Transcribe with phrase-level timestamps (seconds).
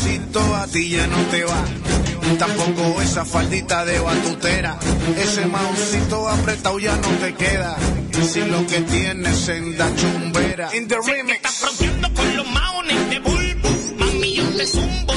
[0.00, 1.64] maoncito a ti ya no te va.
[2.38, 4.78] Tampoco esa faldita de batutera.
[5.16, 7.76] Ese maoncito apretado ya no te queda.
[8.22, 10.74] Si lo que tienes en da chumbera.
[10.74, 11.36] In the remix.
[11.36, 13.68] estás fronteando con los maones de bulbo.
[13.98, 15.12] Mami, yo te zumbo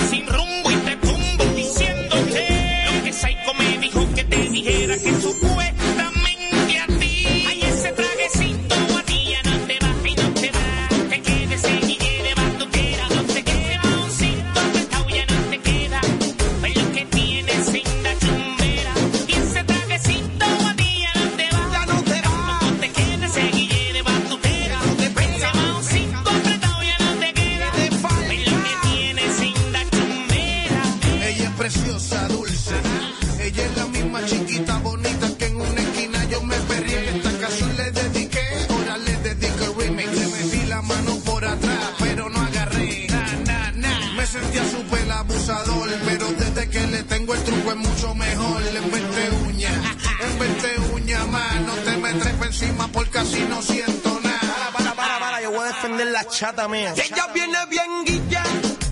[56.24, 56.94] la chata mía.
[56.96, 58.44] Ella viene bien guilla,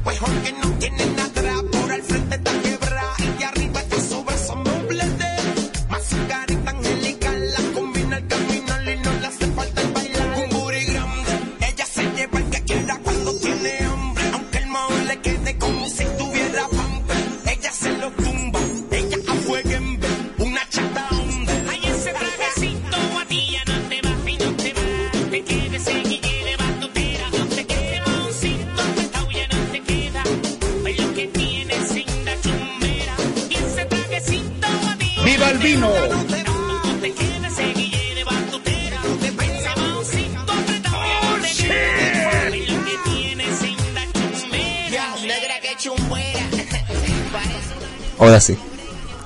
[0.04, 1.11] pues porque no tiene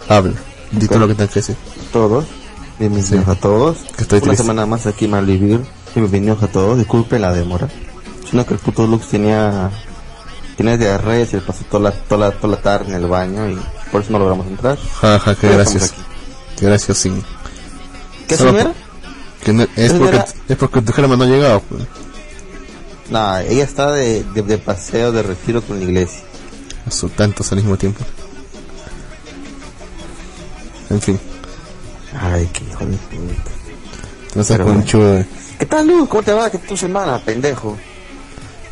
[0.08, 0.34] Habla.
[0.72, 1.56] Di todo lo que tengas que decir.
[1.92, 2.26] todos.
[2.80, 3.32] Bienvenidos Sí.
[3.32, 3.78] a todos.
[3.96, 4.44] Que estoy Una triste.
[4.44, 5.62] semana más aquí en Malvivir.
[5.96, 6.78] Bienvenidos a todos.
[6.78, 7.70] Disculpen la demora.
[8.30, 9.72] Sino que el puto Lux tenía
[10.58, 13.08] tenía diarrea y se le pasó toda la, toda, la, toda la tarde en el
[13.08, 13.58] baño y
[13.92, 14.78] por eso no logramos entrar.
[15.02, 15.94] Ja, ja, qué gracias.
[16.58, 17.12] Qué gracias, sí.
[18.28, 18.74] ¿Qué Solo señora?
[19.44, 21.62] Que no- es, porque, era- es porque tu germa no ha llegado.
[21.70, 21.84] Pues.
[23.10, 26.22] No, ella está de, de, de paseo, de retiro con la iglesia.
[26.90, 28.04] Son tantos al mismo tiempo.
[30.90, 31.20] En fin.
[32.20, 33.52] Ay, qué hijo de puta.
[34.36, 34.80] No seas Pero bueno.
[34.82, 35.26] conchudo.
[35.60, 36.10] ¿Qué tal, Luz?
[36.10, 36.50] ¿Cómo te va?
[36.50, 37.78] ¿Qué tu semana, pendejo?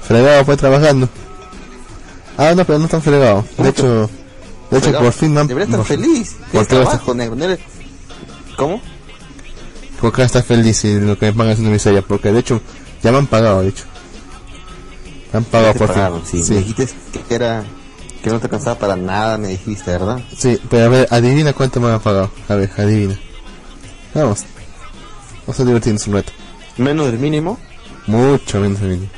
[0.01, 1.07] Fregado fue trabajando.
[2.37, 3.45] Ah, no, pero no tan fregado.
[3.57, 4.09] De hecho,
[4.69, 5.03] de hecho Fregado.
[5.05, 5.47] por fin me han...
[5.47, 6.35] Deberías estar feliz.
[6.51, 7.35] ¿Por trabajo, negro.
[7.45, 7.59] eres-
[8.57, 8.81] ¿Cómo?
[10.01, 12.01] ¿Por qué estás feliz y lo que me pagan es una miseria?
[12.01, 12.61] Porque de hecho,
[13.01, 13.85] ya me han pagado, de hecho.
[15.31, 16.43] Me han pagado por pagaron, fin.
[16.43, 16.53] sí.
[16.53, 16.89] Me dijiste
[17.27, 17.63] que era
[18.23, 20.21] que no te cansaba para nada, me dijiste, ¿verdad?
[20.35, 22.31] Sí, pero a ver, adivina cuánto me han pagado.
[22.47, 23.19] A ver, adivina.
[24.13, 24.45] Vamos.
[25.41, 26.31] Vamos a divertirnos un rato.
[26.77, 27.59] Menos del mínimo.
[28.07, 29.11] Mucho menos adivina.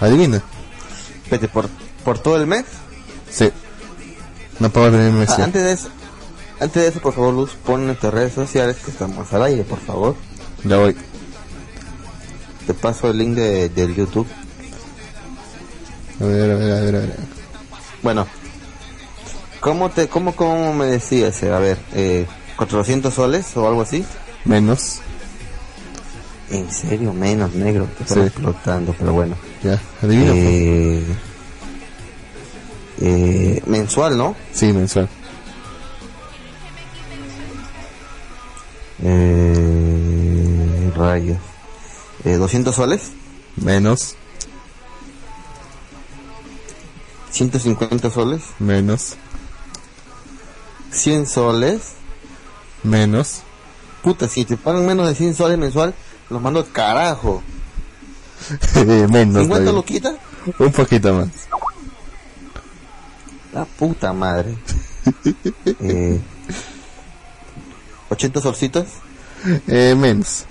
[0.00, 0.42] Adivina.
[1.30, 1.68] Vete por
[2.04, 2.64] por todo el mes.
[3.30, 3.50] Sí.
[4.58, 5.30] No pago el primer mes.
[5.30, 5.88] Ah, antes de eso,
[6.58, 9.62] antes de eso, por favor, Luz, pon en nuestras redes sociales que estamos al aire,
[9.62, 10.16] por favor.
[10.64, 10.96] Ya voy.
[12.66, 14.26] Te paso el link de, del YouTube.
[16.20, 17.33] A ver, a ver, a ver, a ver.
[18.04, 18.26] Bueno,
[19.60, 21.42] ¿cómo te, cómo, cómo me decías?
[21.44, 22.26] A ver, eh,
[22.56, 24.04] 400 soles o algo así.
[24.44, 25.00] Menos.
[26.50, 28.20] En serio, menos negro, te Sí.
[28.20, 29.34] explotando, pero bueno.
[29.62, 29.80] Ya.
[30.02, 30.32] Adivina.
[30.32, 30.38] pues.
[30.44, 31.04] Eh,
[33.00, 34.36] eh, mensual, ¿no?
[34.52, 35.08] Sí, mensual.
[39.02, 41.38] Eh, rayos.
[42.24, 43.12] Eh, 200 soles,
[43.56, 44.16] Menos.
[47.34, 49.16] 150 soles, Menos.
[50.92, 51.94] 100 soles.
[52.84, 53.42] Menos.
[54.04, 55.94] Puta, si te pagan menos de 100 soles mensual,
[56.30, 57.42] los mando al carajo.
[59.10, 59.42] menos.
[59.42, 59.72] 50 todavía.
[59.72, 60.16] lo quita.
[60.60, 61.28] Un poquito más.
[63.52, 64.56] La puta madre.
[65.80, 66.20] eh,
[68.10, 68.86] 80 solcitos.
[69.66, 70.44] Eh, menos.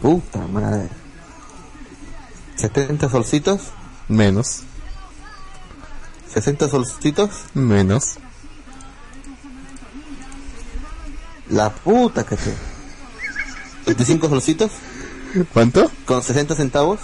[0.00, 0.88] Puta madre.
[2.54, 3.72] 70 solcitos.
[4.08, 4.62] Menos.
[6.32, 7.30] 60 solcitos.
[7.54, 8.16] Menos.
[11.50, 12.54] La puta que te.
[13.86, 14.70] 25 solcitos.
[15.52, 15.90] ¿Cuánto?
[16.04, 17.00] Con 60 centavos.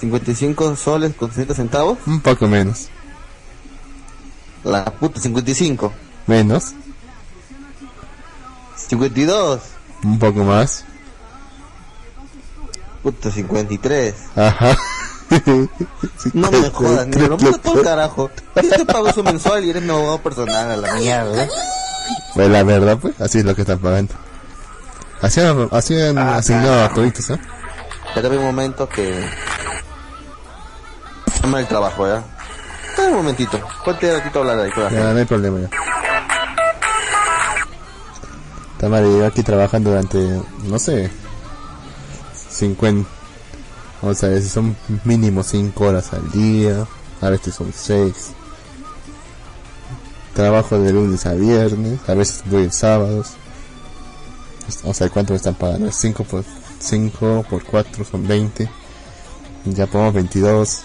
[0.00, 1.98] 55 soles con 60 centavos.
[2.06, 2.88] Un poco menos.
[4.64, 5.92] La puta, 55.
[6.26, 6.72] Menos.
[8.76, 9.60] 52.
[10.04, 10.84] Un poco más.
[13.02, 14.14] Puta, 53.
[14.36, 14.76] Ajá.
[16.34, 17.36] No me jodas, negro.
[17.38, 18.30] Mira todo el carajo.
[18.62, 21.48] Yo te pago su mensual y eres mi abogado personal a la mierda.
[22.34, 24.14] Pues la verdad, pues, así es lo que están pagando.
[25.20, 27.38] Así han, así han asignado a toditos, ¿eh?
[28.14, 29.24] Ya te un momento que...
[31.40, 32.22] Toma el trabajo, ¿ya?
[32.88, 33.58] Espera un momentito.
[33.84, 34.70] Ponte un ratito a hablar ahí.
[34.70, 35.12] con la gente.
[35.12, 35.70] no hay problema ya.
[38.78, 40.18] Tamara lleva aquí trabajando durante,
[40.64, 41.10] no sé,
[42.50, 43.08] 50,
[44.02, 46.86] vamos a ver si son mínimo 5 horas al día,
[47.20, 48.32] a veces son 6.
[50.34, 53.32] Trabajo de lunes a viernes, a veces voy en sábados.
[54.84, 55.90] O sea, ¿cuánto me están pagando?
[55.90, 56.44] 5 por
[56.80, 58.68] 5 por 4 son 20.
[59.66, 60.82] Ya ponemos 22.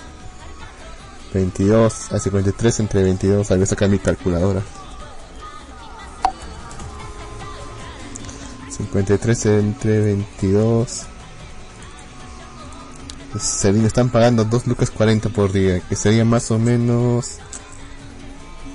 [1.34, 3.52] 22 a 53 entre 22.
[3.52, 4.62] A ver, sacar mi calculadora.
[8.70, 11.08] 53 entre 22.
[13.39, 17.38] Se me están pagando 2 lucas 40 por día, que sería más o menos.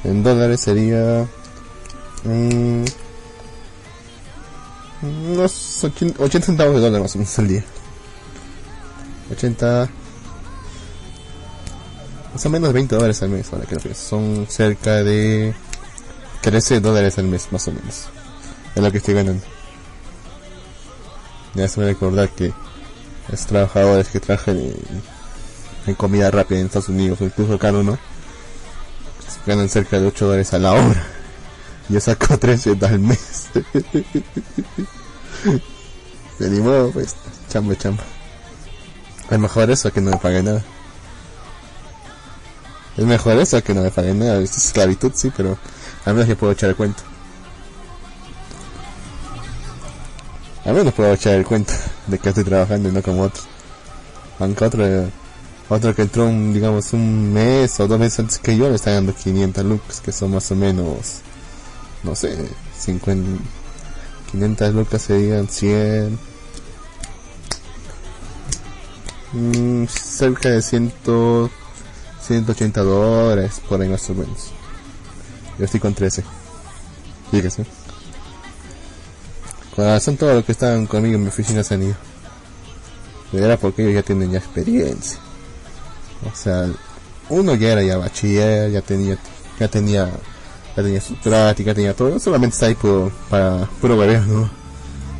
[0.04, 1.26] En dólares sería.
[2.24, 2.84] mm,
[5.02, 7.64] unos 80, 80 centavos de dólar más o menos al día.
[9.30, 9.90] 80.
[12.32, 14.02] Más o menos 20 dólares al mes, ahora que lo pienso.
[14.02, 15.54] Son cerca de
[16.42, 18.06] 13 dólares al mes, más o menos.
[18.74, 19.44] Es lo que estoy ganando.
[21.54, 22.52] Ya se me recordar que
[23.28, 24.58] los trabajadores que trabajan
[25.86, 27.98] en, comida rápida en Estados Unidos incluso acá no,
[29.46, 31.06] ganan cerca de 8 dólares a la hora.
[31.88, 33.48] Yo saco 13 al mes.
[36.38, 37.14] De ni modo, pues,
[37.48, 38.02] chamba, chamba.
[39.30, 40.62] Es mejor eso que no me paguen nada.
[42.96, 44.40] Es mejor eso que no me paguen nada.
[44.40, 45.58] Es esclavitud, sí, pero
[46.04, 47.02] al menos yo puedo echar el cuento.
[50.64, 51.72] Al menos puedo echar el cuento
[52.06, 53.44] de que estoy trabajando y no como otros.
[54.38, 54.84] Aunque otro,
[55.68, 58.92] otro que entró, un, digamos, un mes o dos meses antes que yo le está
[58.92, 61.20] dando 500 lucas, que son más o menos,
[62.04, 62.36] no sé,
[62.78, 63.42] 50,
[64.30, 66.18] 500 lucas serían 100,
[69.32, 70.92] mm, cerca de 100,
[72.20, 74.52] 180 dólares, por ahí más o menos.
[75.58, 76.24] Yo estoy con 13.
[77.30, 77.64] Fíjese.
[79.74, 81.96] Con razón todo lo que estaban conmigo en mi oficina se han ido.
[83.30, 85.18] Pero era porque ellos ya tienen ya experiencia.
[86.30, 86.70] O sea,
[87.30, 89.16] uno ya era ya bachiller, ya tenía,
[89.58, 90.10] ya tenía,
[90.76, 94.50] ya tenía su práctica, tenía todo, solamente está ahí puro, para puro hueveo, ¿no?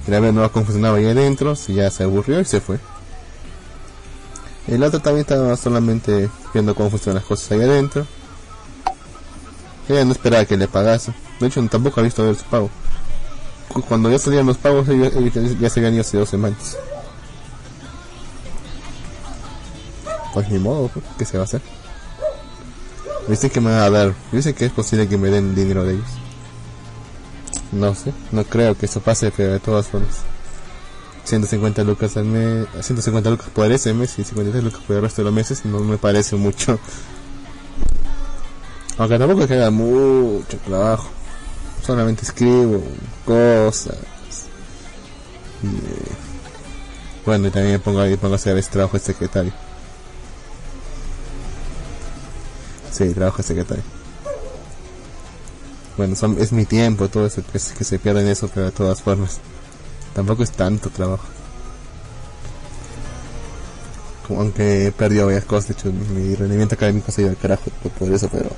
[0.05, 2.79] Quería ver no cómo funcionaba ahí adentro, si ya se aburrió y se fue.
[4.69, 8.07] El otro también estaba solamente viendo cómo funcionan las cosas ahí adentro.
[9.89, 11.13] Ella no esperaba que le pagase.
[11.41, 12.71] De hecho, tampoco ha visto ver su pago.
[13.73, 15.13] Cu- Cuando ya salían los pagos, ellos,
[15.61, 16.77] ya se habían ido hace dos semanas.
[20.35, 21.61] Pues ni modo, pues, ¿qué se va a hacer?
[23.29, 25.95] Dicen que me van a dar, dicen que es posible que me den dinero de
[25.95, 26.09] ellos.
[27.71, 30.19] No sé, no creo que eso pase, pero de todas formas.
[31.25, 35.23] 150 lucas al mes, 150 lucas por ese mes y 53 lucas por el resto
[35.23, 36.79] de los meses no me parece mucho.
[38.99, 41.09] Aunque tampoco es que haga mucho trabajo.
[41.85, 42.83] Solamente escribo
[43.25, 43.97] cosas.
[45.65, 46.13] Eh,
[47.27, 49.53] bueno, y también me pongo, ahí, pongo a hacer ese trabajo de secretario.
[52.93, 53.83] Sí, trabajo de secretario.
[55.97, 58.73] Bueno, es mi tiempo, todo eso que, se- que se pierde en eso, pero de
[58.73, 59.39] todas formas.
[60.15, 61.25] Tampoco es tanto trabajo.
[64.29, 67.93] Aunque he perdido varias cosas, de hecho mi rendimiento académico se ido al carajo por,
[67.93, 68.51] por eso, pero...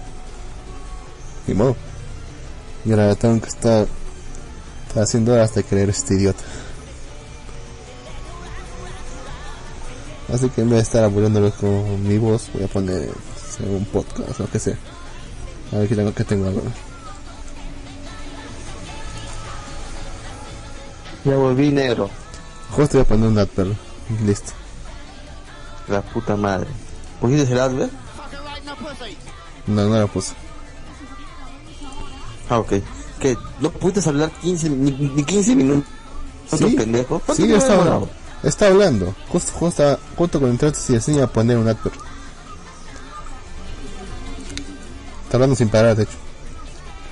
[1.49, 1.75] Ni modo.
[2.85, 3.87] Y ahora tengo que estar,
[4.88, 6.45] estar haciendo horas de creer este idiota.
[10.33, 13.11] Así que en vez de estar aburriéndolos con mi voz, voy a poner
[13.61, 14.76] un podcast o lo que sea.
[15.73, 16.71] A ver qué tengo que tengo ahora.
[21.25, 22.11] Ya volví negro.
[22.71, 23.75] Justo voy a poner un adverb.
[24.26, 24.53] Listo.
[25.88, 26.69] La puta madre.
[27.21, 27.93] ¿Pusiste el advert?
[29.67, 30.35] No, no lo puse.
[32.49, 32.73] Ah, ok.
[33.21, 33.37] ¿Qué?
[33.61, 35.85] ¿No pudiste hablar 15, ni, ni 15 minutos?
[36.53, 37.21] Sí, pendejo?
[37.21, 38.09] ¿Cuánto sí, me estaba, demorado?
[38.43, 39.15] está hablando.
[39.29, 41.93] Justo, justo, justo con entraste y así a poner un adverb.
[45.25, 46.13] Está hablando sin parar, de hecho.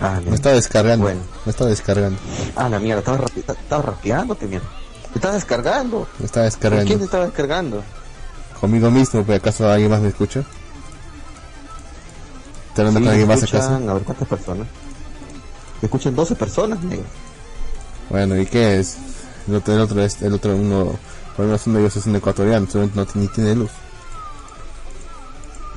[0.01, 1.05] Ah, Me estaba descargando.
[1.05, 1.21] Bueno.
[1.45, 2.19] Me estaba descargando.
[2.57, 4.67] Ah, la mierda, estaba, rapi estaba rapeándote, mierda.
[5.13, 6.09] Te estaba descargando.
[6.19, 7.05] Me estaba ¿Por quién te descargando.
[7.05, 7.83] estaba descargando?
[8.61, 10.41] Conmigo mismo, pero acaso alguien más me escucha.
[12.69, 13.75] ¿Está hablando Sí, con alguien me más acaso?
[13.75, 14.67] a ver cuántas personas.
[15.83, 17.05] Escuchan 12 personas, negro.
[18.09, 18.97] Bueno, ¿y qué es?
[19.49, 20.97] El otro, el otro, es, el otro uno,
[21.37, 23.71] por lo menos uno de ellos es un ecuatoriano, solamente no, ni tiene luz.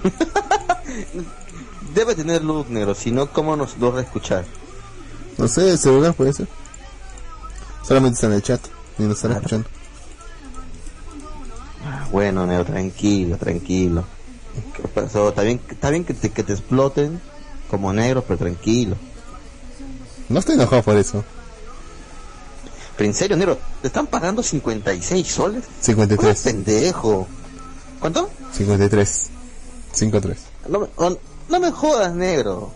[1.94, 4.46] Debe tener luz negro, si no, ¿cómo nos logra escuchar?
[5.38, 6.48] No sé, el celular puede ser.
[7.88, 8.62] Solamente está en el chat,
[8.98, 9.42] ni nos están Claro.
[9.46, 9.70] escuchando.
[11.86, 14.04] Ah, Bueno, negro, tranquilo, tranquilo.
[14.76, 15.30] ¿Qué pasó?
[15.30, 17.20] Está bien, está bien que, te, que te exploten
[17.70, 18.96] como negro, pero tranquilo.
[20.30, 21.24] No estoy enojado por eso.
[22.98, 25.64] Pero en serio, negro, te están pagando 56 soles.
[25.66, 26.42] Eres 53.
[26.42, 27.28] pendejo.
[28.00, 28.30] ¿Cuánto?
[28.54, 29.30] 53.
[29.92, 30.38] 53.
[30.70, 31.18] No, me- no,
[31.50, 32.72] no me jodas, negro.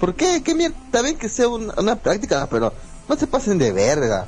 [0.00, 0.42] ¿Por qué?
[0.42, 0.76] ¿Qué mierda?
[0.86, 2.72] Está bien que sea una, una práctica, pero
[3.08, 4.26] no se pasen de verga.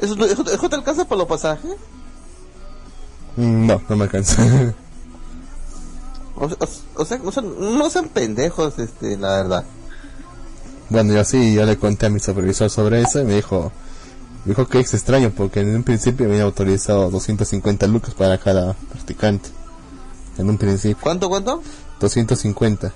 [0.00, 1.72] ¿Eso, eso, eso te alcanza para los pasajes?
[3.36, 4.42] Mm, No, no me alcanza.
[6.40, 9.64] O, o- o sea, no sean pendejos, este, la verdad.
[10.90, 13.72] Bueno, yo sí, yo le conté a mi supervisor sobre eso y me dijo,
[14.44, 18.38] me dijo que es extraño porque en un principio me había autorizado 250 lucas para
[18.38, 19.50] cada practicante.
[20.38, 21.62] En un principio, ¿Cuánto, cuánto?
[22.00, 22.92] 250.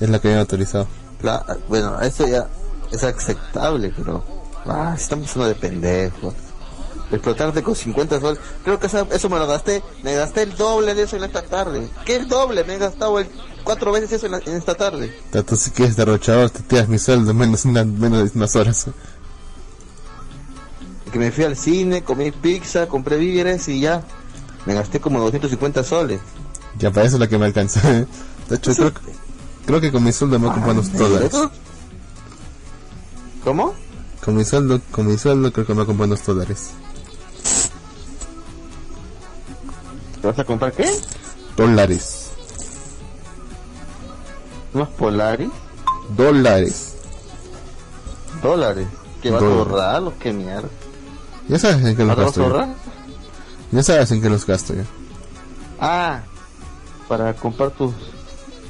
[0.00, 0.86] Es la que me había autorizado.
[1.22, 2.48] La, bueno, eso ya
[2.90, 4.24] es aceptable, pero...
[4.64, 6.34] Ah, estamos hablando de pendejos.
[7.12, 8.40] Explotarte con 50 soles.
[8.64, 9.82] Creo que esa- eso me lo gasté.
[10.02, 11.88] Me gasté el doble de eso en esta tarde.
[12.06, 12.64] ¿Qué el doble?
[12.64, 13.28] Me he gastado el,
[13.64, 15.14] cuatro veces eso en, la- en esta tarde.
[15.30, 18.86] Tanto si quieres derrochador, te tiras mi sueldo en menos, una- menos de unas horas.
[21.12, 24.02] Que me fui al cine, comí pizza, compré víveres y ya.
[24.64, 26.20] Me gasté como 250 soles.
[26.78, 27.80] Ya para eso es la que me alcanza.
[28.48, 28.92] De hecho, creo,
[29.66, 31.32] creo que con mi sueldo me comprar unos dólares.
[33.44, 33.74] ¿Cómo?
[34.24, 36.70] Con mi sueldo, con mi sueldo creo que me comprar unos dólares.
[40.22, 40.88] ¿Te vas a comprar qué?
[41.56, 42.30] Dólares.
[44.72, 45.50] ¿Unos Polaris?
[46.16, 46.94] Dólares.
[48.42, 48.86] ¿Dólares?
[49.20, 50.68] ¿Que vas a ahorrar o qué mierda?
[51.48, 52.46] Ya sabes en qué los ¿Vas a gasto yo.
[52.46, 52.68] ahorrar?
[53.72, 54.82] Ya sabes en qué los gasto yo.
[55.80, 56.20] Ah,
[57.08, 57.92] para comprar tus,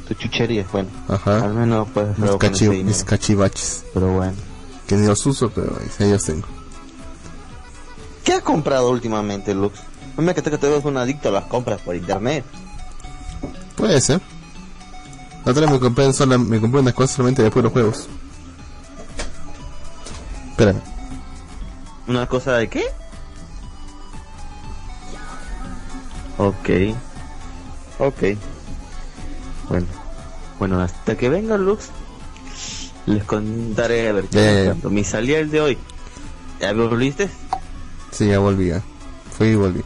[0.09, 0.89] tus chucherías, bueno.
[1.09, 1.45] Ajá.
[1.45, 3.85] Al menos puedes Mis, cachi- mis cachivaches.
[3.95, 4.33] Pero bueno.
[4.87, 6.47] Que ni los uso, pero ellos tengo.
[8.25, 9.79] ¿Qué has comprado últimamente, Lux?
[10.17, 12.45] No me que te ves un adicto a las compras por internet.
[13.77, 14.21] Puede ser.
[15.45, 18.09] La otra vez me compré, sola, me compré unas cosas solamente de puros juegos.
[20.51, 20.81] Espérame.
[22.07, 22.85] ¿Una cosa de qué?
[26.39, 26.71] Ok.
[27.99, 28.23] Ok.
[29.69, 29.87] Bueno.
[30.59, 31.89] Bueno, hasta que venga Lux,
[33.07, 34.71] les contaré a ver qué ya.
[34.71, 34.91] cuento.
[34.91, 35.79] Mi salida el de hoy.
[36.61, 37.29] ¿Ya volviste?
[38.13, 38.69] Sí, ya volví.
[38.69, 38.81] Ya.
[39.37, 39.83] Fui y volví.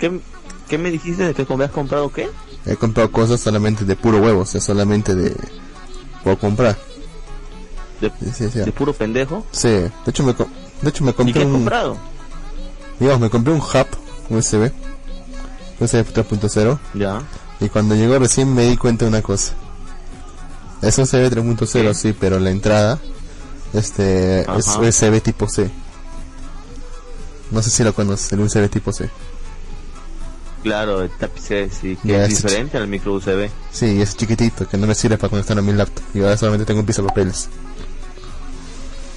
[0.00, 0.20] ¿Qué,
[0.68, 2.28] ¿Qué me dijiste de que me habías comprado qué?
[2.66, 5.36] He comprado cosas solamente de puro huevo, o sea, solamente de...
[6.24, 6.76] Puedo comprar.
[8.00, 8.58] De, Sí, sí, sí.
[8.60, 9.46] de puro pendejo.
[9.52, 11.52] Sí, de hecho me, de hecho me ¿Y compré qué has un...
[11.52, 11.96] comprado?
[12.98, 13.86] Digamos, me compré un hub
[14.30, 14.72] USB.
[15.80, 16.78] USB 3.0.
[16.94, 17.22] Ya.
[17.60, 19.54] Y cuando llegó recién me di cuenta de una cosa.
[20.82, 21.94] Es USB 3.0, ¿Qué?
[21.94, 22.98] sí, pero la entrada
[23.74, 24.66] este es.
[24.76, 25.70] USB tipo C.
[27.50, 29.10] No sé si lo conoces, el USB tipo C.
[30.62, 33.48] Claro, el Type-C, sí, que Ya, es diferente al micro USB.
[33.72, 36.04] Sí, es chiquitito, que no me sirve para conectar a mi laptop.
[36.14, 37.48] Y ahora solamente tengo un piso de papeles.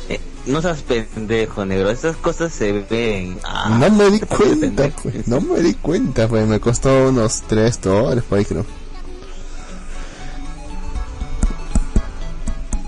[0.08, 1.90] Eh, no seas pendejo, negro.
[1.90, 3.38] Estas cosas se ven.
[3.44, 5.28] Ah, no me di cuenta, pues.
[5.28, 6.48] No me di cuenta, pues.
[6.48, 8.66] Me costó unos 3 dólares por ahí, creo.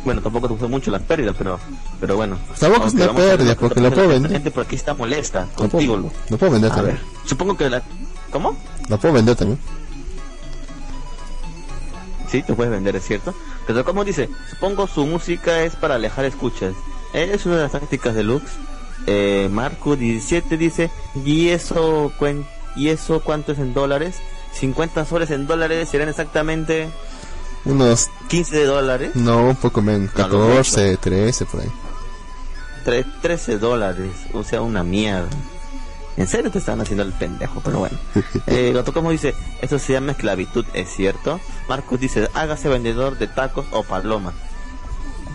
[0.05, 1.59] Bueno, tampoco te fue mucho las pérdidas, pero,
[1.99, 2.37] pero bueno.
[2.59, 4.31] Tampoco es una pérdida, porque lo puedo la vender.
[4.33, 5.95] gente por aquí está molesta contigo.
[5.95, 7.81] puedo, lo puedo vender A ver, supongo que la...
[8.35, 8.53] ¿Cómo?
[8.89, 9.57] Lo puedo vender también.
[12.29, 13.33] Sí, te puedes vender, es cierto.
[13.65, 16.73] Pero como dice, supongo su música es para alejar escuchas.
[17.13, 18.43] Es una de las tácticas de Lux.
[19.07, 20.91] Eh, Marco 17 dice,
[21.23, 24.17] ¿y eso, cuen- ¿y eso cuánto es en dólares?
[24.51, 26.89] 50 soles en dólares serán exactamente
[27.63, 29.11] Unos, 15 de dólares.
[29.15, 30.09] no, un poco menos.
[30.13, 31.71] No, lo 14, 13, por ahí.
[32.85, 35.29] Tre- 13 dólares, o sea, una mierda.
[36.17, 37.97] En serio te están haciendo el pendejo, pero bueno.
[38.47, 41.39] Eh, Gato como dice, eso se llama esclavitud, es cierto.
[41.67, 44.33] Marcos dice, hágase vendedor de tacos o palomas.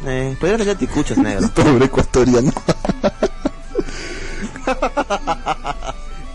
[0.07, 1.49] Eh, podría vender ticuchas, negro.
[1.51, 2.53] Pobre ecuatoriano.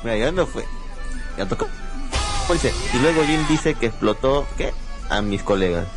[0.04, 0.66] Mira, ya no fue.
[1.50, 1.68] Tocó.
[2.52, 4.72] Dice, y luego Jim dice que explotó, ¿qué?
[5.10, 5.88] A mis colegas.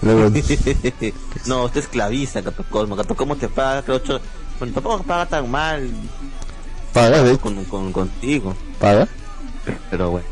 [0.00, 0.30] Luego,
[1.46, 2.96] no, usted esclaviza, Gato Cosmo.
[2.96, 4.20] Gato Cosmo te paga, creo, ocho...
[4.58, 5.88] Bueno, tampoco paga tan mal
[6.98, 8.56] paga, de con, con, contigo.
[8.80, 9.08] paga.
[9.90, 10.26] Pero bueno.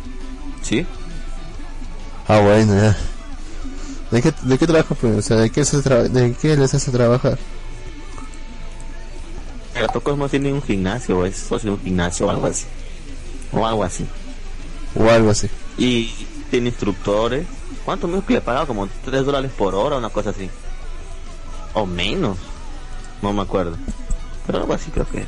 [0.62, 0.86] ¿Sí?
[2.28, 2.96] Ah, bueno, ya.
[4.10, 5.16] ¿De qué, de qué trabaja, pues?
[5.16, 7.38] O sea, ¿de qué, se ¿de qué les hace trabajar?
[9.74, 12.64] Gato Cosmo tiene un gimnasio, o es socio de un gimnasio o algo así.
[13.52, 14.06] O algo así.
[14.98, 15.48] O algo así.
[15.76, 16.12] Y
[16.50, 17.46] tiene instructores.
[17.84, 18.66] ¿Cuánto menos que le pagaba?
[18.66, 20.48] Como 3 dólares por hora, una cosa así.
[21.74, 22.38] O menos.
[23.22, 23.76] No me acuerdo.
[24.46, 25.26] Pero algo así creo que es.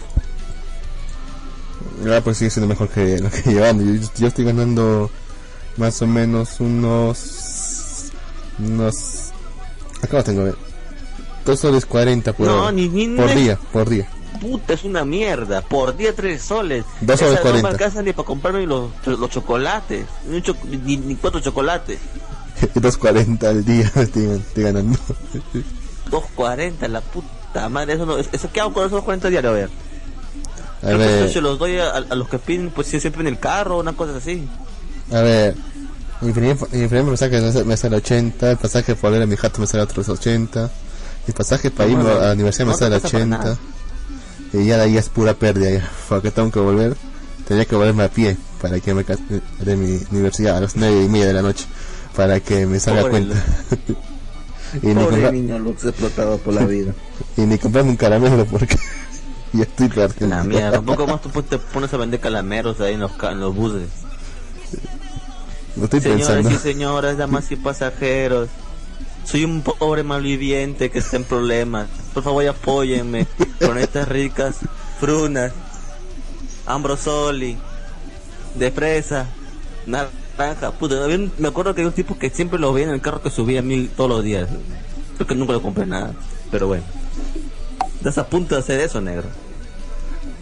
[2.07, 3.85] Ah, pues sigue siendo mejor que lo que llevando.
[3.85, 5.11] Yo, yo estoy ganando
[5.77, 8.11] más o menos unos.
[8.59, 8.95] Unos.
[10.03, 10.55] Acá lo tengo.
[11.45, 14.09] 2 soles 40 por, No, ni- ni- por ni- día, por día.
[14.41, 15.63] Puta, es una mierda.
[15.63, 16.85] Por día 3 soles.
[17.01, 17.63] Dos soles Esa No 40.
[17.63, 20.07] me alcanza ni para comprarme los, los chocolates.
[20.29, 21.99] Ni, cho- ni, ni cuatro chocolates.
[22.75, 24.99] 2.40 al día estoy, estoy ganando.
[26.11, 27.95] 2.40, la puta madre.
[27.95, 29.51] Eso, no, eso ¿Qué hago con esos 40 diarios?
[29.51, 29.71] A ver.
[30.79, 33.27] A Creo que ver, se los doy a, a los que piden, pues siempre en
[33.29, 34.49] el carro, una cosa así.
[35.13, 35.55] a ver.
[36.21, 39.27] Mi primer, mi primer pasaje me sale- me sale 80, el pasaje por ver a
[39.27, 40.69] mi jato me sale otros 80,
[41.29, 43.59] el pasaje para irme a la universidad me no sale pasa para 80, nada.
[44.53, 46.97] y ya de ahí es pura pérdida ya, porque tengo que volver,
[47.47, 51.09] tenía que volverme a pie para que me de mi universidad a las 9 y
[51.09, 51.67] media de la noche,
[52.17, 53.45] para que me salga Pobre cuenta.
[54.83, 56.93] y, ni Pobre compra- niño Lux explotado por la vida.
[57.37, 58.77] y ni comprarme un caramelo porque
[59.53, 60.37] ya estoy perdiendo.
[60.37, 63.41] La mierda, un poco más tú te pones a vender calameros ahí en los, en
[63.41, 63.89] los buses.
[65.77, 66.51] Lo estoy Señores pensando.
[66.51, 68.49] y señoras, damas y pasajeros,
[69.25, 71.87] soy un pobre malviviente que está en problemas.
[72.15, 73.27] Por favor, apóyenme
[73.65, 74.57] con estas ricas
[74.99, 75.53] frunas,
[76.67, 77.57] ambrosoli,
[78.57, 79.27] de fresa,
[79.87, 80.73] naranja.
[80.73, 80.97] Puta,
[81.39, 83.61] me acuerdo que hay un tipo que siempre lo veía en el carro que subía
[83.61, 84.49] a mil todos los días.
[85.17, 86.13] Creo que nunca le compré nada,
[86.51, 86.85] pero bueno.
[87.99, 89.29] Estás a punto de hacer eso, negro.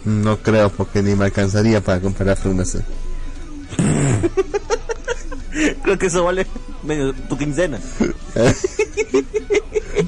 [0.05, 2.75] No creo porque ni me alcanzaría para comprar frutas.
[3.77, 5.75] eh.
[5.83, 6.45] Creo que eso vale
[6.83, 7.79] medio tu quincena.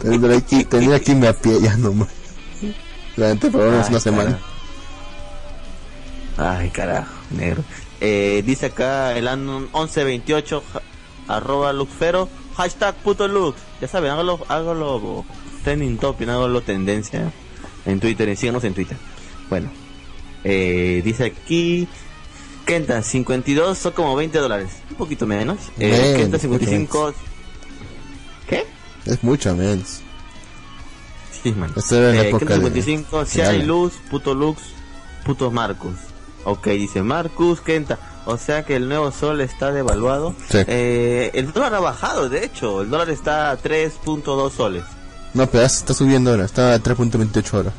[0.02, 2.08] Tendría que, tendría que irme a pie ya nomás.
[3.18, 4.40] La gente por menos una semana.
[6.38, 7.64] Ay, carajo, negro.
[8.00, 10.82] Eh, dice acá el año 1128, ja-
[11.28, 13.58] arroba luxfero, hashtag puto lux.
[13.82, 15.26] Ya saben, hágalo, hágalo
[15.64, 17.32] trending topic, hágalo tendencia
[17.90, 18.98] en Twitter y síganos en Twitter.
[19.50, 19.70] Bueno,
[20.44, 21.88] eh, dice aquí,
[22.66, 25.58] Kenta, 52 son como 20 dólares, un poquito menos.
[25.80, 27.14] Eh, Menos, Kenta, mucho 55...
[28.48, 28.66] ¿Qué?
[29.06, 30.02] Es mucho menos.
[31.44, 31.72] Sí, man.
[31.76, 34.62] La Eh, Kenta de 55, si hay luz, puto Lux,
[35.26, 35.96] puto Marcus.
[36.44, 37.98] Ok, dice Marcus Kenta.
[38.26, 40.36] O sea que el nuevo sol está devaluado.
[40.50, 40.60] Sí.
[40.68, 42.82] Eh, el dólar ha bajado, de hecho.
[42.82, 44.84] El dólar está a 3.2 soles.
[45.34, 46.46] No, pero está subiendo ahora.
[46.46, 47.72] Está a 3.28 ahora.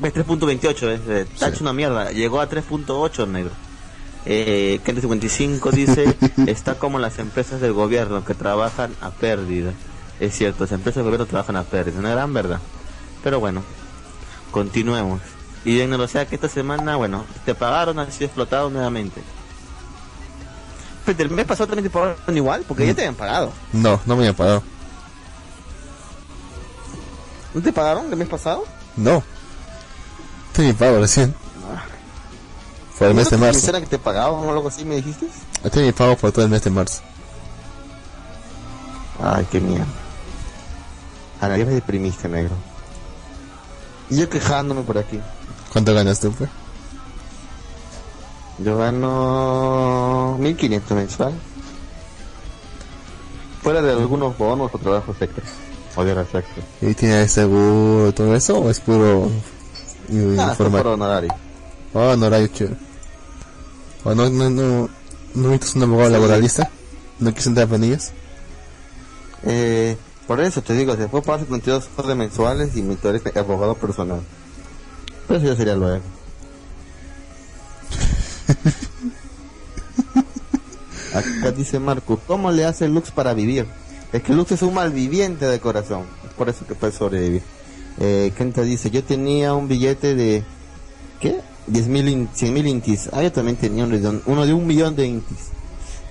[0.00, 1.44] Ve, 3.28, es, eh, Sí.
[1.46, 2.10] hecho una mierda.
[2.12, 3.50] Llegó a 3.8, negro.
[4.24, 6.16] Eh, Kenta 55 dice,
[6.46, 9.72] está como las empresas del gobierno que trabajan a pérdida.
[10.20, 12.58] Es cierto, las empresas del gobierno trabajan a pérdida, una gran verdad.
[13.22, 13.62] Pero bueno,
[14.50, 15.20] continuemos.
[15.64, 19.20] Y en o sea que esta semana, bueno, te pagaron, has sido explotado nuevamente.
[21.04, 23.52] Pero el mes pasado también te pagaron igual, porque ya te habían pagado.
[23.72, 24.62] No, no me había pagado.
[27.56, 28.64] ¿No te pagaron el mes pasado?
[28.96, 29.22] No.
[30.52, 31.34] Es mi pago recién.
[32.98, 33.72] Por el mes de ¿No te marzo.
[33.72, 35.26] que te pagaban o algo así, me dijiste?
[35.64, 37.00] Este es mi pago por todo el mes de marzo.
[39.22, 39.86] Ay, qué mierda.
[41.40, 42.54] Ana, ya me deprimiste, negro.
[44.10, 45.18] Y yo quejándome por aquí.
[45.72, 46.50] ¿Cuánto ganas tú, pues?
[48.58, 51.32] Yo gano 1500 mensual.
[53.62, 55.48] Fuera de algunos bonos o trabajos extras.
[55.96, 56.66] O de horas extras.
[56.82, 60.82] ¿Y tiene seguro todo eso o es puro Ah, esto informal?
[60.82, 61.34] por honorario.
[61.94, 62.76] Ah, no, horario chévere.
[64.04, 64.88] ¿O no, no, no,
[65.34, 66.70] no necesitas un abogado laboralista?
[67.18, 68.12] ¿No quieres entrar a planillas?
[69.44, 74.20] Eh, por eso te digo, después pagar 72 horas mensuales y mi es abogado personal.
[75.26, 76.02] Pero eso ya sería luego.
[81.14, 83.66] Acá dice Marcus, ¿cómo le hace Lux para vivir?
[84.12, 86.04] Es que Lux es un malviviente de corazón,
[86.36, 87.42] por eso que puede sobrevivir.
[87.98, 90.42] Eh, Kenta dice, yo tenía un billete de,
[91.20, 91.40] ¿qué?
[91.66, 93.08] 10 mil, in- 100 mil intis.
[93.12, 95.48] Ah, yo también tenía uno de, un- uno de un millón de intis.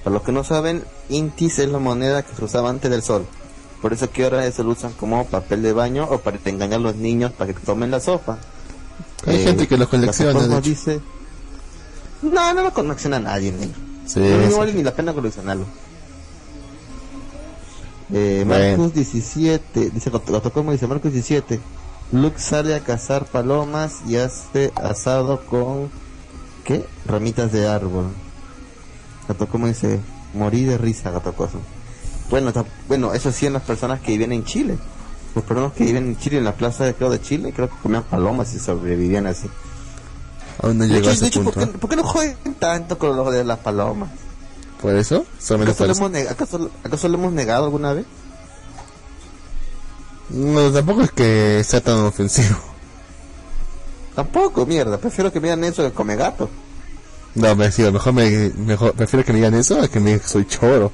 [0.03, 3.25] Para los que no saben, intis es la moneda que se usaba antes del sol.
[3.81, 6.83] Por eso que ahora eso lo usan como papel de baño o para engañar a
[6.83, 8.39] los niños para que tomen la sopa.
[9.25, 10.99] Hay Eh, gente que lo colecciona, dice,
[12.21, 13.75] no, no lo colecciona nadie, negro.
[14.05, 15.65] Sí, no, no vale ni la pena coleccionarlo.
[18.13, 18.43] Eh.
[18.45, 21.59] Marcus 17, dice Gato como dice Marcus 17.
[22.11, 25.89] Luke sale a cazar palomas y hace asado con
[26.63, 26.85] ¿qué?
[27.05, 28.05] Ramitas de árbol.
[29.27, 29.99] Gato como dice,
[30.33, 31.59] morí de risa, Gato Coso.
[32.29, 32.51] Bueno,
[32.87, 34.77] bueno, eso sí en las personas que viven en Chile.
[35.33, 37.75] Los personas que viven en Chile, en la plaza de creo de Chile, creo que
[37.81, 39.49] comían palomas y sobrevivían así.
[40.63, 43.59] De hecho, a de ¿por, qué, por qué no joden tanto con lo de las
[43.59, 44.09] palomas?
[44.81, 46.27] Por eso, solamente ¿Acaso por lo, eso.
[46.27, 48.05] hemos acaso- acaso lo hemos negado alguna vez?
[50.29, 52.57] No, tampoco es que sea tan ofensivo.
[54.15, 54.97] Tampoco, mierda.
[54.97, 56.49] Prefiero que me digan eso que come gato.
[57.35, 60.19] No, me decía, mejor me, mejor, prefiero que me digan eso a que me digan
[60.21, 60.91] que soy choro.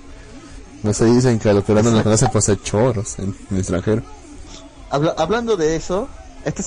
[0.84, 3.58] No se dicen que a los peruanos los conocen por ser choros en, en el
[3.60, 4.02] extranjero.
[4.89, 6.10] Habla- hablando de eso,
[6.44, 6.63] esta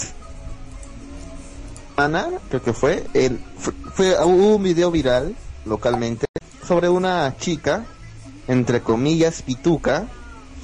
[1.97, 5.35] semana, creo que fue, el, fue, fue- hubo un video viral
[5.67, 6.27] localmente
[6.65, 7.85] sobre una chica,
[8.49, 10.07] entre comillas, pituca,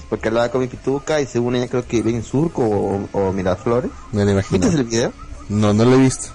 [0.09, 3.33] porque hablaba con mi pituca y según ella creo que vive en Surco o, o
[3.33, 3.91] Miraflores.
[4.13, 4.61] Me lo imagino.
[4.67, 5.13] ¿Viste el video?
[5.49, 6.29] No, no lo he visto.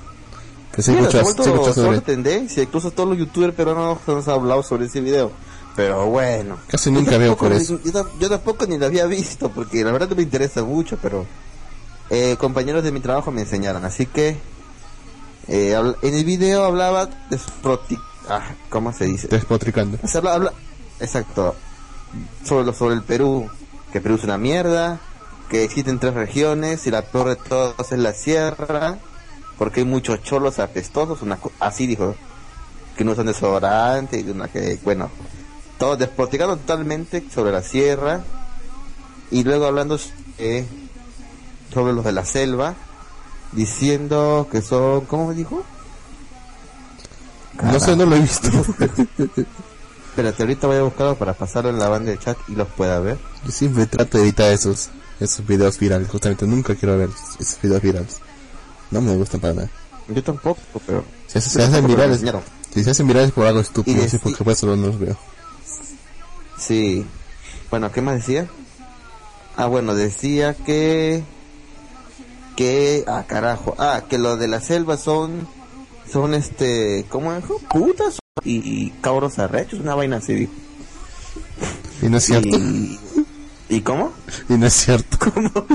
[0.71, 1.73] Pero sí Mira, se sobre...
[1.73, 5.31] sobre tendencia, incluso todos los youtubers peruanos nos han hablado sobre ese video.
[5.75, 6.57] Pero bueno.
[6.67, 7.79] Casi Yo nunca veo por eso.
[7.83, 11.25] Yo, yo tampoco ni lo había visto, porque la verdad no me interesa mucho, pero
[12.09, 13.83] eh, compañeros de mi trabajo me enseñaron.
[13.83, 14.37] Así que
[15.49, 19.27] eh, en el video hablaba de sproti- ah, ¿cómo se dice?
[19.27, 19.97] Despotricando.
[20.03, 20.53] O sea, habla,
[20.99, 21.55] exacto,
[22.43, 23.49] sobre, sobre el Perú,
[23.91, 24.99] que Perú es una mierda,
[25.49, 28.97] que existen tres regiones y la peor de todas es la sierra,
[29.57, 32.15] porque hay muchos cholos apestosos, una, así dijo,
[32.97, 35.09] que no usan desodorante y una que, bueno,
[35.77, 38.23] todo despotricando totalmente sobre la sierra
[39.31, 39.99] y luego hablando
[40.37, 40.65] eh,
[41.73, 42.75] sobre los de la selva,
[43.51, 45.35] diciendo que son, ¿cómo me
[47.63, 48.49] No sé, no lo he visto.
[50.15, 52.99] Espérate, ahorita voy a buscarlo para pasarlo en la banda de chat y los pueda
[52.99, 53.17] ver.
[53.43, 54.89] Yo siempre trato de evitar esos,
[55.19, 56.09] esos videos virales.
[56.09, 58.19] Justamente nunca quiero ver esos videos virales.
[58.91, 59.69] No me gustan para nada.
[60.07, 61.03] Yo tampoco, pero...
[61.27, 62.23] Si se, hacen virales,
[62.73, 65.17] si se hacen virales por algo estúpido, así porque por eso no los veo.
[66.57, 67.05] Sí.
[67.69, 68.47] Bueno, ¿qué más decía?
[69.57, 71.23] Ah, bueno, decía que...
[72.55, 73.03] Que...
[73.07, 73.75] Ah, carajo.
[73.77, 75.47] Ah, que los de la selva son...
[76.15, 77.05] Son este...
[77.09, 77.59] ¿Cómo dijo?
[77.69, 80.33] Putas y, y cabros arrechos, una vaina así.
[80.33, 80.53] dijo.
[82.01, 82.57] Y no es cierto.
[82.57, 82.97] Y,
[83.67, 84.13] ¿Y cómo?
[84.47, 85.17] Y no es cierto.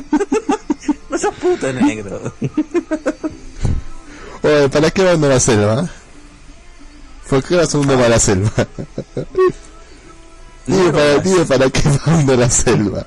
[1.10, 2.32] No seas puta, negro.
[4.42, 5.90] Oye, ¿para qué van a la selva?
[7.28, 8.50] ¿Por qué razón uno va a la selva?
[10.66, 13.06] dime, para, dime para qué van a la selva.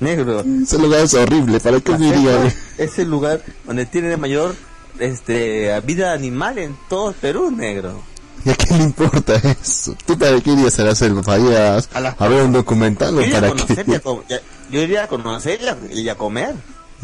[0.00, 0.44] Negro.
[0.62, 2.54] Ese lugar es horrible, ¿para qué me selva iría?
[2.78, 4.54] es el lugar donde tiene mayor
[5.02, 8.02] este vida animal en todo el Perú, negro.
[8.44, 9.96] ¿Y a quién le importa eso?
[10.04, 11.22] ¿Tú para qué irías a la selva?
[11.22, 11.76] ¿Para ir a,
[12.18, 14.40] A ver un documental Yo o iría a para conocer y a qué?
[14.70, 16.54] yo iría a conocerla y a comer.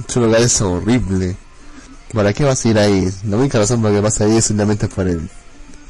[0.09, 1.37] Ese lugar es horrible.
[2.13, 3.09] ¿Para qué vas a ir ahí?
[3.29, 5.29] La única razón por la que vas a ir es simplemente por el...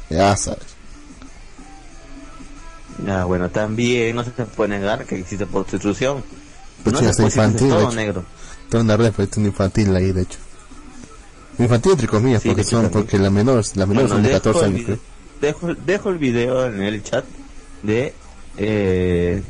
[0.09, 0.59] Ya sabes.
[3.07, 6.23] Ah, bueno, también no se puede negar que existe prostitución.
[6.83, 8.25] Pues no se puede infantil, es todo negro.
[8.73, 10.37] Una red de infantil ahí, de hecho.
[11.59, 14.43] Infantil entre comillas, Sí, porque son, porque las menores, las menores Bueno, son de dejo
[14.43, 14.99] 14 el años, video-.
[15.41, 17.25] Dejo, dejo el video en el chat
[17.83, 18.13] de
[18.57, 19.43] eh,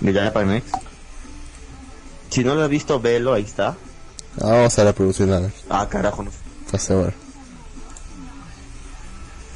[0.00, 0.64] de Japanex.
[2.30, 3.76] Si no lo has visto, velo, ahí está.
[4.40, 5.52] Ah, vamos a la producción, a ver.
[5.68, 6.30] Ah, carajo, no.
[6.30, 7.14] A ver.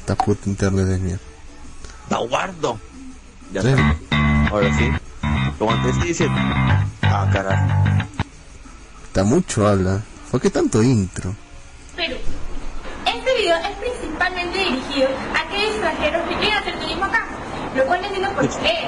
[0.01, 1.21] Esta puta internet de mierda.
[2.09, 2.77] ¡La guardo!
[3.53, 3.67] Ya Sí.
[3.69, 4.47] está.
[4.49, 4.89] Ahora sí.
[5.59, 6.35] Como te estoy diciendo.
[7.03, 7.65] Ah, carajo.
[9.07, 10.01] Está mucho habla.
[10.33, 11.35] ¿Por qué tanto intro?
[11.95, 12.15] Perú.
[13.05, 17.27] Este video es principalmente dirigido a aquellos extranjeros que quieren hacer turismo acá,
[17.75, 18.79] lo cual entiendo por qué.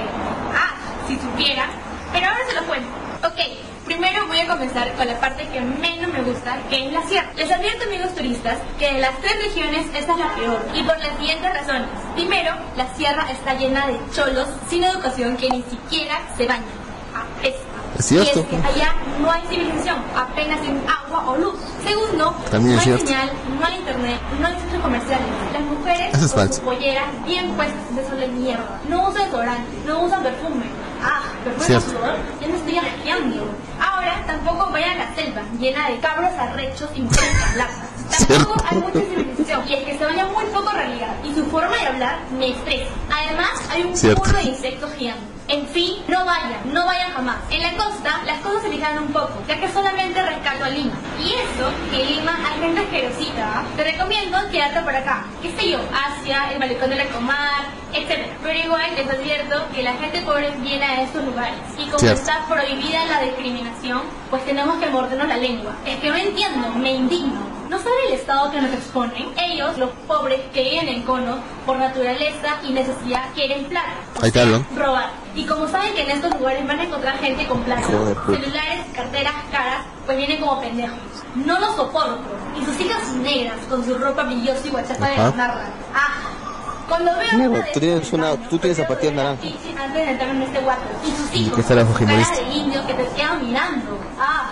[0.56, 0.74] Ah,
[1.08, 1.68] si supiera.
[2.12, 2.88] Pero ahora se lo cuento.
[3.28, 7.04] Ok, primero voy a comenzar con la parte que menos me gusta, que es la
[7.04, 7.30] sierra.
[7.36, 10.98] Les advierto, amigos turistas, que de las tres regiones esta es la peor, y por
[10.98, 11.90] las siguientes razones.
[12.16, 16.66] Primero, la sierra está llena de cholos sin educación que ni siquiera se bañan.
[17.14, 17.75] Apesta.
[17.98, 18.40] Es cierto.
[18.40, 21.56] Y es que allá no hay civilización, apenas hay agua o luz.
[21.84, 23.06] Segundo, También no hay cierto.
[23.08, 25.28] señal, no hay internet, no hay centros comerciales.
[25.54, 28.80] Las mujeres Eso es con sus polleras bien puestas de sol de mierda.
[28.90, 30.66] No usan desodorante, no usan perfume.
[31.04, 33.44] Ah, perfume sudor, ya me estoy arreando.
[33.80, 37.85] Ahora tampoco vayan a la selva, llena de cabros arrechos y mujeres largas.
[38.28, 38.56] Cierto.
[38.70, 41.88] hay mucha civilización y es que se baña muy poco realidad y su forma de
[41.88, 42.92] hablar me estresa.
[43.14, 44.32] Además, hay un Cierto.
[44.32, 45.36] de insectos gigantes.
[45.48, 47.38] En fin, no vayan, no vayan jamás.
[47.52, 50.96] En la costa, las cosas se aligeran un poco, ya que solamente rescato a Lima.
[51.24, 53.64] Y eso, que Lima hay gente asquerosita, ¿ah?
[53.76, 55.26] te recomiendo quedarte por acá.
[55.44, 55.78] ¿Qué sé yo?
[55.94, 58.26] Asia, el malecón de la Comar, etc.
[58.42, 61.60] Pero igual les advierto que la gente pobre viene a estos lugares.
[61.78, 62.22] Y como Cierto.
[62.22, 65.74] está prohibida la discriminación, pues tenemos que mordernos la lengua.
[65.86, 67.55] Es que no entiendo, me indigno.
[67.76, 69.28] ¿No sabe el estado que nos exponen?
[69.38, 73.96] Ellos, los pobres que viven en cono, por naturaleza y necesidad, quieren plata.
[74.22, 74.64] Ahí sea, hablo.
[74.78, 75.10] robar.
[75.36, 79.34] Y como saben que en estos lugares van a encontrar gente con plata, celulares, carteras
[79.52, 80.98] caras, pues vienen como pendejos.
[81.36, 82.18] No los soporto.
[82.58, 85.32] Y sus hijas negras con su ropa brillosa y guachapa de Ajá.
[85.32, 85.64] ganarla.
[85.94, 86.08] Ah,
[86.88, 89.52] Cuando veo una tú tienes una- tú tienes zapatillas naranjas.
[89.78, 90.82] Antes de entrar en este guato.
[91.06, 91.56] Y sus hijos.
[91.58, 94.00] ¿Qué tal la con cara de indio que te quedan mirando.
[94.18, 94.52] Ah,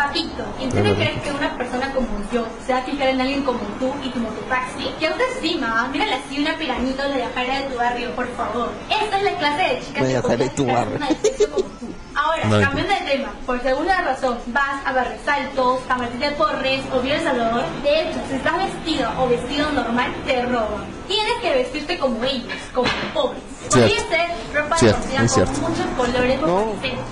[0.00, 0.44] papito.
[0.60, 1.06] ¿En Es serio verdad.
[1.10, 4.08] crees que una persona como yo se va a fijar en alguien como tú y
[4.10, 4.90] tu mototaxi?
[4.98, 5.88] ¿Qué autoestima?
[5.92, 7.28] Mírala así, una piranito de la
[7.60, 8.70] de tu barrio, por favor.
[8.88, 10.96] Esta es la clase de chicas que de tu barrio.
[10.96, 11.88] una como tú.
[12.14, 16.30] Ahora, No, cambiando de tema, por segunda razón, vas a Barrio Saltos, a Martín de
[16.32, 17.62] Porres o El Salvador.
[17.82, 20.84] De hecho, si estás vestido o vestido normal, te roban.
[21.06, 23.40] Tienes que vestirte como ellos, como pobres.
[23.68, 24.10] Podría Cierto.
[24.10, 24.28] ser
[24.62, 25.68] ropa Cierto, deportiva muy con cierto.
[25.68, 26.64] muchos colores No.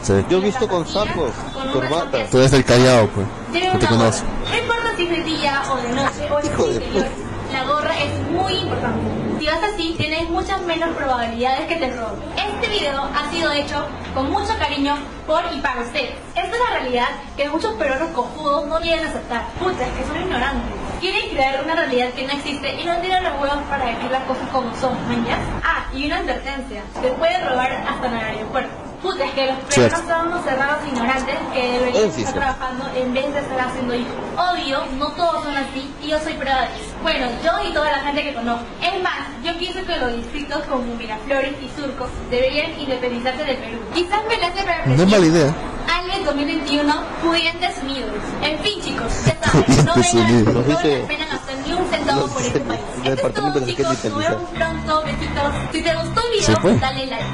[0.03, 0.25] Sí.
[0.29, 2.05] Yo he visto con sacos, con una corbatas.
[2.13, 2.31] chaqueta.
[2.31, 3.27] Tú eres el callado, pues.
[3.73, 4.23] No te conoce.
[4.51, 7.11] No importa si es de día o de noche o Hijo de
[7.53, 9.11] la gorra es muy importante.
[9.38, 12.20] Si vas así, tienes muchas menos probabilidades que te roben.
[12.37, 14.96] Este video ha sido hecho con mucho cariño
[15.29, 16.14] por y para ustedes.
[16.35, 19.46] Esta es la realidad que muchos peruanos cojudos no quieren aceptar.
[19.61, 20.72] Puta, es que son ignorantes.
[20.98, 24.24] Quieren crear una realidad que no existe y no tienen los huevos para decir las
[24.24, 25.38] cosas como son, ¿mañas?
[25.62, 26.83] Ah, y una advertencia.
[27.01, 28.88] Te pueden robar hasta en el aeropuerto.
[29.03, 29.97] Puta, es que los Cierto.
[29.97, 33.95] peruanos son unos cerrados ignorantes que deberían sí estar trabajando en vez de estar haciendo
[33.95, 34.15] hijos.
[34.37, 36.95] Obvio, no todos son así y yo soy prueba de eso.
[37.03, 38.65] Bueno, yo y toda la gente que conozco.
[38.83, 43.79] Es más, yo pienso que los distritos como Miraflores y Surco deberían independizarse del Perú.
[43.95, 45.55] Quizás me la hace No es mala idea.
[45.89, 48.11] Año 2021, pudientes unidos.
[48.43, 51.87] En fin, chicos, ya saben, no vengan, no vale dice- la pena gastar ni un
[51.89, 52.81] centavo por este país.
[53.05, 55.53] Esto es todo, chicos, nos vemos pronto, besitos.
[55.73, 57.25] Si te gustó el Sí, video, dale like.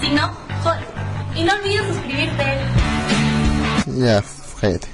[0.00, 0.30] Si no,
[1.36, 2.44] Y no olvides suscribirte.
[3.96, 4.22] Ya,
[4.60, 4.88] cállate.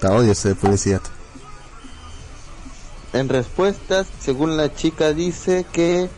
[0.00, 1.02] Te odio ese de publicidad.
[3.12, 6.08] En respuestas, según la chica dice que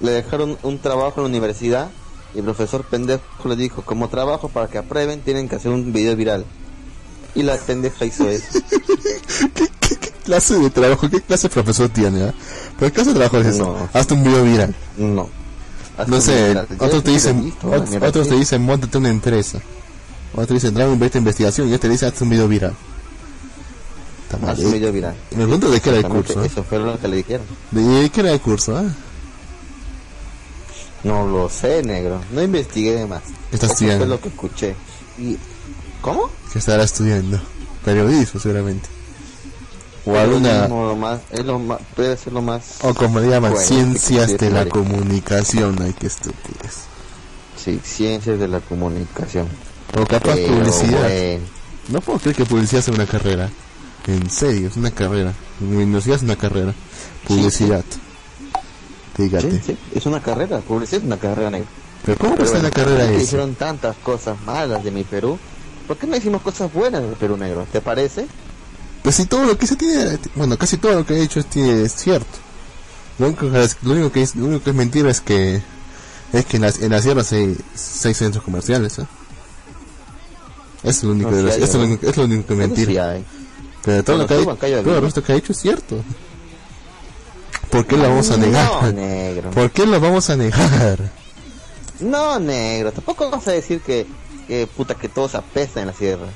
[0.00, 1.90] le dejaron un trabajo en la universidad
[2.34, 5.92] y el profesor pendejo le dijo, como trabajo para que aprueben tienen que hacer un
[5.92, 6.44] video viral.
[7.34, 8.60] Y la pendeja hizo eso.
[9.54, 12.24] ¿Qué, qué, qué clase de trabajo, qué clase de profesor tiene?
[12.24, 12.34] ah?
[12.78, 13.64] ¿Pero qué clase de trabajo es eso?
[13.64, 13.88] No.
[13.92, 14.74] Hazte un video viral.
[14.96, 15.39] No.
[16.06, 17.52] No un sé, otros te dicen,
[18.02, 19.60] otros te dicen, montate una empresa.
[20.32, 22.74] Otros dicen, trae esta investigación y este te dice, hazte un video viral.
[24.46, 24.74] Haz un eh.
[24.74, 25.14] video viral.
[25.32, 26.42] Me pregunto de qué era el curso.
[26.42, 26.46] ¿eh?
[26.46, 27.46] Eso fue lo que le dijeron.
[27.70, 28.76] ¿De qué era el curso?
[28.76, 28.84] ah?
[31.02, 32.20] No lo sé, negro.
[32.32, 33.22] No investigué más.
[33.50, 34.06] ¿Qué estás Eso fue estudiando?
[34.06, 34.76] lo que escuché.
[35.18, 35.36] Y...
[36.00, 36.30] ¿Cómo?
[36.52, 37.40] Que estará estudiando.
[37.84, 38.88] Periodismo, seguramente.
[40.06, 42.78] O Es alguna, lo más, es lo más, puede ser lo más...
[42.82, 45.76] o como le llaman, Bueno, ciencias sí, de la comunicación.
[45.82, 46.84] Ay, qué estupidez.
[47.56, 49.46] Sí, ciencias de la comunicación.
[49.98, 51.02] O capaz Pero publicidad.
[51.02, 51.44] bueno.
[51.88, 53.50] No puedo creer que publicidad sea una carrera.
[54.06, 55.34] En serio, es una carrera.
[55.60, 56.72] En mi universidad es una carrera.
[57.26, 57.84] Publicidad.
[59.16, 59.50] Fíjate.
[59.50, 61.68] Sí, sí, es una carrera, publicidad es una carrera negra.
[62.04, 63.24] Pero ¿cómo la bueno, carrera ya que esa?
[63.24, 65.38] hicieron tantas cosas malas de mi Perú.
[65.86, 67.66] ¿Por qué no hicimos cosas buenas del Perú negro?
[67.70, 68.26] ¿Te parece?
[69.02, 71.46] Pues si todo lo que se tiene, bueno, casi todo lo que ha hecho es,
[71.46, 72.38] tiene- es cierto.
[73.18, 75.62] Lo único, que es, lo, único que es, lo único que es mentira es que
[76.32, 78.98] es que en la, en la sierra hay seis centros comerciales.
[78.98, 79.06] ¿eh?
[80.82, 81.84] Es lo único, No, de los- hay, es lo ¿no?
[81.86, 83.10] único, es lo único que mentira.
[83.10, 83.24] hay.
[83.84, 85.58] Pero todo Bueno, lo que, ha- tú, Huancayo, todo el resto que ha hecho es
[85.60, 86.02] cierto.
[87.70, 88.94] ¿Por qué lo vamos a No, negar?
[88.94, 89.50] negro.
[89.50, 90.98] ¿Por qué lo vamos a negar?
[92.00, 92.92] No, negro.
[92.92, 94.06] Tampoco vas a decir que,
[94.48, 96.26] que puta que todos apestan en la sierra.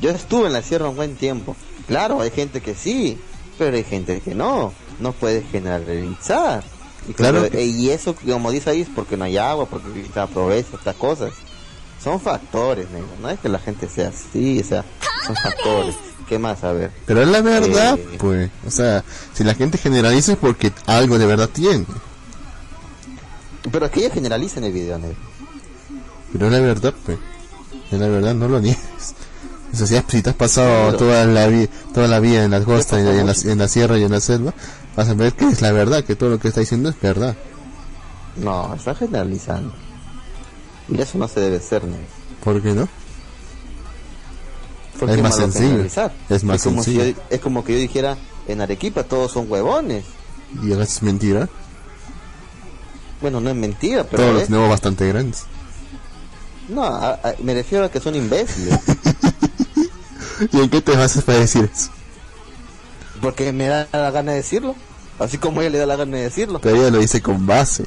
[0.00, 1.56] Yo estuve en la sierra un buen tiempo.
[1.86, 3.18] Claro, hay gente que sí,
[3.58, 4.72] pero hay gente que no.
[4.98, 6.62] No puedes generalizar.
[7.08, 10.26] Y, Claro que- y eso, como dice ahí, es porque no hay agua, porque está
[10.26, 11.32] pobreza, estas cosas.
[12.02, 13.08] Son factores, negro.
[13.20, 14.84] No es que la gente sea así, o sea,
[15.26, 15.94] son factores.
[16.28, 16.62] ¿Qué más?
[16.64, 16.92] A ver.
[17.06, 18.16] Pero es la verdad, Eh.
[18.18, 18.50] pues.
[18.66, 21.84] O sea, si la gente generaliza es porque algo de verdad tiene.
[23.70, 25.16] Pero es que ella generaliza en el video, negro.
[26.32, 27.18] Pero es la verdad, pues.
[27.90, 29.14] Es la verdad, no lo niegues.
[29.72, 30.98] Si, te has pasado Claro.
[30.98, 33.98] toda la, vi- toda la vida en las costas, y en, la, en la sierra
[33.98, 34.52] y en la selva,
[34.96, 37.36] vas a ver que es la verdad, que todo lo que está diciendo es verdad.
[38.36, 39.72] No, está generalizando.
[40.88, 42.04] Y eso no se debe ser, negro.
[42.42, 42.88] ¿Por qué no?
[44.98, 45.84] Porque Es más sencillo.
[46.28, 47.16] Es más como si sencillo.
[47.16, 48.16] yo- es como que yo dijera,
[48.48, 50.04] en Arequipa todos son huevones.
[50.62, 51.48] Y eso es mentira.
[53.20, 55.44] Bueno, no es mentira, pero Todos los tenemos bastante grandes.
[56.68, 58.78] no, a- a- me refiero a que son imbéciles.
[60.52, 61.90] ¿Y en qué te basas para decir eso?
[63.20, 64.74] porque me da la gana de decirlo.
[65.18, 66.58] Así como ella le da la gana de decirlo.
[66.60, 67.84] Pero ella lo dice con base.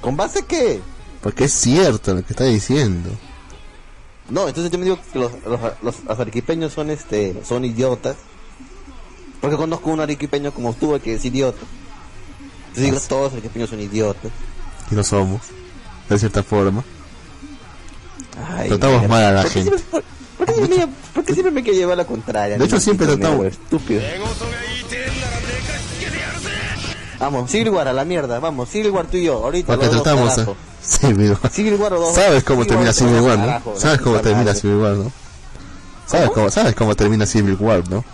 [0.00, 0.80] ¿Con base qué?
[1.22, 3.08] Porque es cierto lo que está diciendo.
[4.28, 8.16] No, entonces yo me digo que los, los, los- los arequipeños son este son idiotas.
[9.40, 11.60] Porque conozco un arequipeño como tú que es idiota.
[12.70, 14.32] Entonces digo, todos los arequipeños son idiotas.
[14.90, 15.40] Y lo somos.
[16.08, 16.82] De cierta forma.
[18.56, 19.78] Ay, Tratamos mal a la ¿por qué gente.
[19.78, 20.02] siempre-
[20.54, 22.58] ¿Por, qué siempre, por qué siempre me quiere llevar la contraria?
[22.58, 24.00] De hecho, siempre tratamos- Estúpido.
[27.18, 29.66] Vamos, Civil War a la mierda, vamos, Civil War tú y yo, ahorita.
[29.76, 30.36] Porque los tratamos.
[30.38, 30.46] eh,
[30.82, 31.52] Civil War.
[31.52, 32.14] Civil War o dos.
[32.14, 33.62] Sabes cómo termina Civil War, ¿no?
[33.78, 34.54] Sabes cómo termina.
[34.54, 35.12] Civil War, ¿no?
[36.06, 38.04] ¿Sabes cómo, sabes cómo termina Civil War, no?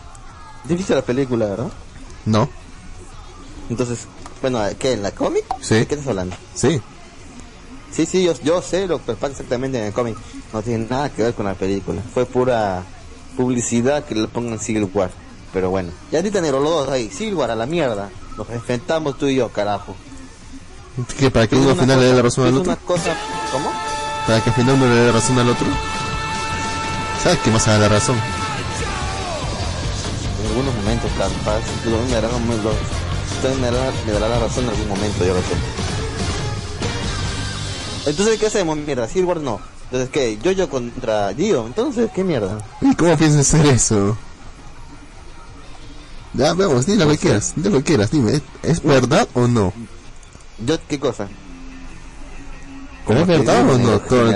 [0.65, 1.69] ¿Viste la película, verdad?
[2.27, 2.49] No,
[3.71, 4.01] Entonces,
[4.43, 4.93] bueno, ¿qué?
[4.93, 5.45] ¿En la cómic?
[5.63, 5.77] Sí.
[5.77, 6.37] ¿De qué estás hablando?
[6.55, 6.81] sí.
[7.91, 10.17] Sí, sí, yo, yo sé lo que pasa exactamente en el cómic.
[10.53, 12.03] No tiene nada que ver con la película.
[12.15, 12.85] Fue pura
[13.37, 15.11] publicidad que le pongan Civil War.
[15.53, 17.09] Pero bueno, ya ahorita negro los dos ahí.
[17.09, 18.11] Civil War a la mierda.
[18.37, 19.97] Nos enfrentamos tú y yo, carajo.
[21.19, 22.73] ¿Qué, ¿Para que uno al final le dé la razón al otro?
[22.73, 23.17] una cosa...
[23.53, 23.71] ¿Cómo?
[24.27, 25.67] ¿Para que al final uno le dé la razón al otro?
[27.23, 28.17] ¿Sabes que más a dar la razón?
[30.41, 31.61] En algunos momentos, capaz.
[33.37, 35.88] usted me dará, me dará la razón en algún momento, yo lo sé.
[38.09, 38.77] Entonces, ¿qué hacemos?
[38.77, 39.61] Mierda, War no.
[39.85, 40.39] Entonces, ¿qué?
[40.43, 41.67] Yo, yo contra Dio.
[41.67, 42.59] Entonces, ¿qué mierda?
[42.81, 44.17] ¿Y cómo piensas hacer eso?
[46.35, 49.49] Ya, vamos, di lo que quieras, di lo que quieras, dime, ¿es- ¿es verdad o
[49.49, 49.73] no?
[50.65, 51.27] ¿Yo qué cosa?
[53.07, 54.31] ¿Pero es verdad digo, o no todo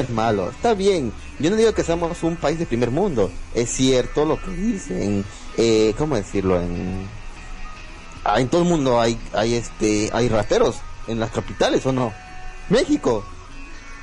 [0.00, 1.12] es malo, está bien.
[1.38, 3.30] Yo no digo que seamos un país de primer mundo.
[3.54, 5.24] Es cierto lo que dicen.
[5.56, 6.60] Eh, ¿Cómo decirlo?
[6.60, 7.06] En,
[8.24, 12.12] ah, en todo el mundo hay, hay este, hay rateros en las capitales o no.
[12.70, 13.24] México,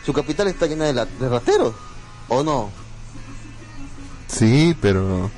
[0.06, 1.73] su capital está llena de, la- de rateros
[2.30, 2.69] o no.
[4.28, 5.30] Sí, pero...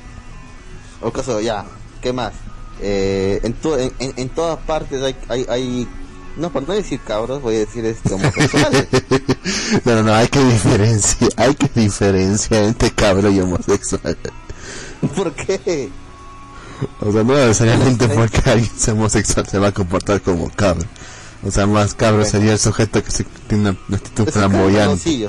[1.02, 1.64] O caso, ya,
[2.00, 2.32] ¿qué más?
[2.80, 5.88] Eh, en, to- en, en, en todas partes hay, hay, hay,
[6.36, 8.86] no, por no decir cabros, voy a decir este, homosexuales.
[9.84, 14.16] no, no, no, hay que diferenciar, hay que diferenciar entre cabro y homosexual.
[15.14, 15.90] ¿Por qué?
[17.00, 20.86] O sea, no necesariamente porque alguien sea homosexual se va a comportar como cabro.
[21.46, 25.28] O sea, más cabro sería el sujeto que se, tiene una, una actitud flamboyante.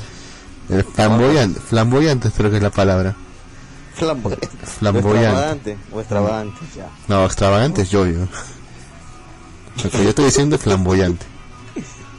[0.69, 3.15] El flamboyante, flamboyante creo que es la palabra.
[3.95, 4.47] Flamboyante.
[4.79, 5.77] Flamboyante.
[5.91, 6.89] O extravagante, ya.
[7.07, 8.19] No, extravagante es yo, yo.
[9.83, 11.25] Lo que yo estoy diciendo es flamboyante.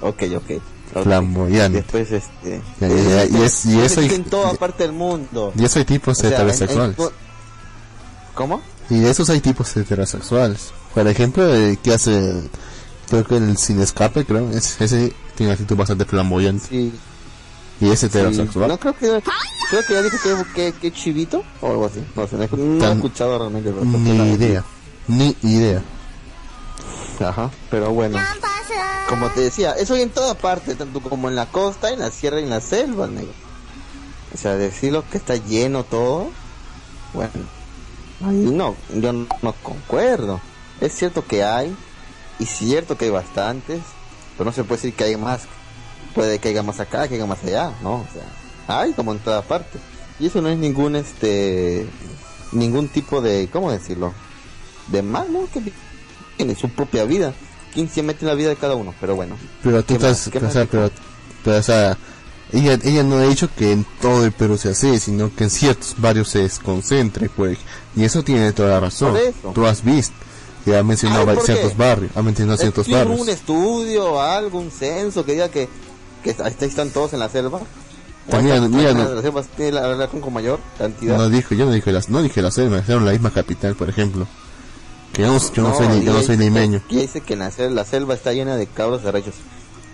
[0.01, 0.51] Ok, ok.
[0.95, 1.03] ok.
[1.03, 1.79] Flamboyante.
[1.83, 2.63] Después, este.
[2.81, 5.53] Ya, ya, ya, y es- y eso en toda parte del mundo.
[5.57, 6.97] Y eso hay tipos O sea, en- en heterosexuales.
[8.35, 8.63] ¿Cómo?
[8.91, 10.71] Y de esos hay tipos heterosexuales.
[10.95, 12.43] Por ejemplo, el que hace,
[13.09, 16.67] creo que el sin escape, creo, es- ese tiene una actitud bastante flamboyante.
[16.69, 16.93] Sí.
[17.81, 18.07] Y es sí.
[18.07, 18.69] heterosexual.
[18.69, 19.23] No, creo que.
[19.71, 22.03] Creo que ya dijo que, que, que chivito o algo así.
[22.17, 23.71] No no, he- no he Tan- escuchado realmente.
[23.71, 24.65] pero- Ni idea.
[25.07, 25.83] Ni idea.
[27.21, 28.19] Ajá, pero bueno.
[29.09, 32.11] Como te decía, eso hay en toda parte, tanto como en la costa, en la
[32.11, 33.33] sierra y en la selva, negro.
[34.35, 36.31] O sea, decirlo que está lleno todo,
[37.15, 37.31] bueno,
[38.23, 40.41] ahí no, yo no, no concuerdo.
[40.83, 41.75] Es cierto que hay,
[42.39, 43.81] y cierto que hay bastantes,
[44.37, 45.43] pero no se puede decir que hay más.
[46.15, 47.97] Puede que haya más acá, que haya más allá, ¿no?
[47.97, 49.79] O sea, hay como en toda parte.
[50.19, 51.87] Y eso no es ningún, este,
[52.53, 54.13] ningún tipo de, ¿cómo decirlo?
[54.89, 55.49] De mal, ¿no?
[55.53, 55.61] Que
[56.37, 57.35] tiene su propia vida.
[57.75, 58.95] ¿Quién se mete en la vida de cada uno?
[59.01, 59.37] Pero bueno.
[59.63, 60.91] Pero tú estás, pero,
[61.45, 61.97] pero, o sea,
[62.53, 65.51] ella, ella no ha dicho que en todo el Perú sea así, sino que en
[65.51, 67.59] ciertos barrios se desconcentre, pues.
[67.95, 69.13] Y eso tiene toda la razón.
[69.13, 69.53] Por eso.
[69.55, 70.15] Tú has visto
[70.71, 73.21] que ha mencionado Ay, ¿por varios- ciertos barrios, ha mencionado ciertos ¿Tiene barrios.
[73.21, 75.69] un estudio, algo, un censo que diga que,
[76.23, 76.31] que
[76.67, 77.59] están todos en la selva?
[77.59, 81.17] ¿O También, están- mira, no- en la selva tiene la relación con mayor cantidad?
[81.17, 83.89] No dijo, yo no dije las, no dije la selva, dijeron la misma capital, por
[83.89, 84.27] ejemplo.
[85.15, 86.83] Que yo no, yo no soy, ni- yo no soy dice- limeño.
[86.91, 89.35] y dice que en la selva, la selva está llena de cabros arrechos.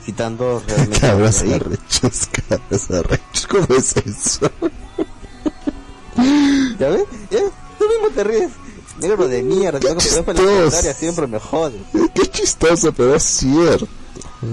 [0.05, 1.01] Citando realmente.
[1.01, 4.51] Cabros arrechos, cabros arrechos, ¿cómo es eso?
[6.79, 7.05] ¿Ya ves?
[7.31, 7.39] ¿Ya?
[7.79, 8.51] Tú mismo te ríes.
[9.01, 10.25] Negro de mierda, Qué chistoso.
[10.25, 11.81] secundaria, siempre me jodes.
[12.15, 13.89] Qué chistoso, pero es cierto.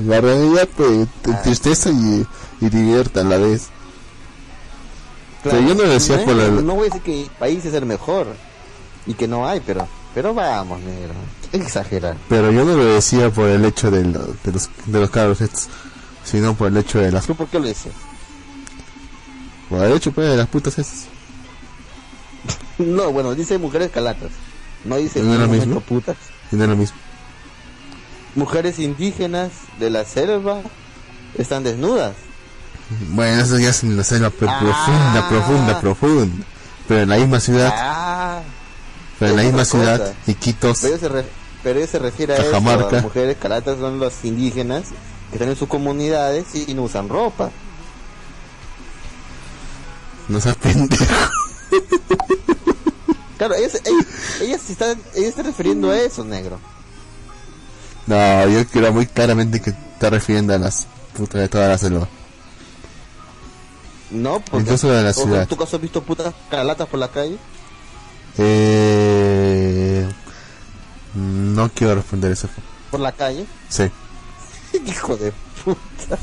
[0.05, 0.83] La realidad te,
[1.21, 1.35] te Ah.
[1.37, 2.25] entristece y,
[2.61, 3.67] y divierte a la vez.
[5.43, 7.73] Pero yo no decía no, por la- no voy a decir que el país es
[7.73, 8.27] el mejor
[9.07, 11.13] y que no hay, pero pero vamos, negro.
[11.51, 12.17] Es exagerar.
[12.29, 15.67] Pero yo no lo decía por el hecho de, lo- de los, de los estos,
[16.23, 17.91] sino por el hecho de las, ¿Tú por qué lo dices?
[19.69, 21.05] por el hecho pues, de las putas esas.
[22.77, 24.29] No, bueno, dice mujeres calatas.
[24.85, 25.79] No dice ¿No lo mismo?
[25.81, 26.17] putas.
[26.51, 26.97] Y no es lo mismo.
[28.35, 30.61] Mujeres indígenas de la selva
[31.37, 32.13] están desnudas.
[33.09, 34.59] Bueno, eso ya es en la selva pero Ah.
[34.59, 36.45] profunda, profunda, profunda.
[36.87, 38.41] Pero en la misma ciudad, Ah,
[39.19, 40.13] pero en la misma ciudad, cosa.
[40.27, 41.25] Iquitos, pero se, re-
[41.63, 42.51] pero ellos se refiere a eso.
[42.91, 44.85] Las mujeres calatas son los indígenas
[45.29, 47.49] que están en sus comunidades y no usan ropa.
[50.27, 51.05] no seas pendejo.
[53.41, 54.05] Claro, ellas, ellas,
[54.41, 56.59] ellas se están, ellas se están refiriendo a eso, negro.
[58.05, 60.85] No, yo creo muy claramente que está refiriendo a las
[61.17, 62.07] putas de toda la selva.
[64.11, 65.47] No, porque Incluso de la ciudad.
[65.47, 67.39] ¿Tú acaso has visto putas calatas por la calle?
[68.37, 70.07] Eh,
[71.15, 72.47] no quiero responder eso.
[72.91, 73.47] por la calle.
[73.69, 73.89] Sí.
[74.85, 75.33] Hijo de
[75.65, 76.19] puta.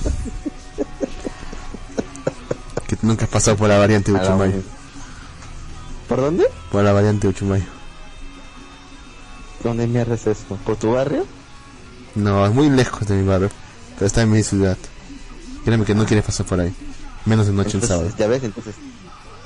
[2.86, 4.77] Que nunca has pasado por la variante de Uchumayo.
[6.08, 6.44] ¿Por dónde?
[6.72, 7.64] Por la variante Uchumayo.
[9.62, 10.56] ¿Dónde mierda es eso?
[10.64, 11.26] ¿Por tu barrio?
[12.14, 13.50] No, es muy lejos de mi barrio.
[13.94, 14.76] Pero está en mi ciudad.
[15.64, 16.72] Créeme que no quieres pasar por ahí.
[17.26, 18.14] Menos de noche el Entonces, sábado.
[18.18, 18.74] Ya ves, entonces.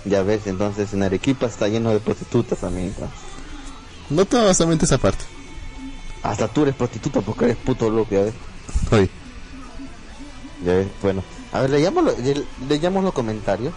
[0.05, 3.09] Ya ves, entonces en Arequipa está lleno de prostitutas, amigo.
[4.11, 5.25] No toda solamente esa parte.
[6.23, 8.35] Hasta tú eres prostituta porque eres puto loco, ya ves.
[8.91, 9.11] Oye,
[10.65, 11.25] Ya ves, bueno.
[11.53, 11.71] A ver,
[12.03, 12.45] lo- le-
[13.03, 13.73] los comentarios.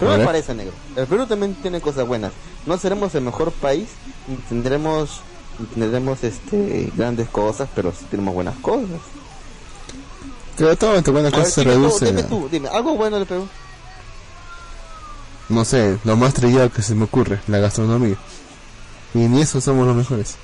[0.00, 0.72] ¿Qué A me parece, negro?
[0.96, 2.32] El Perú también tiene cosas buenas.
[2.66, 3.86] No seremos el mejor país,
[4.48, 5.20] tendremos,
[5.74, 8.88] tendremos este, grandes cosas, pero sí tenemos buenas cosas.
[10.56, 12.06] pero todo entre buenas A ver, cosas se dime tú, reduce.
[12.06, 13.46] dime tú, dime, algo bueno del Perú.
[15.48, 18.16] No sé, lo más trillado que se me ocurre, la gastronomía.
[19.14, 20.36] Y ni eso somos los mejores.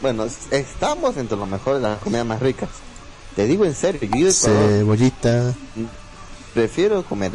[0.00, 2.70] Bueno, es- estamos entre los mejores, las comidas más ricas.
[3.36, 5.54] Te digo en serio, yo Cebollita.
[6.62, 7.30] Prefiero comer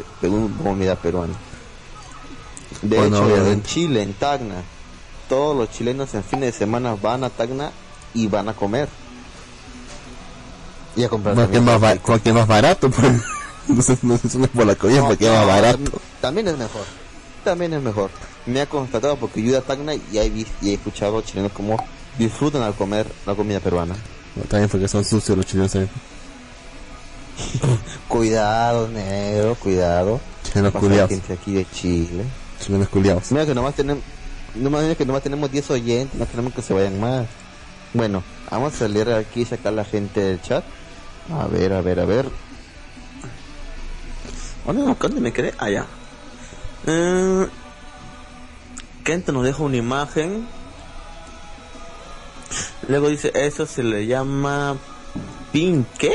[0.63, 1.33] comida peruana.
[2.81, 3.63] De Bueno, hecho, en.
[3.63, 4.61] Chile, en Tacna,
[5.29, 7.71] todos los chilenos en fin de semana van a Tacna
[8.13, 8.89] y van a comer.
[10.97, 11.49] Y a comprar más,
[11.79, 12.89] ba- es más barato.
[12.89, 13.13] Pues.
[13.65, 14.35] No es
[14.67, 15.77] la comida, No, porque es más barato.
[15.77, 16.81] tam- También es mejor.
[17.45, 18.09] También es mejor.
[18.45, 21.53] Me ha constatado porque yo he ido a Tacna y he, y he escuchado chilenos
[21.53, 21.77] como
[22.19, 23.95] disfrutan al comer la comida peruana.
[24.35, 25.89] No, también porque son sucios los chilenos también.
[28.07, 30.19] Cuidado, negro, cuidado.
[30.53, 31.09] Pasa culiados.
[31.09, 32.23] gente aquí de Chile.
[32.59, 33.31] Chilenos culiados.
[33.31, 34.03] Mira que nomás tenemos,
[34.55, 37.27] nomás, que nomás tenemos 10 oyentes, no queremos que se vayan más.
[37.93, 40.63] Bueno, vamos a leer aquí y sacar la gente del chat.
[41.31, 42.29] A ver, a ver, a ver.
[44.65, 45.53] ¿Dónde, dónde me quedé?
[45.57, 45.85] Allá.
[46.85, 47.47] Eh,
[49.03, 50.47] Kento nos deja una imagen.
[52.87, 54.77] Luego dice, eso se le llama...
[55.51, 56.11] ¿Pin qué?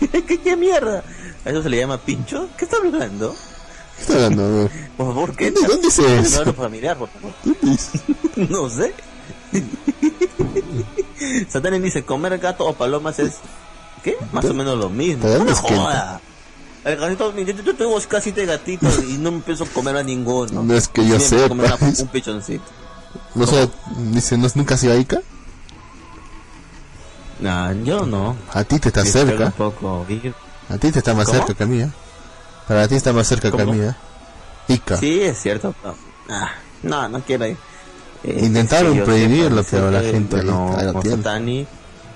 [0.26, 1.02] ¿Qué, qué mierda?
[1.44, 2.48] ¿A eso se le llama pincho?
[2.56, 3.34] ¿Qué está hablando?
[3.96, 4.70] ¿Qué está hablando?
[4.96, 5.50] Por favor, ¿qué?
[5.50, 6.38] ¿Dónde- dónde dice Dime eso?
[6.40, 7.32] algo familiar, por favor.
[7.44, 8.00] ¿Dónde dice?
[8.48, 8.94] No sé.
[11.48, 13.34] Satani dice, comer gato o palomas es...
[14.02, 14.16] ¿Qué?
[14.32, 15.24] Más o menos lo mismo.
[15.26, 16.20] ¿De dónde No es que- joda.
[16.84, 20.02] El gatito, yo, yo tengo casi de gatitos y no me empiezo a comer a
[20.02, 20.62] ninguno.
[20.62, 21.16] No es que yo
[21.50, 22.64] una- un pichoncito.
[23.34, 23.68] No sé,
[24.12, 25.20] dice, ¿no, ¿nunca has ido a Ica?
[27.40, 28.36] Nah, yo no.
[28.52, 29.46] A ti te está cerca.
[29.46, 30.06] Un poco.
[30.68, 31.38] A ti te está más ¿Cómo?
[31.38, 31.90] cerca que a mí, ¿eh?
[32.66, 33.94] Para ti está más cerca que a mí, ¿eh?
[34.68, 34.96] Ica.
[34.96, 35.74] Sí, es cierto.
[35.84, 35.94] No,
[36.30, 36.50] Ah,
[36.82, 37.56] no, no quiero ir.
[38.24, 41.22] Eh, Intentaron sí, prohibirlo, pero la gente ahí lo tiene.
[41.22, 41.66] Satani-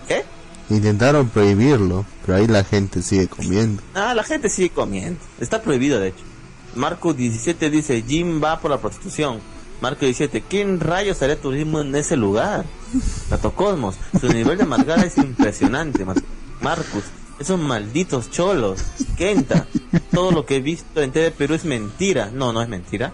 [0.06, 0.24] ¿Qué?
[0.68, 3.82] Intentaron prohibirlo, pero ahí la gente sigue comiendo.
[3.94, 5.18] Ah, la gente sigue comiendo.
[5.40, 6.24] Está prohibido, de hecho.
[6.74, 9.38] Marco 17 dice, Jim va por la prostitución.
[9.82, 12.64] Marco 17, ¿quién rayos haría turismo en ese lugar?
[13.28, 16.04] Gato Cosmos, su nivel de amargada es impresionante.
[16.04, 16.22] Mar-
[16.60, 17.02] Marcus,
[17.40, 18.80] esos malditos cholos.
[19.18, 19.66] Kenta,
[20.12, 22.30] todo lo que he visto en TV Perú es mentira.
[22.32, 23.12] No, no es mentira.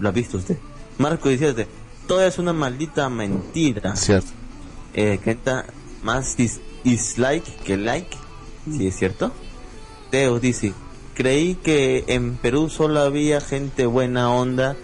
[0.00, 0.58] Lo ha visto usted.
[0.98, 1.68] Marco 17,
[2.08, 3.94] todo es una maldita mentira.
[3.94, 4.28] Cierto.
[4.94, 5.66] Eh, Kenta,
[6.02, 8.16] más dis- dislike que like.
[8.68, 9.30] Sí, es cierto.
[10.10, 10.72] Teo dice,
[11.14, 14.76] creí que en Perú solo había gente buena onda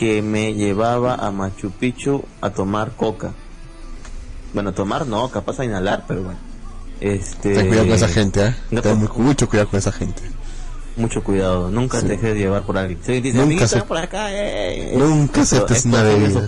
[0.00, 3.34] que me llevaba a Machu Picchu a tomar coca.
[4.54, 6.38] Bueno, tomar no, capaz a inhalar, pero bueno.
[7.00, 8.56] Este, Ten cuidado con esa gente, ¿eh?
[8.70, 10.22] no Ten te- mu- mucho cuidado con esa gente.
[10.96, 12.06] Mucho cuidado, nunca Sí.
[12.06, 12.98] te dejes llevar por alguien.
[13.04, 14.96] Sí, dice, Nunca "Amiguito, se- por acá, eh, eh".
[14.96, 16.46] Nunca Esto- aceptes esto una es bebida.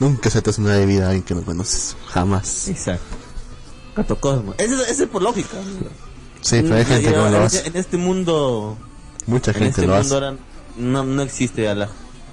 [0.00, 1.96] Nunca aceptes una bebida a alguien que no conoces.
[2.08, 2.68] Jamás.
[2.68, 3.14] Exacto.
[3.94, 4.54] Gato Cosmo.
[4.56, 5.56] Ese, ese es por lógica.
[6.40, 7.68] Sí, pero hay gente que no lo este- hace.
[7.68, 8.76] en este mundo
[9.26, 10.14] Mucha en gente este lo mundo hace.
[10.14, 10.34] ahora
[10.78, 11.88] no, no existe a la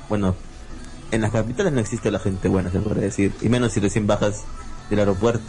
[0.10, 0.36] bueno
[1.14, 4.08] en las capitales no existe la gente buena se podría decir y menos si recién
[4.08, 4.44] bajas
[4.90, 5.44] del aeropuerto.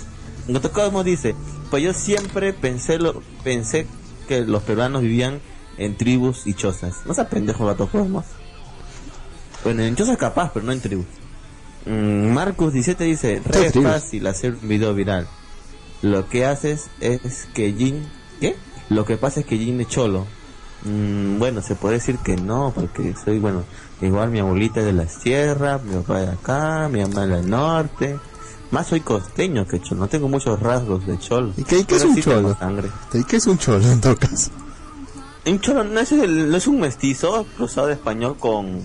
[0.72, 1.34] Cosmo dice
[1.70, 3.86] pues yo siempre pensé lo pensé
[4.28, 5.40] que los peruanos vivían
[5.78, 7.06] en tribus y chozas.
[7.06, 8.26] No seas pendejo Gato Cosmos
[9.62, 11.06] bueno en chozas capaz pero no en tribus.
[11.86, 15.26] Mm, Marcus 17 dice ¿Qué re fácil hacer un video viral.
[16.02, 18.06] Lo que haces es que Jin
[18.38, 18.56] ¿qué?
[18.90, 20.26] lo que pasa es que Jin es cholo.
[20.84, 23.64] Mm, bueno, se puede decir que no, porque soy, bueno,
[24.00, 28.18] igual mi abuelita es de la sierra, mi papá de acá, mi mamá del norte.
[28.70, 31.52] Más soy costeño que cholo, no tengo muchos rasgos de cholo.
[31.56, 32.56] ¿Y qué, qué es un sí cholo?
[33.12, 34.50] ¿Y qué es un cholo en todo caso?
[35.46, 38.80] Un cholo no es, el- no es un mestizo cruzado de español con,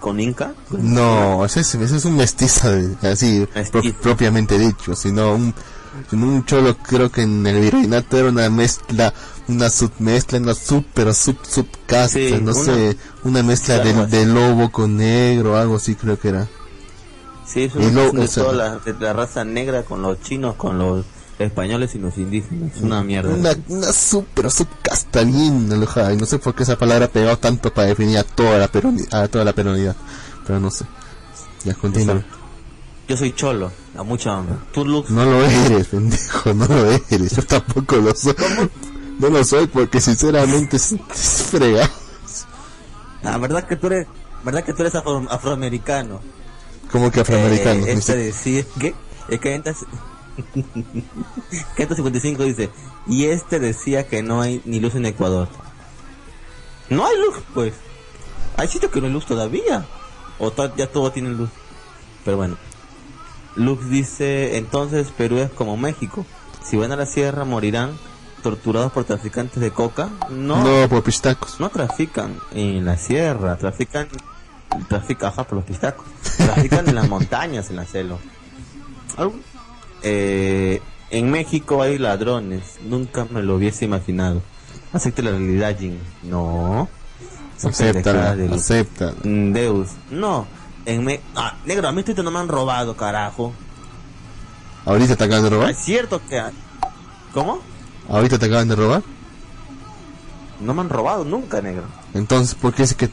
[0.00, 0.54] con inca.
[0.70, 2.68] No, ese es, ese es un mestizo,
[3.02, 5.54] así, pro- propiamente dicho, sino un,
[6.12, 9.12] un cholo creo que en el virreinato era una mezcla,
[9.48, 14.26] una submezcla, una sub, pero sub, subcasta, Sí, no una- sé, una mezcla de, de
[14.26, 16.48] lobo con negro, algo así creo que era.
[17.46, 20.20] Sí, es una luego, de o sea, toda la, de la raza negra con los
[20.22, 21.04] chinos, con los
[21.38, 22.76] españoles y los indígenas.
[22.76, 23.30] Es una mierda.
[23.34, 26.12] Una, una sub, pero sub casta bien alojada.
[26.12, 28.70] Y no sé por qué esa palabra ha pegado tanto para definir a toda la,
[28.70, 29.96] peroni- a toda la peronidad.
[30.46, 30.84] Pero no sé.
[31.64, 32.22] Ya continúa.
[33.08, 34.40] Yo soy cholo, a mucha.
[34.72, 37.34] Tú, Lux, No lo eres, pendejo, no lo eres.
[37.34, 38.34] Yo tampoco lo soy.
[39.20, 40.94] No lo soy porque sinceramente es,
[43.22, 44.06] la verdad que tú eres,
[44.44, 46.20] verdad que tú eres afro- afroamericano.
[46.90, 47.84] Como que afroamericano.
[47.86, 48.94] Eh, este Dice, decía que
[49.28, 49.76] es que entas
[51.96, 52.70] 55 dice,
[53.06, 55.48] y este decía que no hay ni luz en Ecuador.
[56.88, 57.74] No hay luz, pues.
[58.56, 59.86] Hay sitios que no hay luz todavía.
[60.38, 61.50] O to- ya todo tiene luz.
[62.24, 62.56] Pero bueno.
[63.56, 66.24] Lux dice, entonces Perú es como México.
[66.64, 67.98] Si van a la sierra morirán
[68.40, 70.08] torturados por traficantes de coca.
[70.30, 71.60] No, no, por pistacos.
[71.60, 74.08] no trafican en la sierra, trafican,
[74.88, 78.18] trafican, ajá, por los pistacos, trafican en las montañas, en la selva.
[80.02, 80.80] Eh,
[81.10, 84.42] en México hay ladrones, nunca me lo hubiese imaginado.
[84.92, 85.98] Acepte la realidad, Jin.
[86.22, 86.88] No.
[87.62, 88.36] Acéptala.
[89.22, 89.90] Mm, Deus.
[90.10, 90.46] No.
[90.86, 91.20] En me...
[91.36, 93.52] Ah, negro, a mí esto no me han robado, carajo.
[94.84, 95.70] ¿Ahorita te acaban de robar?
[95.70, 96.42] Es cierto que...
[97.32, 97.60] ¿Cómo?
[98.10, 99.02] ¿Ahorita te acaban de robar?
[100.60, 101.84] No me han robado nunca, negro.
[102.12, 103.12] Entonces, ¿por qué es que, que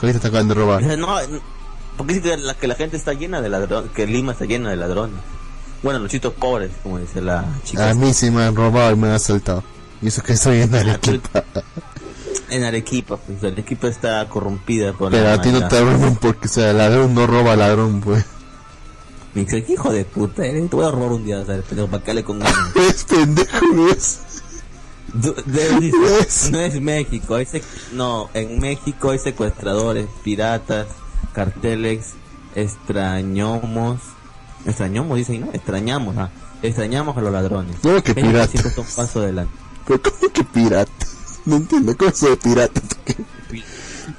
[0.00, 0.82] ahorita te acaban de robar?
[0.98, 1.16] No,
[1.96, 4.76] porque que la, que la gente está llena de ladrones, que Lima está llena de
[4.76, 5.16] ladrones.
[5.82, 7.90] Bueno, los chitos pobres, como dice la chica.
[7.90, 9.64] A mí sí me han robado y me han asaltado.
[10.00, 11.44] Y eso que estoy en Arequipa.
[12.48, 16.48] En Arequipa, pues Arequipa está corrompida por Pero la a ti no te roban porque,
[16.48, 18.24] o sea, ladrón no roba ladrón, pues.
[19.34, 20.68] Me dice, "¿Qué hijo de puta eres?
[20.68, 21.64] Te voy a robar un día, ¿sabes?
[21.68, 22.76] Pero para que le con ganas.
[22.76, 24.18] Es pendejo, es.
[25.12, 26.50] Du- de- dice, Es.
[26.52, 27.46] no es México, hay
[27.92, 30.86] no, en México hay secuestradores, piratas,
[31.32, 32.10] carteles,
[32.54, 34.00] extrañomos,
[34.66, 35.48] extrañomos dicen, ¿no?
[35.52, 36.30] Extrañamos, ah,
[36.62, 37.76] extrañamos a los ladrones.
[37.82, 38.50] ¿Cómo que Ellos piratas?
[38.50, 39.52] siempre son paso adelante.
[39.86, 40.92] Pero ¿cómo que pirata?
[41.44, 42.80] No entiendo, ¿cómo es pirata?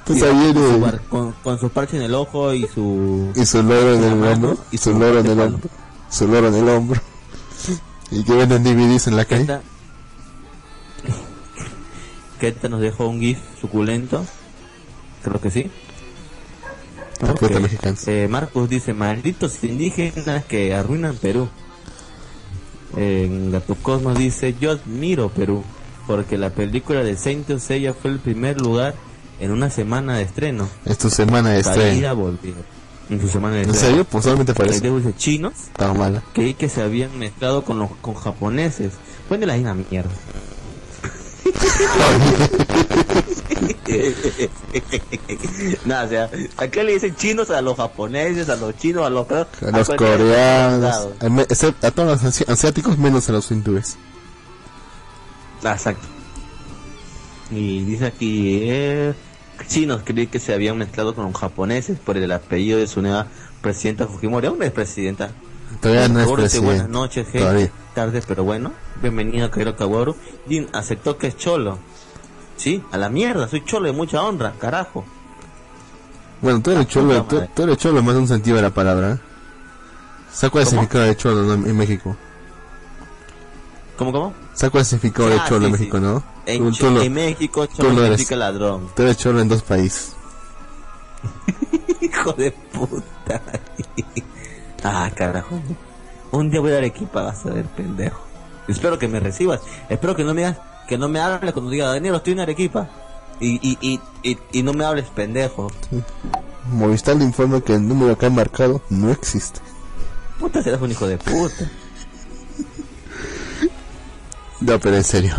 [0.04, 3.32] Pues con, su viene bar- con, con su parche en el ojo y su...
[3.34, 5.70] y su loro en el mano hombro, y su su loro en el hombro,
[6.10, 7.00] su loro en el hombro.
[8.10, 9.46] Y que venden DVDs en la calle.
[9.46, 9.62] Kenta,
[12.40, 14.24] Kenta nos dejó un GIF suculento.
[15.22, 15.70] Creo que sí.
[17.20, 17.60] La puta Ok.
[17.62, 17.96] mexicana.
[18.06, 21.48] Eh, Marcos dice, malditos indígenas que arruinan Perú.
[22.96, 25.62] En Gato Cosmos dice, yo admiro Perú,
[26.06, 28.94] porque la película de Saint Seiya fue el primer lugar
[29.42, 30.68] en una semana de estreno.
[30.84, 32.38] Es tu semana de estreno.
[33.10, 33.88] En su semana de ¿En estreno.
[33.90, 34.04] serio?
[34.04, 34.80] Pues solamente parece.
[34.80, 36.22] Deus dice, chinos, Estaba mala.
[36.32, 38.92] creí que se habían mezclado con los con japoneses.
[39.28, 40.10] Fue de la misma mierda.
[45.84, 49.10] Nada, o sea, ¿a qué le dicen chinos a los japoneses, a los chinos, a
[49.10, 53.96] los, A los coreanos, a, a todos los asi- asiáticos menos a los hindúes.
[55.64, 56.06] Ah, exacto.
[57.50, 59.14] Y dice aquí, eh,
[59.66, 63.26] chinos creí que se habían mezclado con los japoneses por el apellido de su nueva
[63.60, 64.46] presidenta Fujimori.
[64.46, 65.30] Aún no es presidenta.
[65.80, 67.40] Todavía no es dice, Buenas noches, gente.
[67.40, 67.70] Todavía.
[67.94, 68.72] Tarde, pero bueno.
[69.00, 70.16] Bienvenido a Cairo Kaworu.
[70.48, 71.78] Jin aceptó que es cholo.
[72.56, 75.04] Sí, a la mierda, soy cholo de mucha honra, carajo.
[76.40, 78.70] Bueno, tú eres cholo, puta tú, tú eres cholo más de un sentido de la
[78.70, 79.12] palabra.
[79.12, 79.18] ¿eh?
[80.32, 82.16] ¿Sabes cuál es el significado de cholo no, en México?
[83.96, 84.34] ¿Cómo, cómo?
[84.54, 86.02] ¿Sabes cuál es el significado de Ah, cholo en México, sí.
[86.02, 86.22] no?
[86.46, 88.90] En, Tú- México, cholo significa ladrón.
[88.96, 90.14] tú eres cholo en dos países.
[92.00, 93.40] Hijo de puta.
[94.84, 95.60] ah, carajo.
[96.32, 98.20] Un día voy a Arequipa, vas a ver, pendejo.
[98.66, 99.60] Espero que me recibas.
[99.88, 100.56] Espero que no me
[100.88, 102.88] que no me hables cuando diga, Daniel, estoy en Arequipa.
[103.38, 105.68] Y, y, y, y, y no me hables, pendejo.
[106.70, 109.60] Movistar le informa que el número que han marcado no existe.
[110.38, 111.70] Puta, serás un hijo de puta.
[114.60, 115.34] No, pero en serio,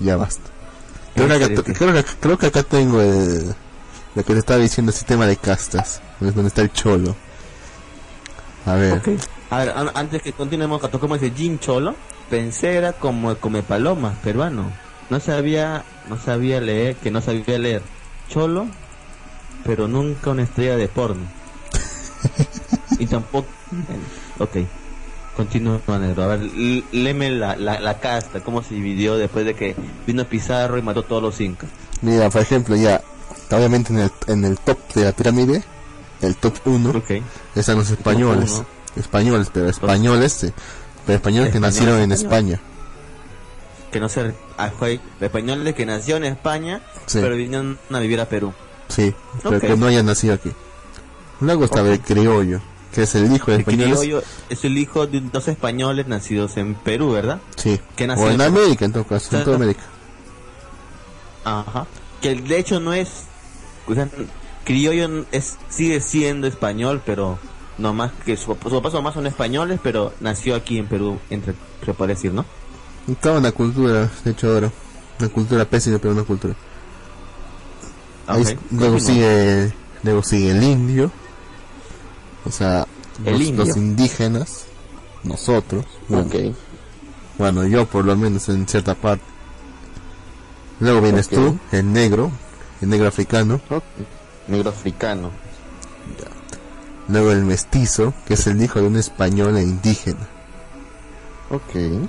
[0.00, 0.50] ya basta.
[1.14, 3.54] Creo, que, acá, creo, que, creo que acá tengo el,
[4.14, 7.14] lo que te estaba diciendo, ese tema de castas, donde está el cholo.
[8.66, 9.00] A ver.
[9.50, 11.94] A ver, an- antes que continuemos, como dice Jim Cholo,
[12.30, 14.72] pensé era como come paloma, peruano.
[15.10, 17.82] No sabía, no sabía leer, que no sabía leer.
[18.28, 18.66] Cholo,
[19.64, 21.26] pero nunca una estrella de porno.
[22.98, 23.48] y tampoco.
[24.38, 24.56] Ok.
[25.36, 26.22] Continúa, negro.
[26.22, 26.40] A ver,
[26.92, 29.74] léeme la, la, la casta, cómo se dividió después de que
[30.06, 31.68] vino Pizarro y mató todos los incas.
[32.02, 33.00] mira, por ejemplo, ya,
[33.50, 35.64] obviamente en el, en el top de la pirámide,
[36.20, 37.10] el top 1, Ok.
[37.56, 38.62] están los españoles.
[38.96, 40.52] Españoles, pero españoles,
[41.04, 42.60] pero españoles que Españoles, nacieron en españoles.
[42.60, 42.74] España.
[43.90, 44.34] Que no se.
[44.56, 47.18] Ah, fue español que nació en España, Sí.
[47.20, 48.52] pero vinieron a vivir a Perú.
[48.88, 49.12] Sí,
[49.42, 50.52] pero que no hayan nacido aquí.
[51.40, 52.60] Luego estaba el criollo,
[52.94, 53.98] que es el hijo de españoles.
[53.98, 57.40] criollo es el hijo de dos españoles nacidos en Perú, ¿verdad?
[57.56, 57.80] Sí.
[57.96, 59.82] que O en en- América, en todo caso, en toda América.
[61.44, 61.86] Ajá.
[62.20, 63.24] Que de hecho no es.
[63.86, 64.08] O sea,
[64.64, 67.38] criollo es, sigue siendo español, pero
[67.76, 71.54] no más que su, su papá mamá son españoles, pero nació aquí en Perú, entre,
[71.84, 72.44] se puede decir, ¿no?
[73.20, 74.70] Toda una cultura, de hecho, ahora.
[75.20, 76.54] Una cultura pésima, pero una cultura.
[78.26, 79.72] Ahí luego sigue,
[80.02, 81.10] luego sigue el indio.
[82.46, 82.86] O sea,
[83.24, 84.66] los, indígenas,
[85.22, 85.84] nosotros.
[86.08, 86.56] Bueno, Ok.
[87.38, 89.24] bueno, yo por lo menos en cierta parte.
[90.80, 92.30] Luego vienes tú, el negro,
[92.80, 93.60] el negro africano.
[93.70, 93.82] Ok.
[94.48, 95.30] Negro africano.
[97.08, 100.26] Luego el mestizo, que es el hijo de un español e indígena.
[101.50, 102.08] Ok.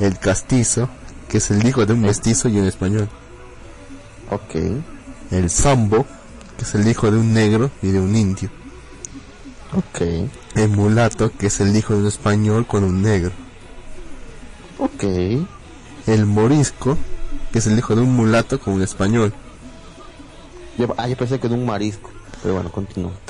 [0.00, 0.88] El castizo,
[1.28, 3.08] que es el hijo de un mestizo y un español.
[4.30, 4.54] Ok.
[5.30, 6.06] El sambo,
[6.56, 8.50] que es el hijo de un negro y de un indio.
[9.74, 10.00] Ok.
[10.54, 13.32] El mulato, que es el hijo de un español con un negro.
[14.78, 15.04] Ok.
[16.06, 16.96] El morisco,
[17.52, 19.32] que es el hijo de un mulato con un español.
[20.78, 22.10] Yo, ah, yo pensé que de un marisco.
[22.42, 23.12] Pero bueno, continúa.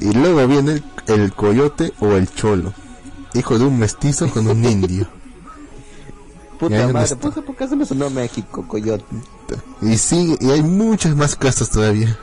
[0.00, 2.72] Y luego viene el, el coyote o el cholo,
[3.34, 5.08] hijo de un mestizo con un indio.
[6.60, 7.16] Puta madre.
[7.16, 9.04] ¿por qué, por qué se me sonó México, coyote?
[9.82, 12.16] Y sigue, y hay muchas más castas todavía.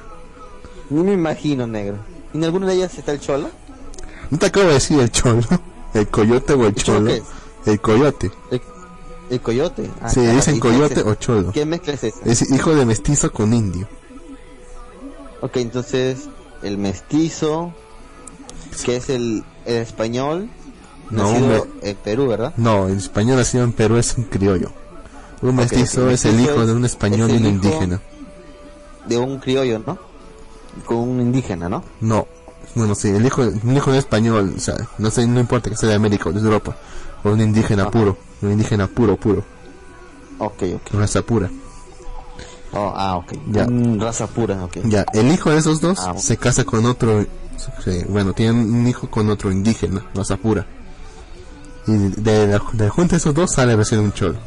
[0.90, 1.98] Ni me imagino, negro.
[2.36, 3.50] ¿Y en alguna de ellas está el cholo?
[4.30, 5.42] No te acabo de decir el cholo,
[5.94, 7.10] el coyote o el cholo?
[7.66, 8.30] El coyote.
[8.52, 8.62] El,
[9.30, 9.90] el coyote.
[10.02, 11.54] Ah, Sí, ah, dicen ¿y coyote o cholo.
[11.54, 12.20] ¿Qué mezcla es esa?
[12.26, 13.88] Es hijo de mestizo con indio.
[15.40, 16.28] Ok, entonces
[16.62, 17.74] el mestizo,
[18.84, 20.50] que es el, el español,
[21.12, 22.54] No, nacido en Perú, ¿verdad?
[22.58, 24.74] No, el español nacido en Perú es un criollo.
[25.42, 28.02] Un mestizo es el hijo de un español es y un indígena.
[29.08, 30.15] De un criollo, ¿no?
[30.84, 31.84] Con un indígena, ¿no?
[32.02, 32.28] No,
[32.76, 35.78] bueno, sí, el hijo, un hijo de español, o sea, no sé, no importa que
[35.78, 36.76] sea de América o de Europa,
[37.24, 37.92] o un indígena Ajá.
[37.92, 39.44] puro, un indígena puro, puro,
[40.40, 40.94] Ok, ok.
[40.94, 41.50] raza pura.
[42.74, 43.34] Oh, ah, ok.
[43.52, 43.66] Ya.
[43.68, 44.78] Mm, raza pura, ok.
[44.84, 47.26] Ya, el hijo de esos dos Ah, se casa con otro,
[48.10, 50.66] bueno, tienen un hijo con otro indígena, raza pura.
[51.88, 54.38] Y de la, de la junta de esos dos sale recién un cholo.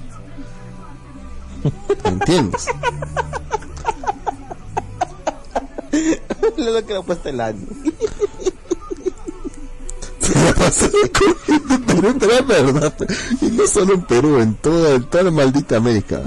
[2.05, 2.11] ¿Me
[5.99, 6.21] entiendes?
[6.57, 7.67] Luego que le ha puesto el año.
[10.21, 12.95] Se la pasa en Perú, pero es verdad.
[13.41, 16.23] Y no solo en Perú, en toda, en toda la maldita América.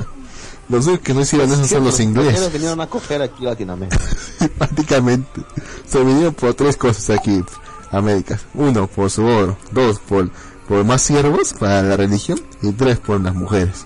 [0.70, 2.40] Los únicos que no hicieron eso son los ingleses.
[2.40, 4.00] Ellos vinieron a coger aquí a Latinoamérica.
[4.58, 5.42] prácticamente
[5.88, 7.44] se vinieron por tres cosas aquí
[7.92, 10.30] América uno por su oro dos por
[10.68, 13.86] por más siervos para la religión y tres por las mujeres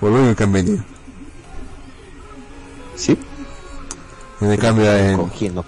[0.00, 0.84] por lo único que han venido
[2.94, 3.18] Sí.
[4.50, 5.64] En cambio en, Cogiendo,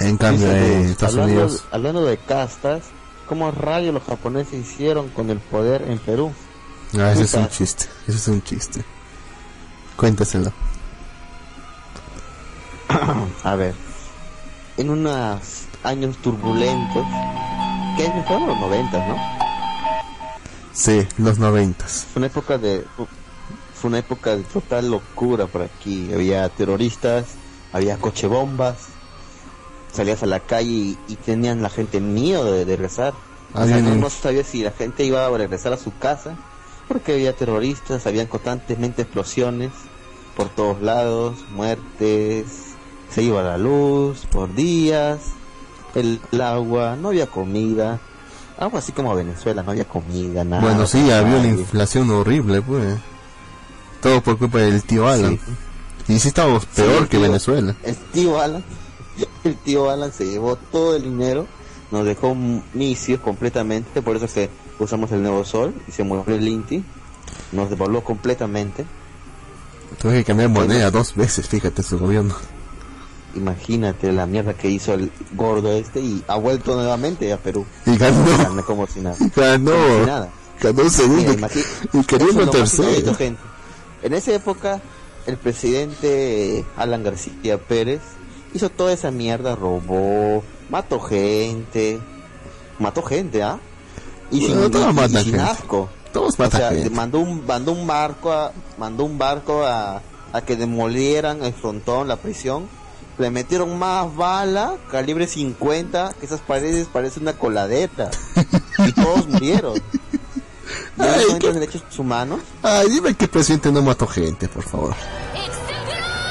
[0.00, 2.84] en cambio en Estados hablando, Unidos hablando de castas,
[3.26, 6.32] ¿cómo rayos los japoneses hicieron con el poder en Perú?
[6.98, 8.84] ah, ese es un chiste ese es un chiste.
[9.96, 10.52] Cuéntaselo.
[13.42, 13.74] A ver,
[14.76, 17.06] en unos años turbulentos,
[17.96, 19.16] ¿qué años fueron los noventas, no?
[20.78, 22.06] sí los noventas.
[22.12, 22.84] Fue una época de
[23.74, 26.12] fue una época de total locura por aquí.
[26.12, 27.26] Había terroristas,
[27.72, 28.76] había cochebombas,
[29.92, 33.14] salías a la calle y, y tenían la gente miedo de, de regresar.
[33.54, 36.36] O sea, no, sabía si la gente iba a regresar a su casa
[36.86, 39.70] porque había terroristas, habían constantemente explosiones
[40.36, 42.46] por todos lados, muertes,
[43.10, 45.18] se iba la luz por días,
[45.94, 48.00] el, el agua, no había comida.
[48.58, 50.62] Algo así como Venezuela, no había comida, nada.
[50.62, 52.98] bueno sí había una inflación horrible pues
[54.02, 55.52] todo por culpa del tío Alan Sí.
[56.14, 56.32] Sí Sí,
[56.82, 58.64] peor el que tío- Venezuela El tío Alan,
[59.44, 61.46] el tío Alan se llevó todo el dinero,
[61.90, 62.34] nos dejó
[62.74, 66.82] misios completamente, por eso es que usamos el nuevo sol y se murió el Inti,
[67.52, 68.84] nos devolvió completamente.
[70.00, 72.34] tuve que cambiar moneda dos veces fíjate su gobierno
[73.34, 77.66] Imagínate la mierda que hizo el gordo este y ha vuelto nuevamente a Perú.
[77.86, 79.16] y ganó Ganó como si nada.
[79.36, 80.28] ganó Como si nada.
[80.60, 81.48] ganó un segundo Mira,
[81.92, 83.16] y quería tercero.
[84.02, 84.80] En esa época,
[85.28, 88.00] el presidente Alan García Pérez
[88.54, 92.00] hizo toda esa mierda, robó, mató gente,
[92.78, 93.58] mató gente, ¿ah?
[94.30, 95.40] Y Bueno, sin, todos y- y sin gente.
[95.40, 95.88] asco.
[96.12, 96.90] todos O matan sea, gente.
[96.90, 100.02] mandó un, mandó un barco a, mandó un barco a,
[100.32, 102.66] a que demolieran el frontón, la prisión.
[103.18, 108.10] Le metieron más bala, calibre 50, que esas paredes parecen una coladera.
[108.86, 109.74] y todos murieron.
[110.98, 112.40] ¿Y Ay, qué- derechos humanos?
[112.62, 114.94] Ay, dime qué presidente no mató gente, por favor.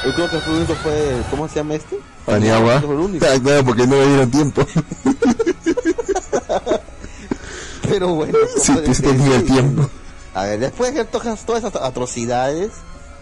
[0.06, 2.00] Yo creo que el único fue, ¿cómo se llama este?
[2.26, 2.82] Paniagua.
[2.82, 2.96] Fue
[3.36, 4.66] el claro, porque no me dieron tiempo.
[7.90, 9.90] Pero bueno, Sí, que dice- tenía el tiempo.
[10.34, 12.72] A ver, después de todas, todas esas atrocidades,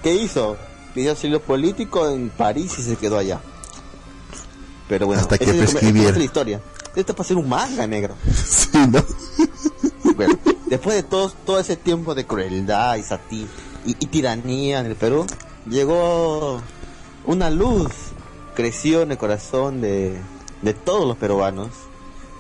[0.04, 0.58] ¿qué hizo?
[0.94, 3.40] Pidió asilo político en París y se quedó allá.
[4.90, 6.10] Pero bueno, Hasta que prescribiera.
[6.12, 6.62] es la historia.
[6.96, 8.16] Esto es para ser un manga negro.
[8.34, 9.04] Sí, ¿no?
[10.16, 10.38] Bueno,
[10.68, 13.48] después de todo, todo ese tiempo de crueldad y sati
[13.86, 15.26] y, y tiranía en el Perú,
[15.70, 16.62] llegó
[17.26, 17.92] una luz,
[18.56, 20.20] creció en el corazón de,
[20.62, 21.70] de todos los peruanos,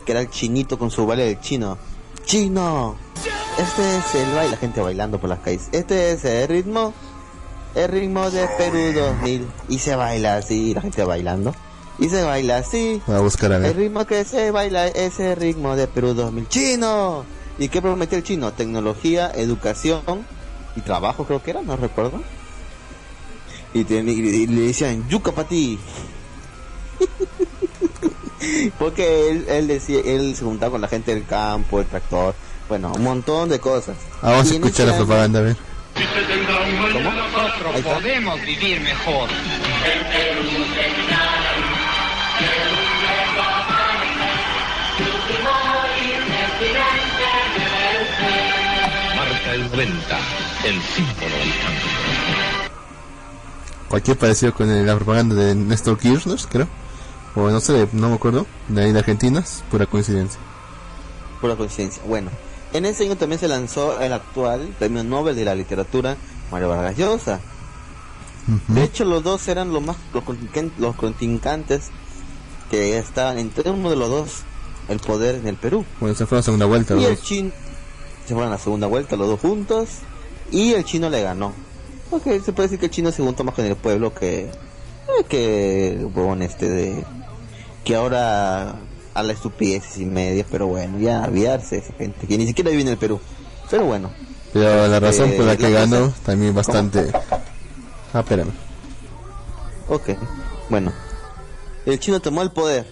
[0.05, 1.78] que era el chinito con su baile del chino.
[2.26, 2.95] ¡Chino!
[3.57, 5.69] Este es el baile, la gente bailando por las calles.
[5.71, 6.93] Este es el ritmo,
[7.73, 9.47] el ritmo de Perú 2000.
[9.69, 11.53] Y se baila así, la gente bailando.
[11.97, 13.01] Y se baila así.
[13.07, 13.76] Voy a buscar a El ver.
[13.78, 16.47] ritmo que se baila es el ritmo de Perú 2000.
[16.49, 17.23] ¡Chino!
[17.58, 18.51] ¿Y qué prometió el chino?
[18.53, 20.03] Tecnología, educación
[20.76, 22.22] y trabajo creo que era, no recuerdo.
[23.74, 25.80] Y, ten- y- y le decían, yuca para ti.
[28.80, 32.36] Porque él, él decía, él se juntaba con la gente del campo, el tractor,
[32.70, 33.95] bueno, un montón de cosas.
[34.22, 35.58] Ah, vamos a escuchar la año- propaganda, a ver.
[36.93, 37.10] ¿Cómo?
[37.78, 37.93] Está.
[37.95, 39.30] Podemos vivir mejor.
[49.56, 50.20] El 90,
[50.66, 51.82] el símbolo del cambio.
[53.88, 56.68] Cualquier parecido con la propaganda de Néstor Kirchner, creo.
[57.36, 58.45] O no sé, no me acuerdo.
[58.68, 60.39] De ahí de Argentina, es pura coincidencia.
[61.39, 62.03] Pura coincidencia.
[62.06, 62.32] Bueno,
[62.74, 66.18] en ese año también se lanzó el actual premio Nobel de la literatura,
[66.51, 67.39] Mario Vargas Llosa.
[68.68, 69.95] De hecho, los dos eran los más
[70.78, 71.89] los, contrincantes
[72.70, 74.32] que estaban entre uno de los dos
[74.89, 75.86] el poder en el Perú.
[75.99, 77.26] Bueno, se fue a la segunda vuelta, Y el dos.
[78.26, 79.89] Se fueron a la segunda vuelta los dos juntos
[80.51, 81.53] y el chino le ganó.
[82.09, 85.23] Porque se puede decir que el chino se juntó más con el pueblo que eh,
[85.28, 87.03] que el huevón este de
[87.84, 88.76] que ahora
[89.13, 92.82] a la estupideces y medias, pero bueno, ya aviarse esa gente que ni siquiera vive
[92.82, 93.19] en el Perú.
[93.69, 94.09] Pero bueno,
[94.53, 97.11] Pero la razón por la Eh, que la ganó cosa- también bastante.
[98.13, 98.51] Ah, espérame.
[99.88, 100.09] ok,
[100.69, 100.91] bueno.
[101.86, 102.91] El chino tomó el poder.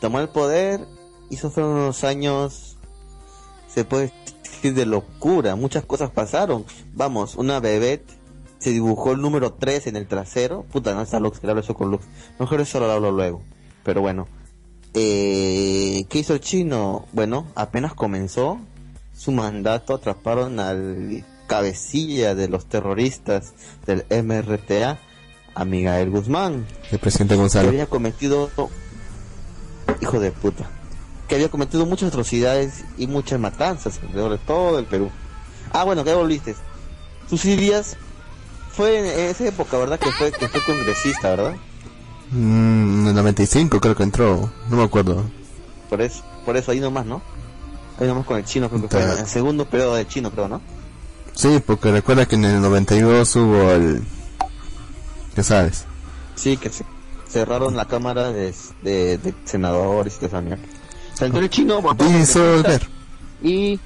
[0.00, 0.86] Tomó el poder
[1.30, 2.71] y esos fueron unos años,
[3.74, 4.12] se puede
[4.42, 5.56] decir, de locura.
[5.56, 6.64] Muchas cosas pasaron.
[6.94, 8.02] Vamos, una bebé
[8.58, 10.64] se dibujó el número 3 en el trasero.
[10.70, 12.04] Puta, no está Lux, que le hablo eso con Lux.
[12.38, 13.42] Mejor eso lo hablo luego.
[13.84, 14.28] Pero bueno.
[14.94, 17.06] Eh, ¿Qué hizo el chino?
[17.12, 18.58] Bueno, apenas comenzó
[19.14, 23.54] su mandato, atraparon al cabecilla de los terroristas
[23.86, 24.98] del MRTA,
[25.54, 27.68] a Miguel Guzmán El presidente que Gonzalo.
[27.68, 28.48] había cometido
[30.00, 30.70] hijo de puta
[31.32, 35.10] que había cometido muchas atrocidades y muchas matanzas alrededor de todo el Perú.
[35.72, 36.54] Ah bueno que volviste
[37.30, 37.96] Susi Díaz
[38.70, 41.54] fue en esa época verdad que fue que fue congresista verdad
[42.32, 44.50] Mm, en el 95 creo que entró.
[44.68, 45.24] No me acuerdo.
[45.88, 47.22] por eso por eso ahí nomás no
[47.98, 50.48] ahí nomás con el chino creo que fue en el segundo periodo del chino creo
[50.48, 50.60] no
[51.34, 54.02] Sí, porque recuerda que en el 92 hubo el...
[55.34, 55.86] ¿Qué sabes?
[56.34, 56.84] sí que se
[57.26, 60.62] cerraron la cámara de, de, de senadores y toda esa mierda
[61.26, 62.82] Entró el chino votó Disolver.
[63.42, 63.78] y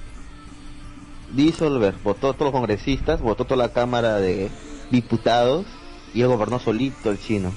[1.32, 1.94] disolver.
[2.02, 4.50] Votó todos los congresistas, votó toda la Cámara de
[4.90, 5.66] Diputados
[6.14, 7.52] y él gobernó solito el chino.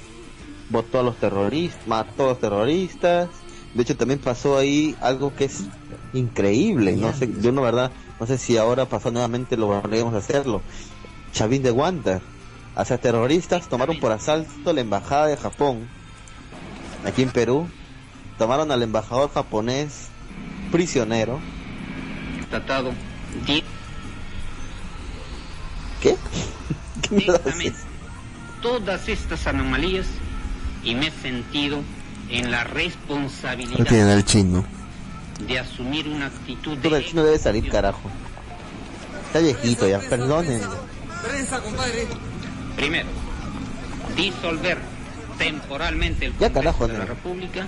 [0.68, 3.28] Votó a los terroristas, mató a los terroristas.
[3.74, 5.64] De hecho, también pasó ahí algo que es
[6.12, 6.96] increíble.
[6.96, 10.60] No sé, yo no, verdad, no sé si ahora pasó nuevamente lo volveremos a hacerlo.
[11.32, 12.20] Chavín de Guanta.
[12.84, 15.86] Sea, terroristas tomaron por asalto la embajada de Japón
[17.04, 17.68] aquí en Perú.
[18.40, 20.08] Tomaron al embajador japonés
[20.72, 21.38] prisionero.
[22.48, 22.90] Tratado
[23.46, 23.62] ¿Qué?
[26.00, 26.16] ¿Qué
[27.14, 27.86] mierda es directamente eso?
[28.62, 30.06] todas estas anomalías
[30.82, 31.80] y me he sentido
[32.30, 34.64] en la No responsabilidad tienen al chino.
[35.46, 38.08] de asumir una actitud Todo el de chino debe salir, carajo.
[39.26, 40.62] Está viejito ya, perdonen.
[42.74, 43.08] Primero,
[44.16, 44.78] disolver
[45.36, 47.04] temporalmente el Ya, Congreso carajo, de la.
[47.04, 47.66] República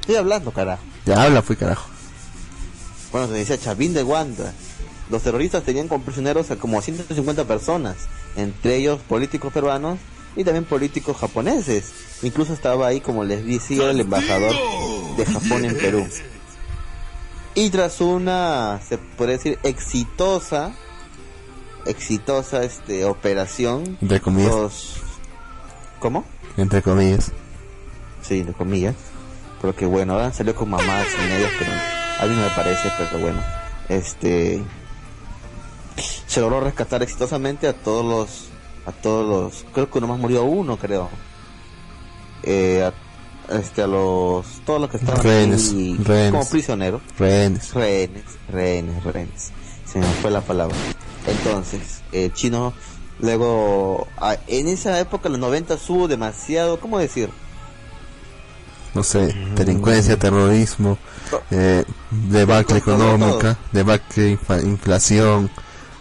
[0.00, 0.82] Estoy hablando, carajo.
[1.06, 1.88] Ya habla, fue carajo.
[3.12, 4.52] Bueno, se decía Chavín de Guanta.
[5.10, 7.96] Los terroristas tenían como prisioneros a como 150 personas,
[8.36, 9.98] entre ellos políticos peruanos
[10.36, 11.92] y también políticos japoneses.
[12.22, 14.54] Incluso estaba ahí, como les decía, el embajador
[15.16, 16.06] de Japón en Perú.
[17.54, 20.72] Y tras una, se puede decir, exitosa,
[21.84, 24.50] exitosa este operación, Entre comillas.
[24.54, 24.96] los...
[25.98, 26.24] ¿Cómo?
[26.56, 27.30] Entre comillas.
[28.22, 28.94] Sí, entre comillas.
[29.62, 32.90] Pero que bueno, ahora salió con mamadas y medias, pero a mí no me parece,
[32.98, 33.40] pero bueno.
[33.88, 34.62] Este.
[36.26, 38.52] Se logró rescatar exitosamente a todos los
[38.86, 41.08] a todos los, creo que nomás murió uno, creo.
[42.42, 46.30] Eh, a, este, a los, todos los que estaban Rehenes, ahí rehenes.
[46.32, 47.02] como prisioneros.
[47.18, 47.72] Rehenes.
[47.72, 49.52] Rehenes, rehenes, rehenes.
[49.86, 50.76] Se me fue la palabra.
[51.26, 52.72] Entonces, el chino,
[53.20, 54.08] luego,
[54.48, 57.30] en esa época, en los 90, hubo demasiado, ¿cómo decir?
[58.94, 60.98] No sé, delincuencia, terrorismo,
[61.50, 65.50] eh, debacle económica, debacle, inflación,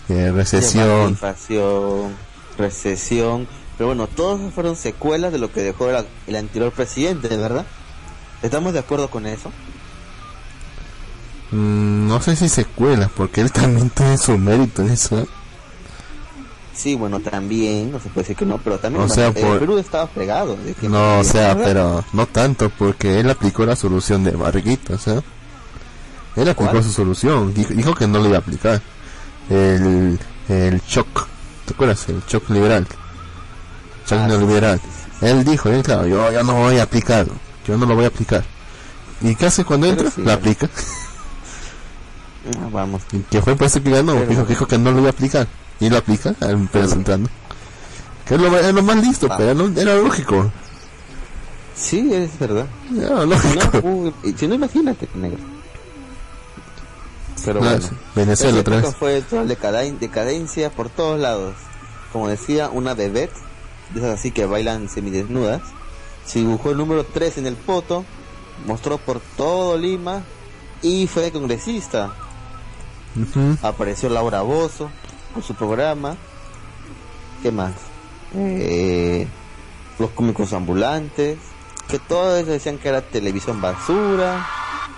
[0.09, 1.11] eh, recesión.
[1.11, 2.13] Inflación,
[2.57, 3.47] recesión.
[3.77, 7.65] Pero bueno, todos fueron secuelas de lo que dejó el, el anterior presidente, ¿verdad?
[8.41, 9.51] ¿Estamos de acuerdo con eso?
[11.51, 15.19] Mm, no sé si secuelas, porque él también tiene su mérito en eso.
[15.19, 15.27] ¿eh?
[16.81, 19.59] Sí, bueno, también, no se puede decir que no, pero también O sea, el por-
[19.59, 20.55] Perú estaba fregado.
[20.55, 25.07] de que- No, o sea, pero no tanto, porque él aplicó la solución de Barriguitos,
[25.07, 25.21] ¿eh?
[26.35, 26.83] Él aplicó ¿Cuál?
[26.83, 28.81] su solución, dijo, dijo que no lo iba a aplicar.
[29.49, 30.17] El,
[30.49, 31.27] el shock,
[31.65, 32.07] ¿te acuerdas?
[32.09, 32.87] El shock liberal.
[34.07, 34.79] Shock Ah, neoliberal.
[34.79, 34.87] sí,
[35.19, 37.33] sí, Él dijo, él, claro, yo, yo no voy a aplicarlo,
[37.67, 38.43] yo no lo voy a aplicar.
[39.21, 40.13] ¿Y qué hace cuando Pero entra?
[40.17, 40.31] bueno.
[40.31, 40.67] aplica.
[42.57, 43.01] Ah, vamos.
[43.11, 45.11] Y que fue por eso que ganó, Pero- dijo, dijo que no lo iba a
[45.11, 45.47] aplicar.
[45.81, 47.29] Y lo aplica, apenas entrando.
[48.25, 49.35] Que es lo, es lo más listo, Ah.
[49.37, 50.49] pero no, era lógico.
[51.75, 52.67] Sí, es verdad.
[52.97, 53.81] Era lógico.
[53.83, 55.39] no, y si no imagínate, negro.
[57.43, 57.81] Pero No, bueno.
[57.81, 58.95] sí, Venezuela otra vez.
[58.95, 61.55] fue toda decaden- decadencia por todos lados.
[62.13, 63.29] Como decía, una bebé,
[63.93, 65.61] de esas así que bailan semidesnudas,
[66.25, 68.05] se dibujó el número 3 en el poto,
[68.67, 70.21] mostró por todo Lima
[70.83, 72.13] y fue congresista.
[73.63, 74.89] Apareció Laura Bozo
[75.33, 76.15] con su programa.
[77.41, 77.73] ¿Qué más?
[78.35, 79.27] Eh,
[79.99, 81.37] los cómicos ambulantes,
[81.87, 84.47] que todos decían que era televisión basura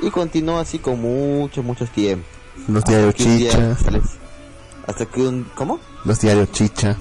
[0.01, 2.27] y continuó así con muchos, muchos tiempos.
[2.67, 3.75] Los Hasta diarios que día Chicha,
[4.87, 5.49] Hasta que un...
[5.55, 5.79] ¿Cómo?
[6.05, 6.95] los diarios Chicha.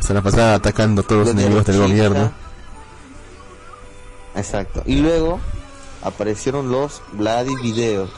[0.00, 1.86] Se la pasaba atacando a todos los Los enemigos del Chicha.
[1.88, 2.32] gobierno.
[4.36, 4.82] Exacto.
[4.86, 5.40] Y luego
[6.02, 8.10] aparecieron los Vladi Videos.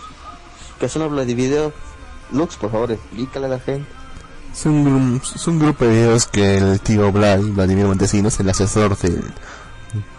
[0.78, 1.72] ¿Qué son los Vladi Videos?
[2.32, 3.88] Lux, por favor, explícale a la gente.
[4.52, 4.84] Es un,
[5.20, 9.22] gru- es un grupo de videos que el tío Vlad, Vladimir Montesinos, el asesor del,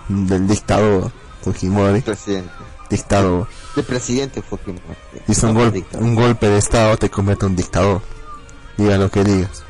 [0.07, 2.49] del dictador Fujimori, Presidente.
[2.89, 4.81] dictador, El presidente Fujimori.
[5.27, 8.01] hizo un, No, gol- un golpe de estado, te convierte en un dictador.
[8.77, 9.63] Diga lo que digas.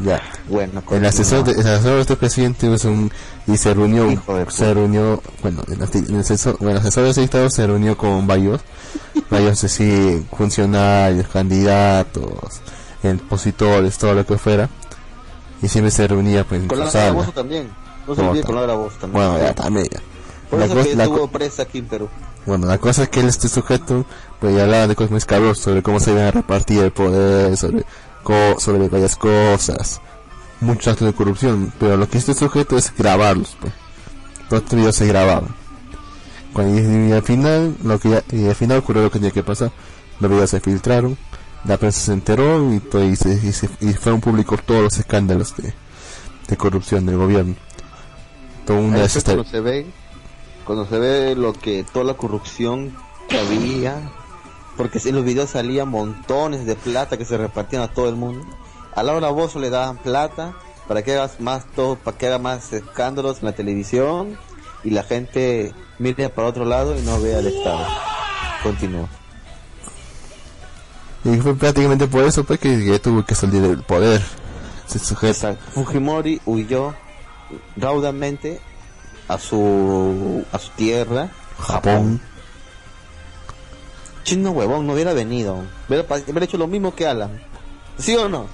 [0.00, 0.20] Ya.
[0.48, 3.12] Bueno, El asesor, de, el asesor de este presidente es un,
[3.46, 4.08] y se reunió,
[4.48, 5.82] se reunió, bueno, el,
[6.18, 8.60] asesor, bueno, el asesor de ese dictador se reunió con varios,
[9.30, 12.60] varios así, funcionarios, candidatos,
[13.26, 14.68] opositores, todo lo que fuera,
[15.62, 17.12] y siempre se reunía pues Con la.
[17.12, 17.68] Bozo también.
[18.06, 18.42] No se Bozo
[19.00, 19.12] también.
[19.12, 20.00] Bueno, ya también ya.
[20.50, 22.08] Por La eso cosa- que la estuvo presa aquí en Perú.
[22.46, 24.04] bueno, la cosa es que él, este sujeto,
[24.40, 27.56] pues ya hablaba de cosas muy escabrosas, sobre cómo se iban a repartir el poder,
[27.56, 27.84] sobre,
[28.24, 30.00] co- sobre varias cosas,
[30.60, 33.72] muchos actos de corrupción, pero lo que hizo este sujeto es grabarlos, pues.
[34.48, 35.54] Todos estos videos se grababan.
[36.52, 39.30] Cuando, y, y al final, lo que ya- y al final ocurrió lo que tenía
[39.32, 39.70] que pasar.
[40.20, 41.16] Los videos se filtraron,
[41.64, 44.98] la prensa se enteró y, todo, y, se, y, se- y fueron públicos todos los
[44.98, 45.72] escándalos de,
[46.48, 47.54] de corrupción del gobierno.
[48.66, 48.98] Todo una
[49.34, 49.86] cuando se ve,
[50.64, 52.94] cuando se ve lo que toda la corrupción
[53.28, 53.96] que había,
[54.76, 58.44] porque en los videos salían montones de plata que se repartían a todo el mundo.
[58.94, 60.54] A Laura Bozo le daban plata
[60.88, 64.38] para que hagas más todo, para que haga más escándalos en la televisión
[64.82, 67.86] y la gente mire para otro lado y no vea el Estado.
[68.62, 69.08] Continúa.
[71.24, 74.22] Y fue prácticamente por eso pues, que, que tuvo que salir del poder.
[75.72, 76.94] Fujimori huyó
[77.76, 78.60] raudamente
[79.28, 82.20] a su a su tierra, Japón.
[84.24, 85.62] Chino huevón, no hubiera venido.
[85.88, 87.40] Hubiera, hecho lo mismo que Alan.
[87.98, 88.46] ¿Sí o no?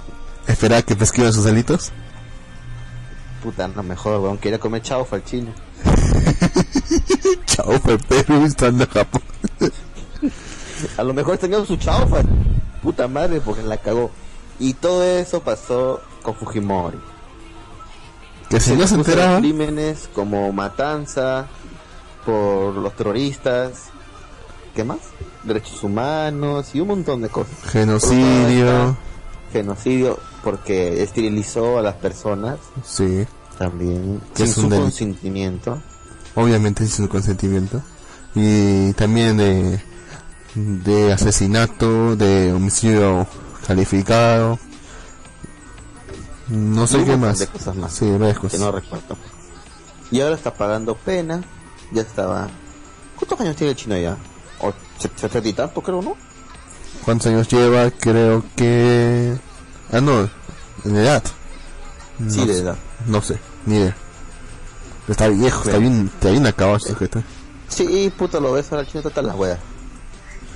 [0.45, 1.91] Esperar que pesquen sus delitos.
[3.41, 4.37] Puta, no mejor, huevón.
[4.37, 5.53] Quería comer chaufa al chino.
[7.45, 9.21] Chao, fue Perú estando en Japón.
[10.97, 12.21] A lo mejor tenía su chaufa.
[12.83, 14.11] Puta madre, porque la cagó.
[14.59, 16.99] Y todo eso pasó con Fujimori.
[18.49, 21.47] Que si no se enteraba, crímenes como matanza
[22.25, 23.90] por los terroristas.
[24.75, 24.99] ¿Qué más?
[25.43, 27.53] Derechos humanos y un montón de cosas.
[27.69, 28.95] genocidio.
[29.51, 33.25] Genocidio porque esterilizó a las personas Sí,
[33.57, 35.81] también Que sin es su consentimiento.
[36.35, 37.81] obviamente sin su consentimiento.
[38.33, 39.81] Y también de,
[40.55, 43.27] de asesinato, de homicidio
[43.67, 44.57] calificado.
[46.47, 47.39] No sé qué más.
[47.39, 47.91] de cosas más.
[47.93, 48.59] Sí, varias que cosas.
[48.61, 49.17] no recuerdo.
[50.11, 51.43] Y ahora está pagando pena.
[51.91, 52.47] Ya estaba.
[53.17, 54.17] ¿Cuántos años tiene el chino ya?
[54.61, 56.15] O se- setenta y tanto, creo, ¿no?
[57.05, 57.89] ¿Cuántos años lleva?
[57.91, 59.35] Creo que...
[59.91, 60.29] Ah, no,
[60.85, 61.23] en edad.
[62.29, 62.59] Sí, No de sé.
[62.61, 62.75] edad.
[63.07, 63.95] No sé, ni idea.
[65.07, 67.23] Está viejo, está bien, está bien acabado este sujeto.
[67.67, 69.57] Sí, puta, lo ves ahora chino está la wea.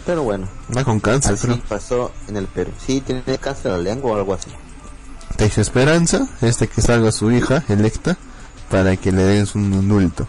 [0.05, 1.59] Pero bueno, Está con cáncer, así creo.
[1.67, 2.71] pasó en el Perú.
[2.85, 4.51] Sí, tiene cáncer a la lengua o algo así.
[5.35, 8.15] Te dice esperanza, este que salga su hija electa
[8.69, 10.27] para que le den un indulto.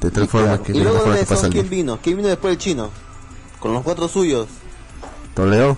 [0.00, 1.98] De tal Y forma claro, que y luego de eso, ¿quién vino?
[2.02, 2.90] ¿Quién vino después del chino?
[3.58, 4.48] Con los cuatro suyos.
[5.34, 5.76] Toledo,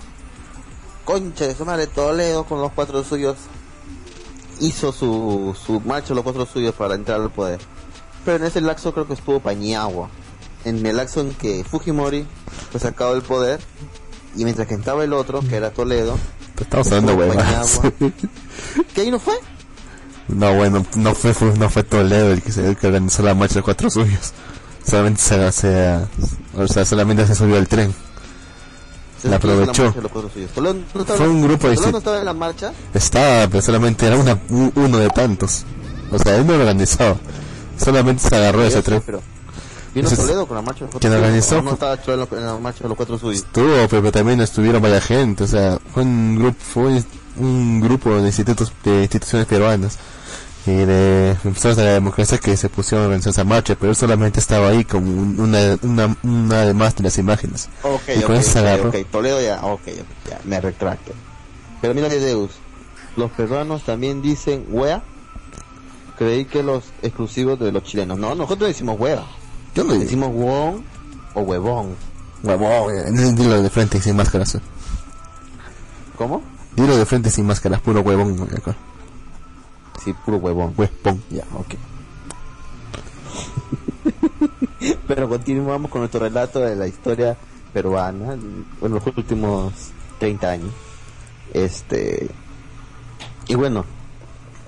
[1.05, 3.35] Concha de su madre, Toledo con los cuatro suyos
[4.59, 7.59] hizo su, su marcha de los cuatro suyos para entrar al poder.
[8.23, 10.09] Pero en ese laxo creo que estuvo Pañagua.
[10.63, 12.25] En el laxo en que Fujimori
[12.71, 13.59] fue sacado del poder
[14.35, 16.17] y mientras que estaba el otro, que era Toledo,
[16.59, 17.81] estamos hablando huevas.
[18.95, 19.35] ¿Que ahí no fue?
[20.27, 23.33] No, bueno, no fue, fue- no fue Toledo el que, se, el que organizó la
[23.35, 24.31] marcha de cuatro suyos.
[24.85, 25.99] Solamente se, se-
[26.55, 27.93] o sea, solamente se subió al tren.
[29.21, 29.93] Se La la aprovechó.
[30.53, 32.73] Toledo no Fue un grupo de no estaba en la marcha.
[32.93, 35.63] Estaba, pero solamente era una, uno de tantos.
[36.11, 37.17] O sea, él no lo organizó.
[37.77, 39.01] Solamente se agarró ese tren.
[39.05, 39.21] pero
[39.95, 41.25] vino Ese es- Toledo con la marcha de los cuatro ¿Quién suyos.
[41.25, 41.57] organizó?
[41.59, 43.37] ¿O No estaba Toledo en la marcha de los cuatro suyos.
[43.43, 47.03] Estuvo, pero también estuvieron varias gente, o sea, fue un grupo, fue
[47.37, 49.97] un grupo de institutos, de instituciones peruanas
[50.65, 53.95] y de defensores de la democracia que se pusieron a organizar esa marcha, pero él
[53.97, 57.67] solamente estaba ahí como un- una, una, una de más de las imágenes.
[57.83, 58.89] Ok, Y con ok, eso se ok, agarró.
[58.89, 59.81] ok, Toledo ya, ok,
[60.29, 61.11] ya, me retracto.
[61.81, 62.51] Pero mira Deus,
[63.17, 65.03] los peruanos también dicen wea.
[66.17, 68.17] Creí que los exclusivos de los chilenos.
[68.19, 69.23] No, nosotros decimos wea.
[69.75, 70.83] Yo no Decimos huevón
[71.33, 71.95] o huevón.
[72.43, 74.57] huevón, eh, dilo de frente sin máscaras.
[76.17, 76.41] ¿Cómo?
[76.75, 78.41] Dilo de frente sin máscaras, puro huevón.
[78.55, 78.75] acá.
[80.03, 80.73] Sí, puro huevón.
[80.77, 81.23] Huevón.
[81.29, 81.75] Ya, ok.
[85.07, 87.37] Pero continuamos con nuestro relato de la historia
[87.73, 89.73] peruana en los últimos
[90.19, 90.71] 30 años.
[91.53, 92.29] Este.
[93.47, 93.85] Y bueno,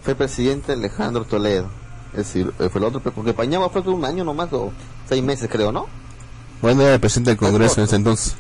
[0.04, 1.68] fue presidente Alejandro Toledo.
[2.12, 4.72] Es decir, eh, fue el otro, porque Pañagua fue un año nomás o
[5.08, 5.88] seis meses, creo, ¿no?
[6.62, 8.36] Bueno, era el presidente del Congreso en ese entonces.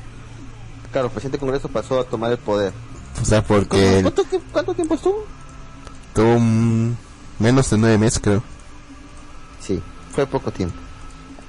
[0.92, 2.72] Claro, el presidente del Congreso pasó a tomar el poder.
[3.22, 5.26] O sea, porque ¿Cuánto, tiempo- cuánto tiempo estuvo?
[6.14, 6.98] tuvo un-
[7.40, 8.44] menos de nueve meses, creo.
[9.62, 9.82] Sí,
[10.14, 10.76] fue poco tiempo.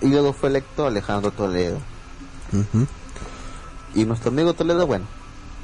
[0.01, 1.79] Y luego fue electo Alejandro Toledo.
[2.53, 2.87] Ujú.
[3.95, 5.07] Y nuestro amigo Toledo, bueno,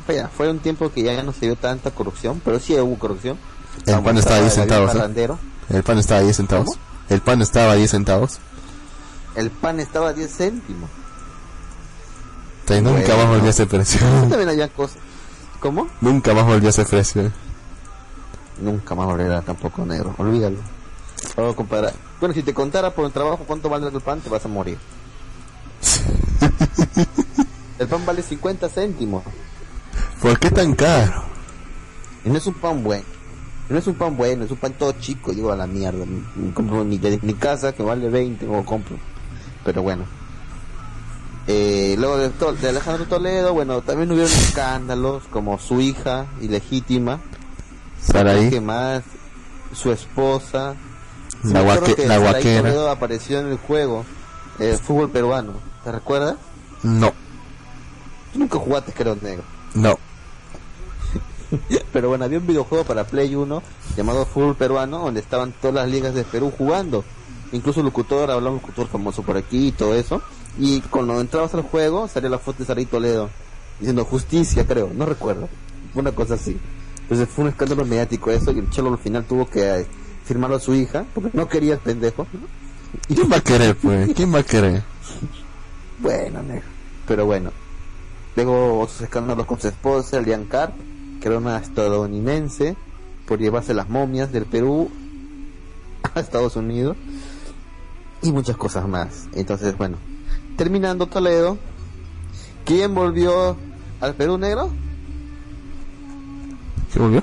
[0.06, 2.98] fue, ya, fue un tiempo que ya no se vio tanta corrupción, pero sí hubo
[2.98, 3.38] corrupción.
[3.86, 4.94] El pan estaba ahí Aumentaba el sentado, ¿sí?
[4.96, 5.38] parrandero.
[5.70, 6.66] El pan estaba a 10 centavos.
[6.66, 6.78] ¿Cómo?
[7.08, 8.38] El pan estaba a 10 centavos.
[9.36, 10.90] El pan estaba a 10 céntimos.
[12.68, 13.28] Nunca Bueno.
[13.30, 14.00] volvió a ese precio.
[14.28, 14.98] También había cosas.
[15.62, 15.86] ¿Cómo?
[16.00, 17.30] nunca más volvió a ese precio.
[18.60, 20.58] Nunca más volverá tampoco negro, olvídalo.
[21.36, 21.94] Vamos a comparar.
[22.18, 24.76] Bueno, si te contara por el trabajo cuánto vale el pan, te vas a morir.
[27.78, 29.22] el pan vale 50 céntimos.
[30.20, 31.22] ¿Por qué tan caro?
[32.24, 33.04] Y no es un pan bueno.
[33.68, 36.04] No es un pan bueno, es un pan todo chico, digo a la mierda.
[36.54, 38.96] Compro ni de mi casa que vale 20 o compro.
[39.64, 40.21] Pero bueno.
[41.48, 42.30] Eh, luego de,
[42.60, 47.20] de Alejandro Toledo, bueno, también hubieron escándalos como su hija ilegítima.
[48.00, 49.02] Saraí, ¿Qué más?
[49.74, 50.74] Su esposa.
[51.42, 52.62] la, guaque- que la guaquera.
[52.62, 54.04] Toledo apareció en el juego,
[54.58, 55.54] el fútbol peruano.
[55.84, 56.36] ¿Te recuerdas?
[56.84, 57.12] No,
[58.32, 59.42] Tú nunca jugaste, creo, negro.
[59.74, 59.98] no.
[61.92, 63.62] Pero bueno, había un videojuego para Play 1
[63.96, 67.04] llamado Fútbol Peruano, donde estaban todas las ligas de Perú jugando.
[67.52, 70.22] Incluso el locutor, hablaba un locutor famoso por aquí y todo eso.
[70.58, 73.30] Y cuando entrabas al juego, salía la foto de Saray Toledo,
[73.78, 75.48] diciendo justicia, creo, no recuerdo.
[75.94, 76.58] Una cosa así.
[77.02, 79.86] Entonces fue un escándalo mediático eso, y el Cholo al final tuvo que eh,
[80.24, 82.26] firmarlo a su hija, porque no quería el pendejo.
[83.08, 84.12] ¿Quién va a querer, pues?
[84.16, 84.82] ¿Quién va a querer?
[85.98, 86.66] Bueno, negro.
[87.06, 87.50] Pero bueno.
[88.36, 90.74] Luego otros escándalos con su esposa, Lian Carp,
[91.20, 92.76] que era una estadounidense,
[93.26, 94.90] por llevarse las momias del Perú
[96.14, 96.96] a Estados Unidos.
[98.22, 99.28] Y muchas cosas más.
[99.34, 99.96] Entonces, bueno.
[100.56, 101.58] Terminando Toledo.
[102.64, 103.56] ¿Quién volvió
[104.00, 104.70] al Perú negro?
[106.92, 107.22] ¿Qué volvió?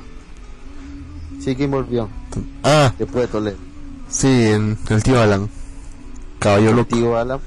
[1.39, 2.09] Sí, ¿quién volvió?
[2.63, 3.57] Ah, Después de Toledo.
[4.09, 5.49] sí, en el tío Alan.
[6.39, 6.95] Caballo loco.
[6.95, 7.39] Tío Alan,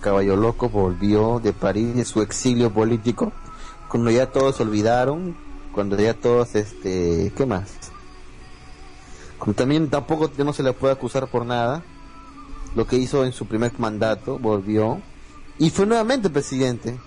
[0.00, 3.32] Caballo Loco, volvió de París de su exilio político.
[3.88, 5.36] Cuando ya todos se olvidaron,
[5.72, 7.70] cuando ya todos, este, ¿qué más?
[9.38, 11.82] Como también tampoco no se le puede acusar por nada.
[12.74, 15.00] Lo que hizo en su primer mandato, volvió.
[15.62, 16.98] Y fue nuevamente presidente.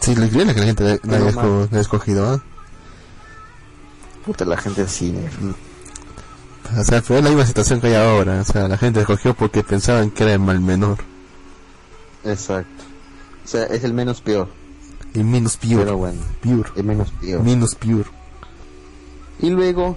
[0.00, 2.42] Sí, lo increíble que la gente haya Pero, esco- haya escogido, ¿ah?
[4.24, 5.28] Puta, la gente del cine.
[6.78, 8.40] O sea, fue la misma situación que hay ahora.
[8.40, 10.98] O sea, la gente escogió porque pensaban que era el mal menor.
[12.24, 12.84] Exacto.
[13.44, 14.48] O sea, es el menos peor.
[15.14, 15.76] El menos pure.
[15.78, 16.70] Pero bueno, Pure.
[16.76, 17.42] el menos peor.
[17.42, 18.04] Menos pure.
[19.40, 19.96] Y luego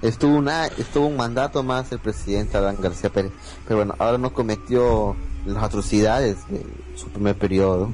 [0.00, 3.32] estuvo una estuvo un mandato más el presidente Adán García Pérez.
[3.66, 5.16] Pero bueno, ahora no cometió
[5.46, 6.64] las atrocidades de
[6.96, 7.92] su primer periodo.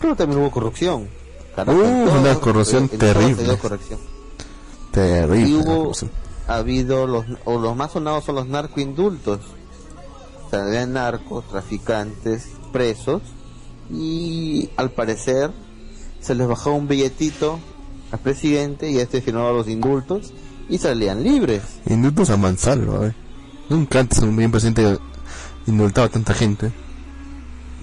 [0.00, 1.08] Pero también hubo corrupción.
[1.56, 3.58] Uh, todo- una corrupción en terrible.
[4.92, 5.48] Terrible.
[5.48, 5.92] Y hubo
[6.48, 9.40] ha habido los o los más sonados son los narcoindultos.
[10.46, 13.22] O sea, había narcos, traficantes, presos
[13.92, 15.50] y al parecer
[16.20, 17.58] se les bajó un billetito
[18.10, 20.32] al presidente y este firmaba los indultos
[20.68, 21.62] y salían libres.
[21.86, 23.12] Indultos a mansalva.
[23.68, 24.98] Nunca antes un bien presidente
[25.66, 26.72] indultaba a tanta gente.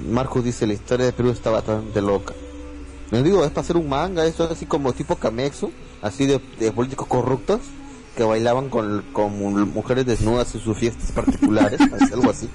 [0.10, 2.34] Marcos dice la historia de Perú está bastante loca.
[3.12, 5.72] Me digo, es para hacer un manga, eso es así como tipo Camexo,
[6.02, 7.62] así de, de políticos corruptos
[8.16, 11.80] que bailaban con, con mu- mujeres desnudas en sus fiestas particulares,
[12.12, 12.50] algo así.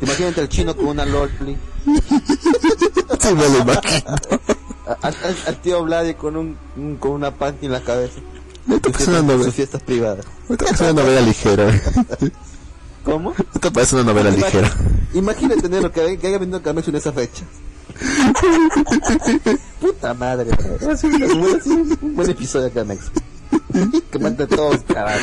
[0.00, 1.56] Imagínate el chino con una loli,
[3.20, 4.04] Sí, me lo imagino.
[5.02, 8.20] al, al- al tío Vladi con un, un- con una panty en la cabeza,
[8.68, 10.24] en parece una sus fiestas privadas.
[10.48, 11.80] esto parece una novela ligera.
[13.04, 13.32] ¿Cómo?
[13.54, 14.70] Esto parece una novela ligera.
[15.14, 17.44] Imagínate tener que, que haya venido Camexo en esa fecha.
[19.80, 20.92] Puta madre, bro.
[20.92, 23.10] Es un, buen- es un buen episodio de Camexo.
[24.10, 25.18] que mata a todos, carajo.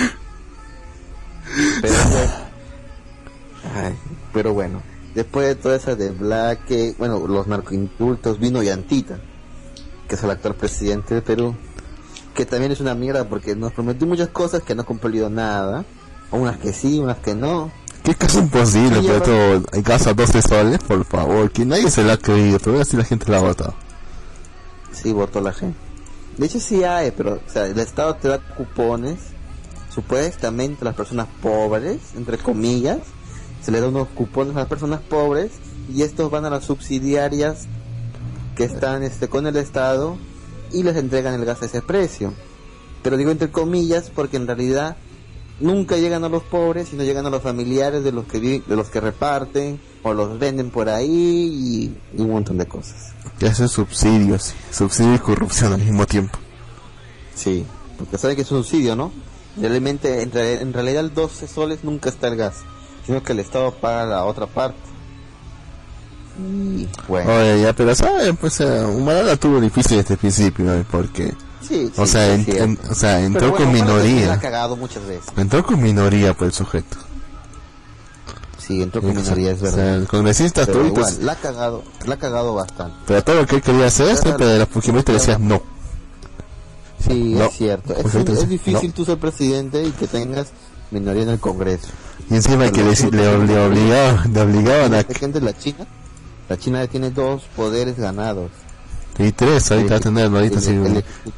[1.82, 2.32] Pero bueno.
[3.76, 3.94] Ay,
[4.34, 4.82] pero bueno.
[5.16, 9.20] Después de toda esa de Black, que, bueno, los narcoindultos, vino Yantita,
[10.08, 11.56] que es el actual presidente de Perú,
[12.36, 15.86] que también es una mierda porque nos prometió muchas cosas que no ha cumplido nada,
[16.32, 17.72] unas que sí, unas que no.
[18.04, 19.02] ¿Qué caso imposible?
[19.02, 21.52] Sí, esto, en casa 12 soles, por favor.
[21.52, 23.74] Que nadie se la ha creído, pero así la gente la ha votado.
[24.92, 25.78] Sí, votó la gente.
[26.38, 29.18] De hecho sí hay, pero o sea, el Estado te da cupones,
[29.94, 33.00] supuestamente a las personas pobres, entre comillas,
[33.64, 35.52] se le da unos cupones a las personas pobres
[35.94, 37.66] y estos van a las subsidiarias
[38.56, 40.18] que están este con el Estado
[40.72, 42.34] y les entregan el gas a ese precio.
[43.02, 44.96] Pero digo entre comillas porque en realidad
[45.60, 48.76] nunca llegan a los pobres, sino llegan a los familiares de los que vi- de
[48.76, 53.14] los que reparten o los venden por ahí y- y un montón de cosas.
[53.40, 56.38] Que hacen subsidios, subsidio y corrupción al mismo tiempo.
[57.36, 57.66] Sí,
[57.98, 59.12] porque sabe que es un subsidio, ¿no?
[59.60, 62.58] Realmente, en, re- en realidad el 12 soles nunca está el gas,
[63.06, 64.78] sino que el Estado paga la otra parte.
[66.40, 68.32] Y bueno, Oye, ya, pero ¿sabes?
[68.40, 70.86] Pues eh, Humala la tuvo difícil desde el principio, ¿eh?
[70.90, 71.34] porque,
[71.68, 72.64] sí, o sí, sea, sí, en- es cierto.
[72.64, 74.40] en- o sea, entró bueno, con La ha minoría.
[74.40, 75.26] cagado muchas veces.
[75.36, 76.98] Entró con minoría por el sujeto.
[78.58, 79.96] Sí, entró con minoría, es o sea, verdad.
[79.96, 82.96] el congresista Pero todito, igual, la ha cagado, la ha cagado bastante.
[83.06, 85.48] pero todo lo que él quería hacer, Pero siempre la- de los Fujimoristas le decían
[85.48, 85.62] no.
[87.08, 87.46] Sí, No.
[87.46, 87.94] es cierto.
[87.96, 88.94] Es, difícil no.
[88.94, 90.48] tú ser presidente y que tengas
[90.92, 91.88] minoría en el Congreso.
[92.30, 94.98] Y encima que le, Pero le, tú- le obligaban, le obligaban a...
[94.98, 95.86] Hay gente la China,
[96.50, 98.52] la China tiene dos poderes ganados.
[99.20, 100.78] Y tres, ahorita va a tener, ahorita si,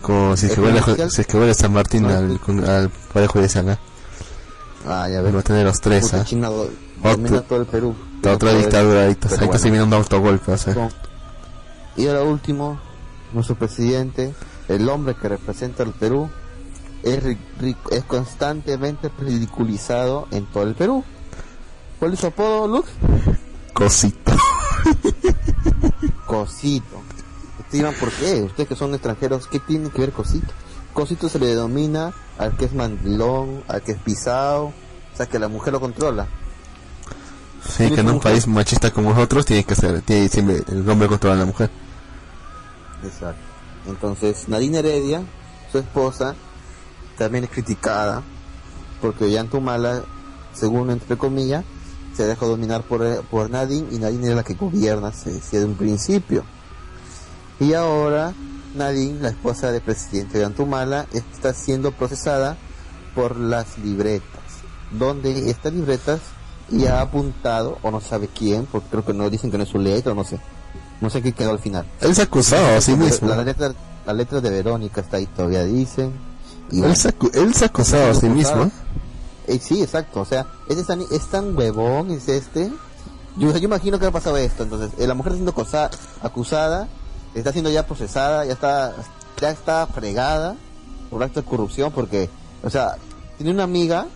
[0.01, 3.27] como si es que judicial- si es que vuelve San Martín No, al, al Poder
[3.27, 3.79] Judicial, ¿ah?
[4.85, 6.21] Ah, ya Va a tener los tres, ¿ah?
[6.21, 6.69] Otro-
[7.03, 7.95] domina todo el Perú.
[8.19, 9.71] Otra poder, dictadura, ahorita, pero ahorita se bueno.
[9.71, 10.51] viene un autogolpe,
[11.95, 12.79] Y ahora último,
[13.33, 14.33] nuestro presidente,
[14.67, 16.29] el hombre que representa al Perú,
[17.03, 17.23] es,
[17.91, 21.03] es constantemente ridiculizado en todo el Perú.
[21.97, 22.89] ¿Cuál es su apodo, Lux?
[23.73, 24.33] Cosito.
[26.25, 27.01] Cosito.
[27.71, 28.41] Dirán, ¿por qué?
[28.41, 30.53] Ustedes que son extranjeros, ¿qué tiene que ver Cosito?
[30.93, 34.73] Cosito se le denomina al que es mandilón, al que es pisado, o
[35.15, 36.27] sea, que la mujer lo controla.
[37.67, 41.07] Sí, que en un país machista como nosotros tiene que ser, tiene siempre el hombre
[41.07, 41.69] controla a la mujer.
[43.03, 43.41] Exacto.
[43.87, 45.21] Entonces, Nadine Heredia,
[45.71, 46.35] su esposa,
[47.17, 48.23] también es criticada
[49.01, 50.03] porque Ollantumala,
[50.53, 51.63] según entre comillas,
[52.15, 55.65] se dejó dominar por, por Nadine y Nadine era la que gobierna, se decía de
[55.65, 56.43] un principio.
[57.59, 58.33] Y ahora
[58.75, 62.57] Nadine, la esposa del presidente Ollantumala, está siendo procesada
[63.15, 64.41] por las libretas,
[64.91, 66.19] donde estas libretas
[66.69, 69.69] ya ha apuntado, o no sabe quién, porque creo que no dicen que no es
[69.69, 70.39] su letra, no sé.
[71.01, 71.85] No sé qué quedó al final.
[72.01, 73.29] Él se acusaba a sí mismo.
[73.29, 73.73] La letra,
[74.05, 76.11] la letra de Verónica está ahí todavía, dicen.
[76.71, 78.69] Y Él se, acu- él se acusaba a sí mismo.
[79.47, 80.21] Eh, sí, exacto.
[80.21, 82.69] O sea, es tan, es tan huevón, es este.
[83.37, 84.63] Yo, yo imagino que ha pasado esto.
[84.63, 85.51] Entonces, eh, la mujer siendo
[86.21, 86.87] acusada,
[87.39, 88.93] está siendo ya procesada, ya está,
[89.39, 90.55] ya está fregada
[91.09, 92.29] por acto de corrupción, porque,
[92.63, 92.97] o sea,
[93.37, 94.07] tiene una amiga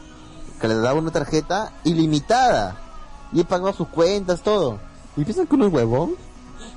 [0.60, 2.78] que le daba una tarjeta ilimitada
[3.34, 4.80] y he pagado sus cuentas, todo.
[5.18, 6.16] Y piensan que uno es huevón.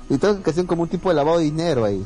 [0.09, 2.05] Y tengo que hacer como un tipo de lavado de dinero ahí.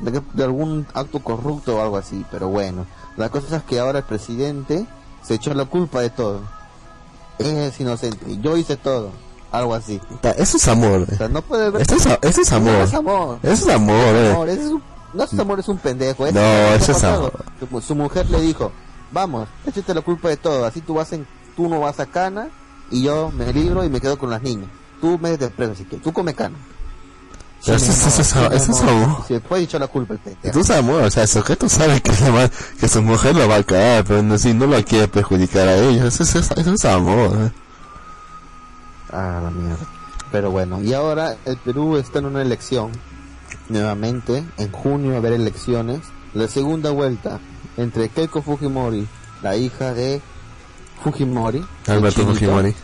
[0.00, 2.24] De, algún acto corrupto o algo así.
[2.30, 2.86] Pero bueno,
[3.16, 4.86] la cosa es que ahora el presidente
[5.22, 6.40] se echó la culpa de todo.
[7.38, 8.38] Es inocente.
[8.40, 9.10] Yo hice todo.
[9.50, 10.00] Algo así.
[10.36, 11.06] Eso es amor.
[11.10, 11.82] O sea, no puede ver.
[11.82, 12.74] Eso es, a- eso es No amor.
[12.82, 13.38] es amor.
[13.42, 14.30] Eso es amor, eh.
[14.32, 14.82] Amor, ese es un-
[15.14, 16.30] no es amor, es un pendejo.
[16.30, 16.40] No,
[16.74, 17.32] eso es amor.
[17.70, 18.70] Su, su mujer le dijo,
[19.10, 21.26] vamos, échate la culpa de todo, así tú vas en,
[21.56, 22.48] tú no vas a cana
[22.90, 24.68] y yo me libro y me quedo con las niñas.
[25.00, 26.56] Tú me des preso, así que tú come cana.
[27.62, 29.24] Eso, eso, eso, eso, eso es amor.
[29.26, 30.48] Se puede echar la culpa el pendejo.
[30.48, 33.48] Eso es amor, o sea, el sujeto sabe que, se va- que su mujer lo
[33.48, 36.54] va a caer, pero no, si no lo quiere perjudicar a ella, eso, es- eso,
[36.54, 37.30] eso es amor.
[37.36, 37.50] ¿eh?
[39.12, 39.86] Ah, la mierda.
[40.30, 42.92] Pero bueno, y ahora el Perú está en una elección.
[43.68, 46.00] Nuevamente, en junio va a haber elecciones.
[46.34, 47.40] La segunda vuelta
[47.76, 49.06] entre Keiko Fujimori,
[49.42, 50.20] la hija de
[51.02, 52.74] Fujimori, Alberto chinito, Fujimori.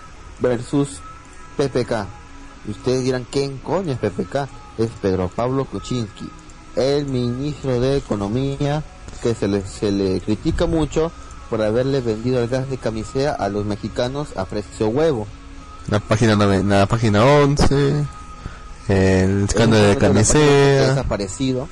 [0.41, 1.01] versus
[1.57, 2.07] PPK.
[2.67, 4.49] Y ustedes dirán, ¿quién coño es PPK?
[4.79, 6.29] Es Pedro Pablo Kuczynski,
[6.77, 8.83] el ministro de Economía
[9.23, 11.13] que se le, se le critica mucho
[11.51, 15.27] por haberle vendido el gas de camisea a los mexicanos a precio huevo.
[15.89, 18.05] La página, la página 11,
[18.89, 21.69] el escándalo de camisea, desaparecido.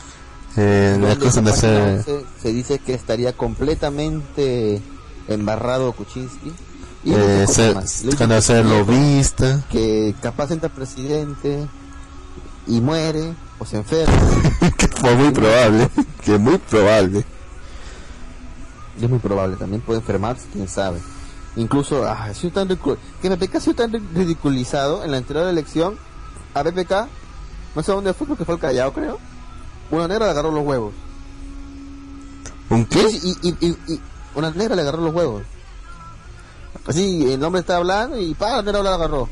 [0.56, 1.82] eh, la cosa de hacer...
[2.06, 4.82] 11 se dice que estaría completamente
[5.28, 6.52] embarrado Kuczynski.
[7.04, 7.54] Y Eh, de dice
[8.40, 11.66] ser que- lobista, que capaz entra presidente
[12.66, 14.14] y muere o se enferma.
[14.76, 15.88] que fue muy probable,
[16.24, 17.24] que muy probable.
[19.00, 21.00] Y es muy probable, también puede enfermarse, quién sabe.
[21.56, 22.68] Incluso, ah, ha sido tan
[23.20, 25.96] que PPK ha sido tan ri- ridiculizado en la anterior elección.
[26.54, 27.08] A PPK,
[27.74, 29.18] no sé dónde fue, porque fue el Callao, creo.
[29.90, 30.92] Una negra le agarró los huevos.
[32.70, 33.02] ¿Un qué?
[33.22, 34.00] Y, y, y, y-
[34.34, 35.42] una negra le agarró los huevos.
[36.86, 39.28] Así, el hombre estaba hablando y pa, la negra le agarró.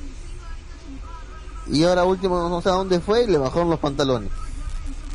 [1.66, 4.30] Y ahora último, no sé a dónde fue y le bajaron los pantalones.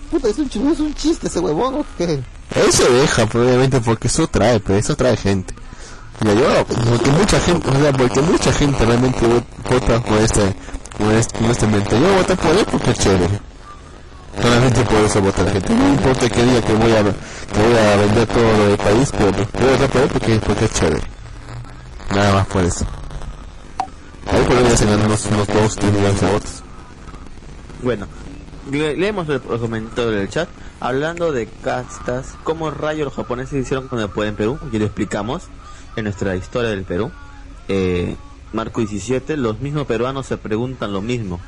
[0.10, 2.24] Puta, es un, ch- es un chiste ese huevón, ¿o qué?
[2.56, 5.54] Él se deja, probablemente porque eso trae, pero eso trae gente.
[6.22, 10.56] Y yo, porque mucha gente, o sea, porque mucha gente realmente vot- vota por este,
[10.98, 12.00] por este, por este mente.
[12.00, 13.40] Yo voté por él porque es chévere.
[14.42, 15.74] Solamente por eso vota la gente.
[15.74, 19.12] No importa que diga que voy a, que voy a vender todo lo del país,
[19.12, 21.02] pero voté por él porque, porque es chévere.
[22.12, 22.86] Nada más por eso.
[24.32, 26.64] Ahí podría ser ganar unos, unos dos, tres millones de votos.
[27.84, 28.08] Bueno,
[28.72, 30.50] le- leemos el, el comentario del chat.
[30.80, 34.60] Hablando de castas, ¿cómo rayos los japoneses hicieron con el poder en Perú?
[34.72, 35.44] Y lo explicamos
[35.96, 37.12] en nuestra historia del Perú.
[37.68, 38.16] Eh,
[38.54, 41.40] Marco 17, los mismos peruanos se preguntan lo mismo.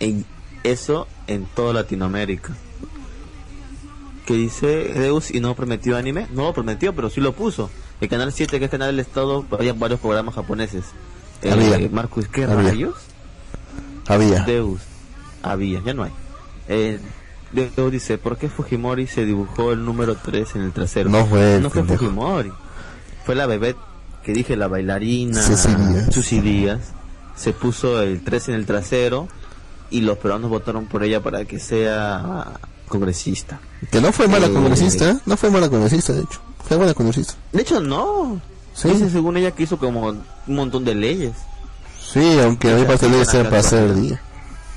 [0.00, 0.24] En
[0.64, 2.54] eso en toda Latinoamérica.
[4.26, 6.26] ¿Qué dice Deus y no prometió anime?
[6.32, 7.70] No lo prometió, pero sí lo puso.
[8.00, 10.84] El canal 7, que es canal del Estado, había varios programas japoneses.
[11.42, 11.88] Eh, Había.
[11.88, 12.70] Marcus, ¿qué Había.
[12.70, 12.94] rayos?
[14.06, 14.42] Había.
[14.44, 14.80] Deus.
[15.42, 16.12] Había, ya no hay.
[16.68, 16.98] Eh,
[17.52, 21.08] Deus dice, ¿por qué Fujimori se dibujó el número 3 en el trasero?
[21.08, 21.84] No fue No fue.
[21.84, 22.52] Fujimori.
[23.28, 23.76] Fue la bebé
[24.24, 26.80] que dije, la bailarina Susi Díaz.
[27.36, 29.28] Se puso el 3 en el trasero
[29.90, 33.60] y los peruanos votaron por ella para que sea congresista.
[33.90, 35.18] Que no fue mala Eh, congresista, ¿eh?
[35.26, 36.40] no fue mala congresista, de hecho.
[36.66, 37.34] Fue buena congresista.
[37.52, 38.40] De hecho, no.
[38.72, 38.88] Sí.
[38.88, 41.32] Dice según ella que hizo como un montón de leyes.
[42.00, 44.22] Sí, aunque a mí parece ley ser para hacer el día.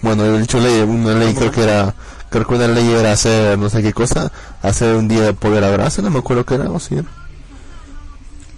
[0.02, 1.96] Bueno, he dicho ley, una ley creo que era,
[2.30, 4.30] creo que una ley era hacer no sé qué cosa,
[4.62, 6.98] hacer un día de poder abrazo, no me acuerdo qué era, o sí.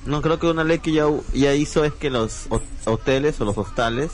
[0.06, 3.46] No, creo que una ley que ya, ya hizo es que los ho- hoteles o
[3.46, 4.12] los hostales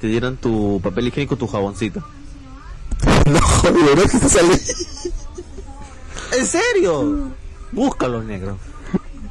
[0.00, 2.02] te dieran tu papel higiénico, tu jaboncito.
[3.30, 3.98] No, joder.
[6.38, 7.30] ¿En serio?
[7.72, 8.56] Búscalo, negro.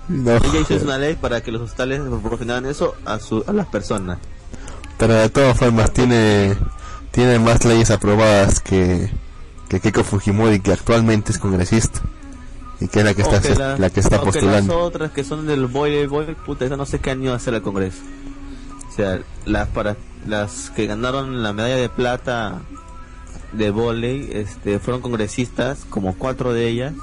[0.07, 3.65] No, Ella hizo una ley para que los hostales proporcionaran eso a, su, a las
[3.67, 4.19] personas.
[4.97, 6.55] pero de todas formas tiene,
[7.11, 9.09] tiene más leyes aprobadas que,
[9.67, 12.01] que Keiko Fujimori, que actualmente es congresista.
[12.81, 14.79] Y que es la que está, que la- la que está o que las postulando.
[14.79, 17.53] otras que son del boy, boy, puta, esa no sé qué han ido a hacer
[17.55, 17.99] al Congreso.
[18.91, 19.95] O sea, las para
[20.27, 22.61] las que ganaron la medalla de plata
[23.53, 26.93] de volei, este, fueron congresistas, como cuatro de ellas,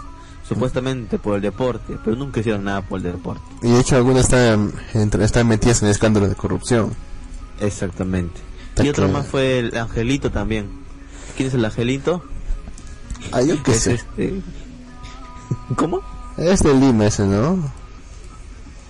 [0.47, 3.43] supuestamente por el deporte, pero nunca hicieron nada por el deporte.
[3.63, 4.73] Y de hecho algunas están,
[5.21, 6.93] están metidas en escándalo de corrupción.
[7.61, 8.41] Exactamente.
[8.71, 10.69] Está Y otro que- más fue el Angelito también.
[11.37, 12.23] ¿Quién es el Angelito?
[13.31, 13.95] Ah, yo qué Es sé.
[13.95, 14.43] este...
[15.77, 16.01] ¿Cómo?
[16.37, 17.59] Es de Lima ese, ¿no?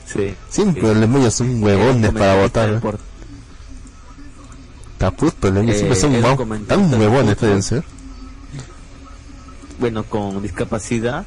[0.07, 0.35] Sí.
[0.49, 2.69] Siempre los niños son huevones para votar.
[2.71, 2.79] ¿eh?
[2.81, 2.99] Por-
[4.99, 7.83] Caput, pero los niños Eh, siempre son tan huevones, pueden ser.
[9.81, 11.25] bueno, con discapacidad.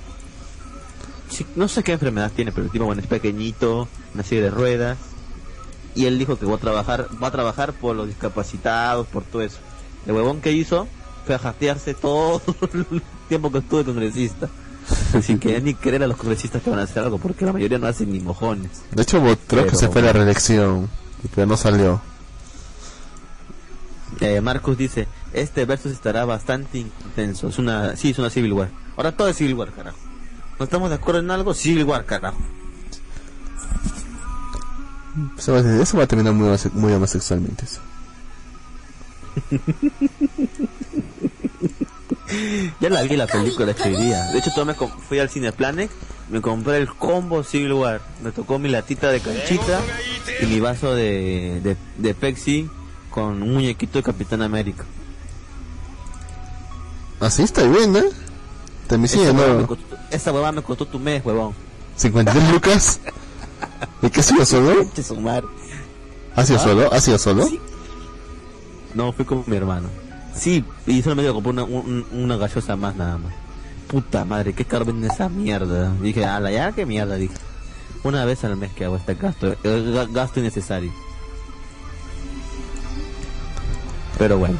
[1.29, 4.49] Sí, no sé qué enfermedad tiene, pero el tipo bueno es pequeñito, una silla de
[4.51, 4.97] ruedas.
[5.95, 9.41] Y él dijo que va a trabajar, va a trabajar por los discapacitados, por todo
[9.41, 9.57] eso.
[10.05, 10.87] El huevón que hizo
[11.25, 12.41] fue a jatearse todo
[12.73, 14.47] el tiempo que estuvo de congresista.
[15.13, 17.53] Así que ya ni querer a los congresistas que van a hacer algo, porque la
[17.53, 18.83] mayoría no hacen ni mojones.
[18.91, 20.89] De hecho, creo que Pero- se fue la reelección,
[21.33, 22.01] pero no salió.
[24.21, 27.47] Eh, Marcus dice, este versus estará bastante intenso.
[27.49, 28.69] Es una, sí, es una Civil War.
[28.95, 29.97] Ahora todo es Civil War, carajo.
[30.59, 31.53] ¿No estamos de acuerdo en algo?
[31.53, 32.37] Civil War, carajo.
[35.37, 37.65] Eso va, a- eso va a terminar muy, muy homosexualmente.
[37.65, 37.81] Eso.
[42.79, 44.25] Ya la vi la película este día.
[44.31, 45.89] De hecho, todo me fui al Cineplanet,
[46.29, 48.01] me compré el combo Civil War.
[48.23, 49.81] Me tocó mi latita de canchita
[50.41, 52.69] y mi vaso de, de, de Pepsi
[53.09, 54.85] con un muñequito de Capitán América.
[57.19, 58.03] Así está bien, ¿eh?
[58.91, 59.67] Huevada me ¿no?
[59.67, 61.53] costó, esa huevada me costó tu mes, huevón.
[61.95, 62.99] 53 lucas.
[64.01, 64.85] ¿Y qué sido solo?
[66.35, 66.63] ¿Ha sido ¿Ah?
[66.63, 66.93] solo?
[66.93, 67.49] ¿Ha sido solo?
[68.93, 69.89] No, fui con mi hermano.
[70.37, 73.33] Sí, y solo me dio compré una, un- una gaseosa más nada más.
[73.87, 75.93] Puta madre, qué caro vende esa mierda.
[76.01, 77.33] Dije, a la ya, qué mierda, dije.
[78.03, 80.91] Una vez al mes que hago este gasto, eh, ga- gasto innecesario.
[84.17, 84.57] Pero bueno.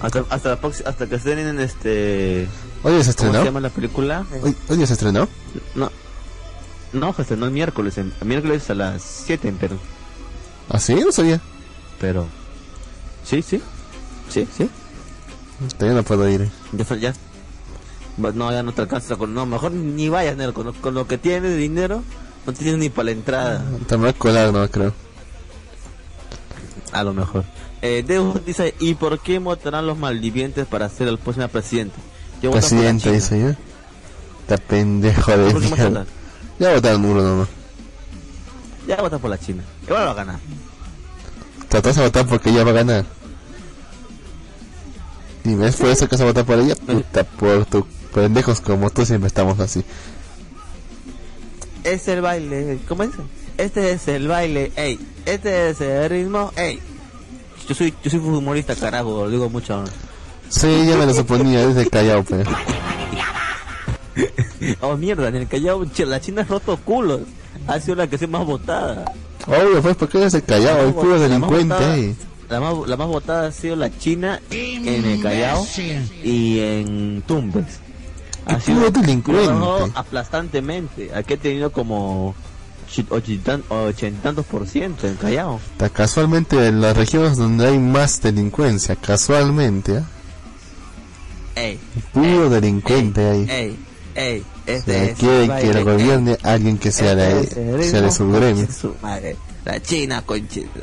[0.00, 2.48] Hasta, hasta, la hasta que estén en este...
[2.84, 3.38] ¿Hoy se ¿Cómo estrenó?
[3.40, 4.24] se llama la película?
[4.42, 5.28] ¿Hoy, hoy se estrenó?
[5.74, 5.90] No.
[6.92, 7.98] No, se estrenó el miércoles.
[7.98, 9.76] El miércoles a las 7 en Perú.
[10.68, 10.94] ¿Ah, sí?
[10.94, 11.40] No sabía.
[12.00, 12.26] Pero...
[13.24, 13.60] Sí, sí.
[14.30, 14.68] Sí, sí.
[15.76, 16.48] Todavía no puedo ir.
[16.72, 17.14] Ya, fue- ya.
[18.22, 19.32] Va- No, ya no te alcanza con.
[19.34, 20.52] No, mejor ni vayas, Nero.
[20.54, 22.02] Con, lo- con lo que tienes de dinero,
[22.46, 23.64] no tienes ni para la entrada.
[23.86, 24.92] Te voy a colar, no creo.
[26.92, 27.44] A lo mejor.
[27.82, 31.96] Eh, Deus dice: ¿Y por qué votarán los malvivientes para ser el próximo presidente?
[32.42, 33.48] Yo Presidente, dice yo.
[34.40, 36.06] Está pendejo de ¿Por qué más mierda.
[36.58, 37.48] Ya votaron uno nomás.
[38.86, 39.62] Ya votas por la China.
[39.86, 40.38] Igual va a ganar.
[41.68, 43.04] Tratás de votar porque ella va a ganar.
[45.48, 46.76] Dime, ¿es por eso que vas a votar por ella?
[46.76, 49.82] Puta, por tu pendejos como tú siempre estamos así.
[51.84, 52.78] Es el baile.
[52.86, 53.12] ¿Cómo es?
[53.56, 54.72] Este es el baile.
[54.76, 55.00] Ey.
[55.24, 56.52] Este es el ritmo.
[56.54, 56.80] Ey.
[57.66, 59.24] Yo soy, yo soy humorista, carajo.
[59.24, 59.84] Lo digo mucho.
[60.50, 62.46] Sí, ya me lo suponía desde Callao, pues.
[64.82, 65.28] Oh, mierda.
[65.28, 67.22] En el Callao, la China es roto culos.
[67.66, 69.10] Ha sido la que se más votada.
[69.46, 70.88] Obvio, pues, ¿por qué eres el Callao?
[70.88, 72.16] El puro delincuente.
[72.48, 75.66] La más, la más votada ha sido la China en el Callao
[76.24, 77.80] y en Tumbes.
[78.46, 79.92] Ha sido delincuente.
[79.94, 81.10] aplastantemente.
[81.14, 82.34] Aquí ha tenido como
[83.10, 85.60] ochenta y tantos por ciento en Callao.
[85.72, 90.02] Está casualmente en las regiones donde hay más delincuencia, casualmente, ¿eh?
[91.54, 91.80] Ey,
[92.12, 93.76] Puro delincuente ahí.
[94.14, 98.66] ey, Este que lo gobierne alguien que sea de, Este sea de su gremio.
[98.72, 99.36] su madre.
[99.66, 100.80] La China, conchito.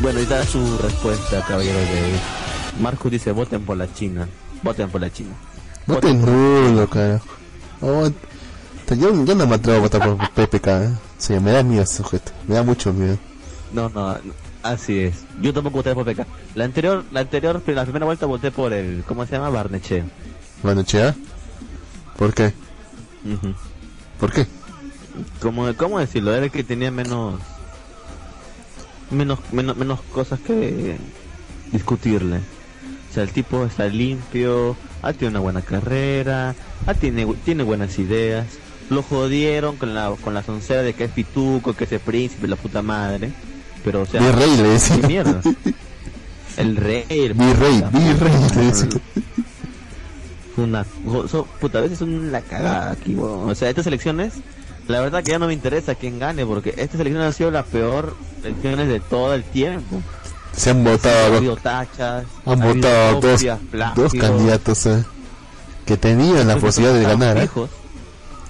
[0.00, 4.28] Bueno, ahí está su respuesta, caballero de Marcus dice, voten por la China.
[4.62, 5.34] Voten por la China.
[5.86, 7.26] No te nulo, carajo.
[7.80, 8.08] Oh,
[8.88, 10.90] yo, yo no me atrevo a votar por PPK, ¿eh?
[11.18, 12.32] Sí, me da miedo ese sujeto.
[12.46, 13.18] Me da mucho miedo.
[13.72, 14.16] No, no,
[14.62, 15.24] así es.
[15.40, 16.26] Yo tampoco voté por PK.
[16.54, 19.50] La anterior, la anterior, la primera vuelta voté por el, ¿cómo se llama?
[19.50, 20.04] Barnechea.
[20.62, 21.14] Bueno, chea.
[22.16, 22.52] ¿Por qué?
[23.24, 23.54] Ujú.
[24.18, 24.46] ¿Por qué?
[25.40, 26.34] ¿Cómo, ¿Cómo decirlo?
[26.34, 27.40] Era el que tenía menos,
[29.10, 30.96] menos, menos, menos cosas que
[31.72, 32.36] discutirle.
[32.38, 36.54] O sea, el tipo está limpio, ah, tiene una buena carrera,
[36.86, 38.46] ah, tiene, tiene buenas ideas.
[38.88, 42.46] Lo jodieron con la, con la soncera de que es pituco, que es el príncipe,
[42.48, 43.30] la puta madre.
[43.84, 45.00] Pero, o sea, Virrey le decía.
[45.00, 45.40] ¿qué mierda?
[46.56, 49.00] El rey, el Virrey, virrey le.
[50.56, 50.84] Una,
[51.30, 53.16] so- puta, a veces son la cagada aquí.
[53.18, 54.34] O sea, estas elecciones,
[54.88, 57.62] la verdad que ya no me interesa quién gane, porque estas elecciones han sido la
[57.64, 60.02] peor elecciones de todo el tiempo.
[60.52, 63.58] Se han Ha votado, tachas, han ha habido votado dos, copias,
[63.94, 65.04] dos candidatos eh,
[65.86, 67.38] que tenían la posibilidad de ganar.
[67.38, 67.48] ¿eh?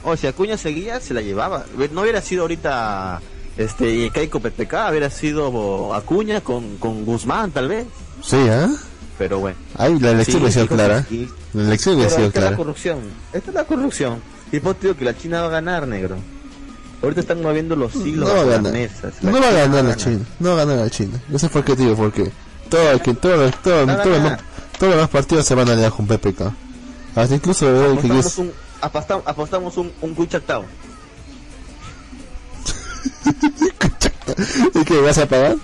[0.02, 1.66] O si Acuña seguía, se la llevaba.
[1.92, 3.20] No hubiera sido ahorita
[3.58, 7.86] este Keiko PPK, hubiera sido Acuña con, con Guzmán, tal vez.
[8.22, 8.66] Sí, ¿eh?
[9.18, 9.58] Pero bueno.
[9.76, 11.06] Ahí la elección Sí, ha sido clara.
[11.52, 12.56] La elección ha sido esta es la clara.
[12.56, 12.98] corrupción.
[13.34, 14.22] Esta es la corrupción.
[14.52, 16.16] Y pues te digo que la China va a ganar, negro.
[17.02, 18.72] Ahorita están moviendo los hilos No va a bajo las ganar.
[18.72, 19.14] mesas.
[19.22, 20.24] No va a ganar la China.
[20.38, 21.20] No va a ganar la China.
[21.28, 22.30] No sé por qué, tío, porque
[22.68, 24.40] todo, que todo, todo, Va a todo, ganar.
[24.78, 26.52] todos los partidos se van a aliar con PPK.
[27.14, 30.64] Hasta incluso el que Apostamos es un, apostamos, apostamos un, un cuchactao.
[34.74, 35.56] ¿Y qué vas a pagar?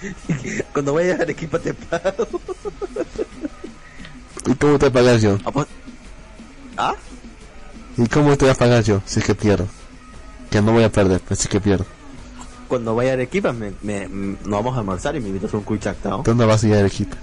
[0.72, 2.26] Cuando vayas al equipo te pago.
[4.46, 5.38] ¿Y cómo te a pagar yo?
[6.76, 6.94] ¿Ah?
[7.98, 9.66] ¿Y cómo te voy a pagar yo si es que pierdo?
[10.50, 11.84] Que no voy a perder, pero si es que pierdo.
[12.68, 15.64] Cuando vaya a Arequipa me, me, nos vamos a almorzar y me invitas a un
[15.64, 16.22] cuchactao.
[16.22, 17.16] Tú no vas a ir al equipo.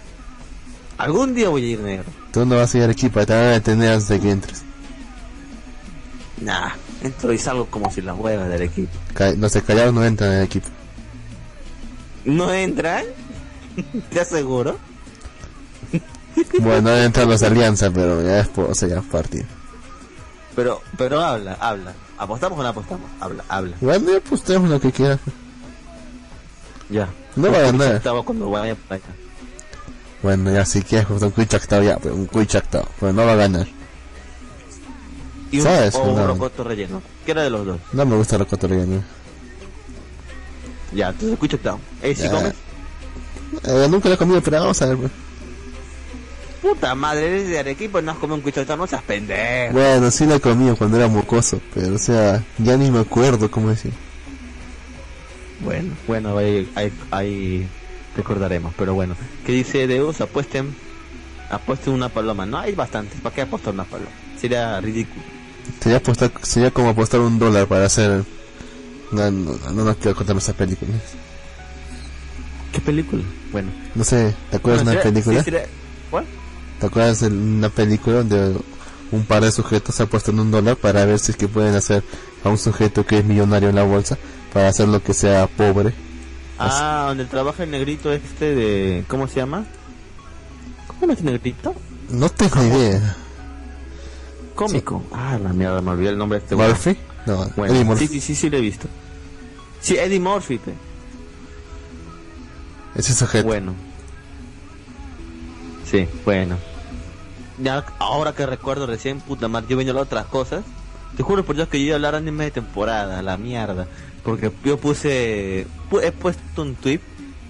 [0.97, 2.05] Algún día voy a ir negro.
[2.31, 4.63] Tú no vas a ir al equipo, te van a detener antes de que entres.
[6.41, 6.71] Nah,
[7.01, 8.91] entro y salgo como si las huevas del equipo.
[9.13, 10.67] Ca- Los de Callao no entran en el equipo.
[12.25, 13.05] ¿No entran?
[14.09, 14.77] ¿Te aseguro?
[16.59, 19.45] Bueno, no entran los de Alianza, pero ya es, o sea, ya es partido.
[20.55, 21.93] Pero, pero habla, habla.
[22.17, 23.09] ¿Apostamos o no apostamos?
[23.19, 23.75] Habla, habla.
[24.29, 25.19] Pues tenemos lo que quieras.
[26.89, 27.09] Ya.
[27.35, 27.95] No va a ganar.
[27.95, 29.13] Estaba cuando vaya para allá.
[30.23, 32.87] Bueno, ya si quieres pues un cuichactao ya, pues un cuichactao.
[32.99, 33.67] Pero no va a ganar.
[35.51, 35.95] Y un, ¿Sabes?
[35.95, 36.27] o un No.
[36.27, 37.01] rocoto relleno.
[37.25, 37.79] ¿Qué era de los dos?
[37.91, 39.03] No me gusta la cotorreana.
[40.93, 41.79] Ya, entonces down.
[42.01, 42.53] ¿Eh, si comes?
[43.63, 44.97] Eh, nunca lo he comido, pero vamos a ver.
[44.97, 45.11] pues.
[46.65, 49.73] Puta madre, eres de Arequipa y no has comido un cuchotón, no seas pendejo.
[49.73, 53.69] Bueno, sí he comido cuando era mocoso, pero o sea, ya ni me acuerdo cómo
[53.69, 53.91] decir.
[55.63, 57.67] Bueno, bueno, ahí, ahí, ahí
[58.17, 59.15] recordaremos, pero bueno.
[59.45, 60.21] ¿Qué dice Deus?
[60.21, 60.75] Apuesten,
[61.51, 62.47] apuesten una paloma.
[62.47, 64.09] No hay bastantes, ¿para qué apostar una paloma?
[64.41, 65.21] Sería ridículo.
[65.81, 68.23] Sería, apostar, sería como apostar un dólar para hacer...
[69.11, 70.93] No, no, no, no quiero contarme esa película.
[72.71, 73.21] ¿Qué película?
[73.51, 73.71] Bueno.
[73.93, 75.37] No sé, ¿te acuerdas Bueno, de una película?
[75.39, 75.65] sí, sería-
[76.09, 76.25] ¿Cuál?
[76.79, 78.57] ¿Te acuerdas de una película donde
[79.11, 82.03] un par de sujetos apuestan un dólar para ver si es que pueden hacer
[82.43, 84.17] a un sujeto que es millonario en la bolsa
[84.53, 85.93] para hacer lo que sea pobre?
[86.59, 89.05] Ah, donde trabaja el negrito este de...
[89.07, 89.65] ¿Cómo se llama?
[90.99, 91.75] ¿Cómo es el negrito?
[92.09, 93.17] No tengo idea.
[94.53, 95.03] Cómico.
[95.11, 96.55] Ah, la mierda, me olvidé el nombre de este.
[96.55, 96.97] ¿Murphy?
[97.25, 98.07] No, Bueno, Eddie Murphy.
[98.07, 98.87] Sí, sí, sí, sí, lo he visto.
[99.81, 100.57] Sí, Eddie Murphy.
[100.59, 100.73] pe.
[102.95, 103.47] Ese sujeto.
[103.47, 103.73] Bueno.
[105.95, 106.57] Sí, bueno.
[107.57, 110.65] Ya, ahora que recuerdo recién, puta madre, yo venía a otras cosas.
[111.15, 113.87] Te juro por Dios que yo iba a hablar anime de temporada, la mierda.
[114.23, 116.99] Porque yo puse, pu- he puesto un tweet,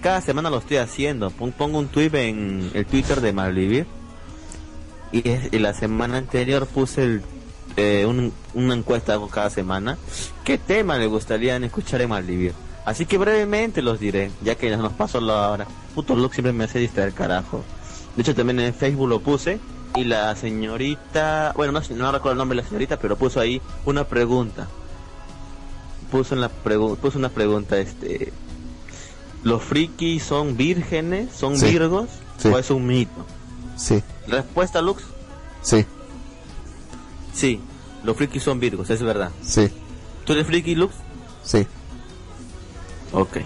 [0.00, 1.30] cada semana lo estoy haciendo.
[1.30, 3.86] Pon- Pongo un tweet en el Twitter de Malvivir.
[5.10, 7.22] Y, la semana anterior puse el,
[7.76, 9.98] eh, un- una encuesta cada semana.
[10.44, 12.52] ¿Qué tema le gustaría escuchar en Malvivir?
[12.84, 15.66] Así que brevemente los diré, ya que ya nos pasó la hora.
[15.96, 17.64] Puto look siempre me hace distraer, carajo.
[18.16, 19.60] De hecho, también en Facebook lo puse.
[19.94, 23.60] Y la señorita, bueno, no, no recuerdo el nombre de la señorita, pero puso ahí
[23.86, 24.68] una pregunta.
[26.10, 28.32] Puso, en la pregu- puso una pregunta, este...
[29.42, 31.32] ¿Los frikis son vírgenes?
[31.34, 31.66] ¿Son Sí.
[31.66, 32.08] virgos?
[32.38, 32.48] Sí.
[32.48, 33.24] ¿O es un mito?
[33.76, 35.04] Sí, Respuesta, Lux.
[35.62, 35.84] sí,
[37.32, 37.60] Sí,
[38.02, 39.30] los frikis son virgos, es verdad.
[39.42, 39.68] sí,
[40.24, 40.94] ¿Tú eres friki, Lux?
[41.44, 41.66] sí.
[43.12, 43.38] Ok.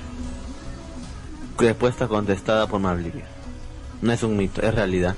[1.58, 3.26] Respuesta contestada por Mablivia.
[4.02, 5.14] No es un mito, es realidad.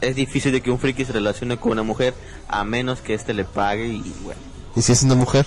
[0.00, 2.14] Es difícil de que un friki se relacione con una mujer
[2.48, 4.40] a menos que éste le pague y bueno.
[4.76, 5.46] ¿Y si es una mujer?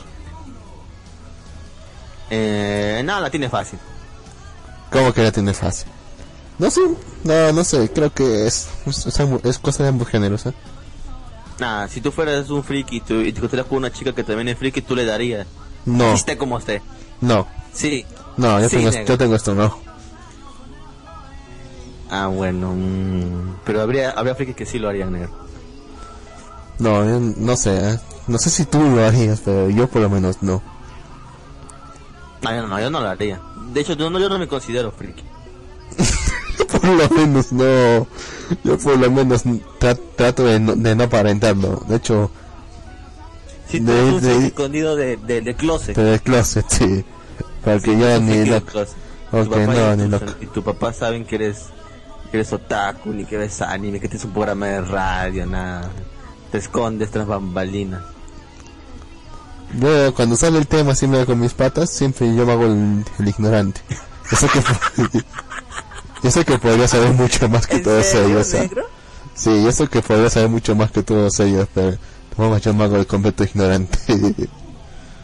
[2.29, 3.79] Eh, no, la tiene fácil.
[4.91, 5.87] ¿Cómo que la tiene fácil?
[6.59, 6.81] No sé,
[7.23, 9.07] no, no sé, creo que es, es,
[9.43, 10.53] es cosa de ambos géneros, ¿eh?
[11.59, 14.23] Nada, si tú fueras un friki y, tú, y te encontraras con una chica que
[14.23, 15.47] también es friki, tú le darías.
[15.85, 16.81] No, Esté como esté.
[17.21, 18.05] no, Sí.
[18.37, 19.77] no, yo, Sí, tengo, yo tengo esto, no.
[22.15, 22.73] Ah, bueno.
[22.75, 25.31] mm, pero habría, habría frikis que sí lo harían, negro.
[26.77, 27.99] No, yo no sé, ¿eh?
[28.27, 30.61] No sé si tú lo harías, pero yo por lo menos no.
[32.43, 33.39] No, yo no, yo no lo haría.
[33.73, 35.23] De hecho, yo no, yo no me considero friki.
[36.71, 38.07] por lo menos no.
[38.63, 39.43] Yo por lo menos
[39.79, 41.83] tra- trato de no, de no aparentarlo.
[41.87, 42.29] De hecho,
[43.69, 45.97] Si tú De- escondido de, de, de closet.
[45.97, 47.03] de closet, sí.
[47.63, 48.67] Para que Sí, yo ni loco.
[48.67, 48.97] closet.
[49.31, 50.25] Ok, Tu papá no, ni loco.
[50.41, 51.65] Y tu papá saben que eres,
[52.33, 55.87] que eres otaku, ni que ves anime, que tienes un programa de radio, nada.
[56.51, 58.01] Te escondes tras bambalinas.
[59.79, 62.65] Yo cuando sale el tema así me hago con mis patas, siempre yo me hago
[62.65, 63.81] el, el ignorante.
[64.31, 65.21] Yo sé que
[66.23, 68.53] yo sé que podría saber mucho más que ¿En todos serio, ellos.
[68.53, 68.83] negro?
[69.35, 71.97] Sí, yo sé que podría saber mucho más que todos ellos, pero
[72.37, 73.99] vamos yo me hago el completo ignorante.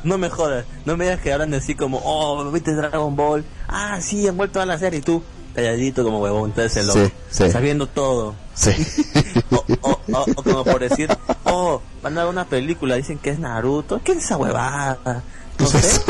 [0.03, 3.99] No me jodas, no me digas que hablan así como, oh, viste Dragon Ball, ah,
[3.99, 5.21] sí, han vuelto a la serie, y tú,
[5.59, 7.51] calladito como huevón, entonces Sí, sí.
[7.51, 8.35] sabiendo todo.
[8.53, 8.71] sí.
[9.51, 11.09] O, o, o- o como por decir,
[11.45, 15.23] oh, van a dar una película, dicen que es Naruto, ¿qué es esa huevada?
[15.59, 16.01] No ¿Qué es sé.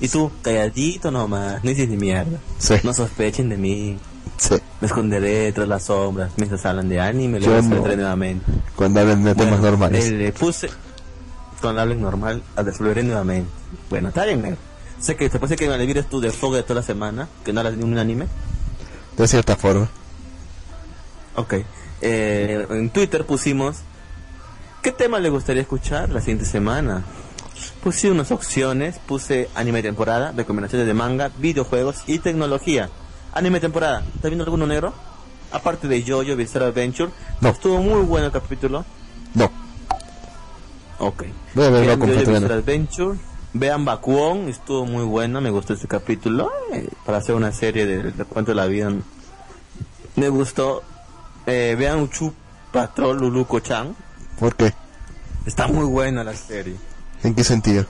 [0.00, 2.38] Y tú, calladito nomás, no dices ni mierda.
[2.58, 2.74] Sí.
[2.84, 3.98] No sospechen de mí,
[4.38, 4.54] Sí.
[4.80, 7.46] me esconderé tras las sombras, mientras hablan de anime, no.
[7.46, 8.44] saldré nuevamente.
[8.76, 10.10] Cuando hablan de temas Bueno, normales.
[10.10, 10.70] Le puse
[11.60, 13.50] cuando hablen normal a resolveré nuevamente.
[13.90, 14.56] Bueno, está bien.
[15.00, 17.60] Sé que te parece que me es tu desfogue de toda la semana, que no
[17.60, 18.26] hablas ni un anime.
[19.16, 19.88] De cierta forma.
[21.36, 21.54] Ok.
[22.00, 23.76] Eh, en Twitter pusimos
[24.82, 27.04] ¿Qué tema le gustaría escuchar la siguiente semana?
[27.84, 32.90] Puse unas opciones, puse anime temporada, recomendaciones de manga, videojuegos y tecnología.
[33.32, 34.92] Anime temporada, ¿estás viendo alguno negro?
[35.52, 37.50] Aparte de Jojo Bizarre Adventure, No.
[37.50, 38.84] estuvo muy bueno el capítulo.
[39.34, 39.52] No.
[40.98, 41.24] Ok.
[41.54, 42.18] Voy a verlo Jojo.
[42.18, 43.18] Bizarre Adventure.
[43.54, 46.50] Vean Bakuon, estuvo muy bueno, me gustó ese capítulo.
[46.72, 48.90] eh, para hacer una serie de, de cuento de la vida.
[50.16, 50.82] Me gustó.
[51.46, 52.32] Eh, vean Uchu
[52.72, 53.94] Patrol Luluko Chan.
[54.38, 54.72] ¿Por qué?
[55.44, 56.76] Está muy buena la serie.
[57.22, 57.84] ¿En qué sentido?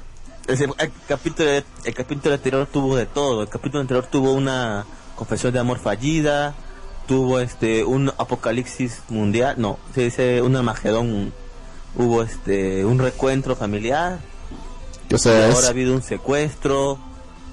[0.46, 3.42] Decir, el capítulo, el capítulo anterior tuvo de todo.
[3.42, 4.84] El capítulo anterior tuvo una
[5.14, 6.54] confesión de amor fallida,
[7.06, 11.32] tuvo este un apocalipsis mundial, no, se dice un Armagedón,
[11.96, 14.18] hubo este un recuentro familiar,
[15.14, 16.98] O sea, ahora ha es, habido un secuestro.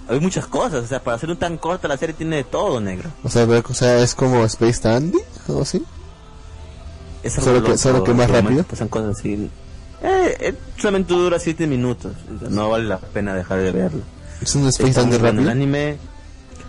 [0.08, 2.80] Hay muchas cosas, o sea, para ser un tan corta la serie tiene de todo,
[2.82, 3.12] negro.
[3.24, 5.84] o sea, o sea, es como Space Dandy, o así.
[7.22, 8.64] Es Solo algo que- solo que más rápido.
[8.64, 9.50] Pasan cosas así.
[10.02, 12.14] Eh, eh, solamente dura 7 minutos.
[12.50, 14.02] No vale la pena dejar de verlo.
[14.42, 15.52] Es un Space Dandy bueno el rápido.
[15.52, 15.98] anime.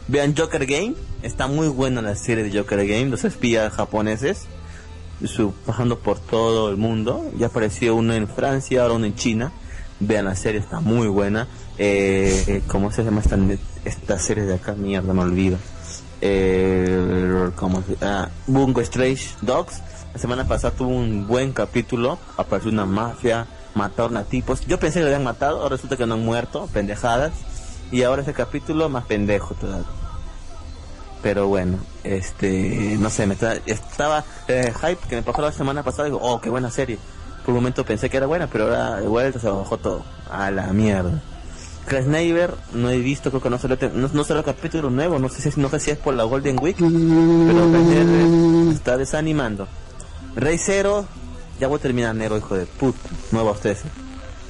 [0.08, 0.94] Vean Joker Game.
[1.22, 3.06] Está muy buena la serie de Joker Game.
[3.06, 4.42] Los espías japoneses.
[5.24, 7.30] Su, pasando por todo el mundo.
[7.38, 9.52] Ya apareció uno en Francia, ahora uno en China.
[10.00, 11.46] Vean la serie, está muy buena.
[11.78, 13.36] Eh, ¿Cómo se llama esta,
[13.84, 14.72] esta serie de acá?
[14.72, 15.58] Mierda, me olvido.
[16.22, 19.80] Eh, ¿Cómo se ah, Bungo Strange Dogs.
[20.12, 22.18] La semana pasada tuvo un buen capítulo.
[22.36, 24.60] Apareció una mafia, mataron a tipos.
[24.66, 27.32] Yo pensé que lo habían matado, ahora resulta que no han muerto, pendejadas.
[27.92, 29.86] Y ahora ese capítulo más pendejo todavía.
[31.22, 35.82] Pero bueno, este, no sé, me está- estaba eh, hype que me pasó la semana
[35.82, 36.04] pasada.
[36.04, 36.98] Digo, oh, qué buena serie.
[37.52, 40.04] Momento pensé que era buena, pero ahora de vuelta se bajó todo.
[40.30, 41.20] A la mierda.
[41.86, 45.28] Crash Neighbor, no he visto, creo que no salió, no, no salió capítulo nuevo, no
[45.28, 49.66] sé, si, no sé si es por la Golden Week, pero está desanimando.
[50.36, 51.06] Rey Zero,
[51.58, 52.98] ya voy a terminar negro, hijo de puta,
[53.32, 53.80] no va ustedes.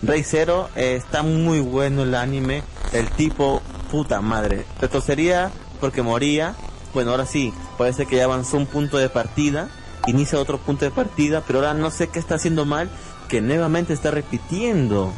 [0.02, 2.62] Rey Zero, eh, está muy bueno el anime,
[2.92, 5.50] el tipo, puta madre, retrocería
[5.80, 6.54] porque moría,
[6.92, 9.70] bueno ahora sí, parece que ya avanzó un punto de partida,
[10.06, 12.90] inicia otro punto de partida, pero ahora no sé qué está haciendo mal,
[13.28, 15.04] que nuevamente está repitiendo.
[15.06, 15.12] O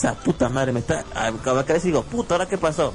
[0.00, 1.04] sea, puta madre, me está.
[1.14, 2.92] A la cabeza digo, puta, ¿ahora qué pasó?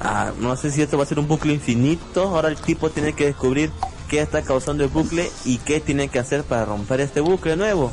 [0.00, 2.22] Ah, no sé si esto va a ser un bucle infinito.
[2.28, 3.70] Ahora el tipo tiene que descubrir
[4.08, 7.92] qué está causando el bucle y qué tiene que hacer para romper este bucle nuevo.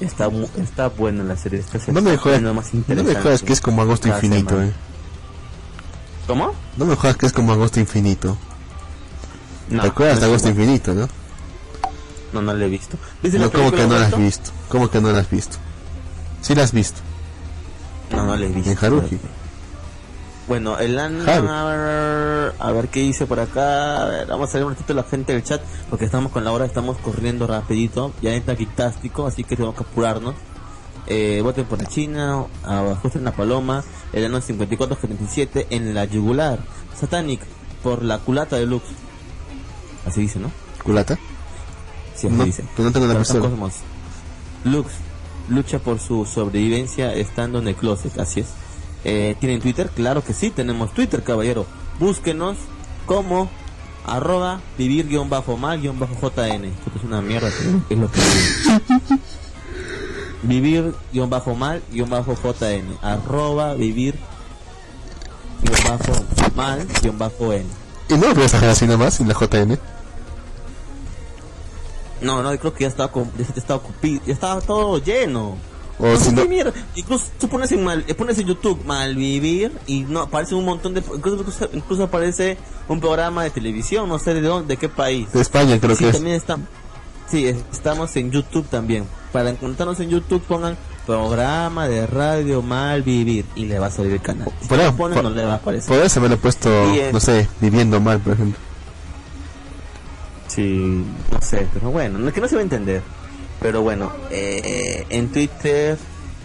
[0.00, 1.60] Está, está buena la serie.
[1.60, 4.68] Esta se No me jodas, no me jodas que es como agosto infinito, semana.
[4.68, 4.72] eh.
[6.26, 6.52] ¿Cómo?
[6.76, 8.36] No me jodas que es como agosto infinito.
[9.70, 11.08] No, ¿Te acuerdas de agosto infinito, no?
[12.32, 12.96] No, no lo he visto.
[13.22, 14.50] ¿Viste No, la ¿Cómo que no la has visto?
[14.68, 15.56] ¿Cómo que no la has visto?
[16.40, 17.00] Sí la has visto.
[18.10, 18.70] No, no lo he visto.
[18.70, 19.18] En Haruhi.
[20.48, 21.28] Bueno, el an...
[21.28, 21.48] Haru.
[21.48, 24.02] A ver, a ver qué dice por acá.
[24.02, 25.60] A ver, vamos a ver un ratito la gente del chat
[25.90, 28.12] porque estamos con la hora, estamos corriendo rapidito.
[28.22, 30.34] Ya entra Kitástico, así que tenemos que apurarnos.
[31.06, 33.82] Eh, voten por la China, ajusten la paloma,
[34.12, 36.58] el ano 5477 en la yugular.
[36.98, 37.40] Satanic
[37.82, 38.84] por la culata de Lux.
[40.06, 40.50] Así dice, ¿no?
[40.82, 41.18] ¿Culata?
[42.18, 42.64] Así No, dice.
[42.76, 43.40] pero no tengo.
[43.40, 43.72] Cosmos.
[44.64, 44.90] Lux
[45.48, 48.46] lucha por su sobrevivencia estando en el closet, así es.
[49.04, 49.88] Eh, ¿Tienen Twitter?
[49.94, 51.64] Claro que sí, tenemos Twitter, caballero.
[51.98, 52.56] Búsquenos
[53.06, 53.48] como
[54.06, 56.64] arroba vivir guion bajo mal guion bajo JN.
[56.64, 57.48] Esto es una mierda,
[57.88, 59.20] es lo que digo.
[60.42, 62.98] Vivir guion bajo mal guion bajo JN.
[63.02, 64.16] Arroba vivir
[65.88, 66.12] bajo
[66.54, 66.86] mal
[67.16, 67.64] bajo N.
[68.08, 69.78] ¿Y no lo puedes dejar así nomás, sin la JN?
[72.20, 75.56] No, no, creo que ya estaba, ya estaba, ya estaba todo lleno.
[76.00, 76.42] O No si no...
[76.94, 81.00] Incluso tú pones en, mal, pones en YouTube malvivir y no aparece un montón de.
[81.00, 85.32] Incluso, incluso- aparece un programa de televisión, no sé de dónde, de qué país.
[85.32, 86.14] De España creo sí, que es.
[86.16, 86.56] también está.
[87.28, 89.06] Sí, es- estamos en YouTube también.
[89.32, 94.20] Para encontrarnos en YouTube pongan programa de radio malvivir y le va a salir el
[94.22, 94.48] canal.
[94.60, 95.88] Si Por no ponen, por- no le va a aparecer.
[95.88, 96.70] Por eso me lo he puesto,
[97.12, 98.60] no sé, viviendo mal, por ejemplo.
[100.48, 103.02] Sí, no sé, pero bueno, no, que no se va a entender.
[103.60, 105.98] Pero bueno, eh, en Twitter,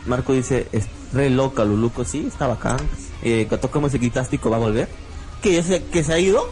[0.05, 2.77] Marco dice, es re loca Luluco, sí, está bacán.
[3.21, 4.89] Eh, cuando tocamos el quitástico va a volver.
[5.41, 6.49] ¿Que, ya se, ¿Que se ha ido?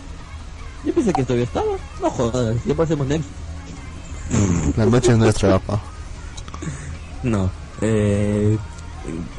[0.86, 1.74] Yo pensé que todavía estaba.
[2.02, 3.28] No jodas, ya parecemos next.
[4.78, 5.82] La noche es nuestra, papá.
[7.24, 7.52] No,
[7.82, 8.58] eh,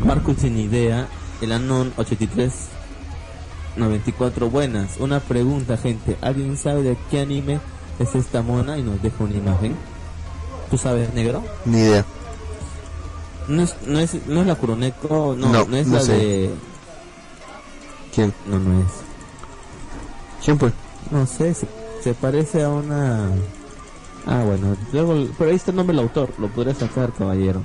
[0.05, 1.09] Marco sin idea,
[1.41, 2.53] el Anon 83
[3.77, 4.97] 94 buenas.
[4.99, 6.17] Una pregunta, gente.
[6.21, 7.61] ¿Alguien sabe de qué anime
[7.99, 8.79] es esta mona?
[8.79, 9.77] Y nos deja una imagen.
[10.71, 11.43] ¿Tú sabes, negro?
[11.65, 12.05] Ni idea.
[13.49, 16.13] No es, no es, no es la Kuroneko, no, No, no, es no la sé.
[16.13, 16.51] de...
[18.15, 18.33] ¿Quién?
[18.47, 18.87] No, no es.
[20.45, 20.73] ¿Quién fue?
[21.11, 21.67] No sé, se,
[22.03, 23.29] se parece a una...
[24.27, 27.61] Ah, bueno, luego, pero ahí está el nombre del autor, lo podré sacar, caballero.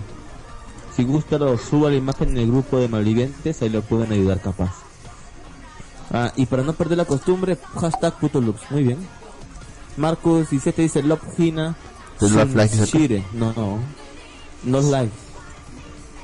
[0.95, 4.41] Si gusta, lo suba la imagen en el grupo de malvivientes, ahí lo pueden ayudar
[4.41, 4.71] capaz.
[6.11, 8.97] Ah, y para no perder la costumbre, hashtag puto muy bien.
[9.97, 11.75] Marcos 17 dice Love Hina.
[12.21, 12.97] ¿Es Love Live, dice acá?
[12.97, 13.23] Shire.
[13.33, 13.79] No, no.
[14.63, 15.11] No Live.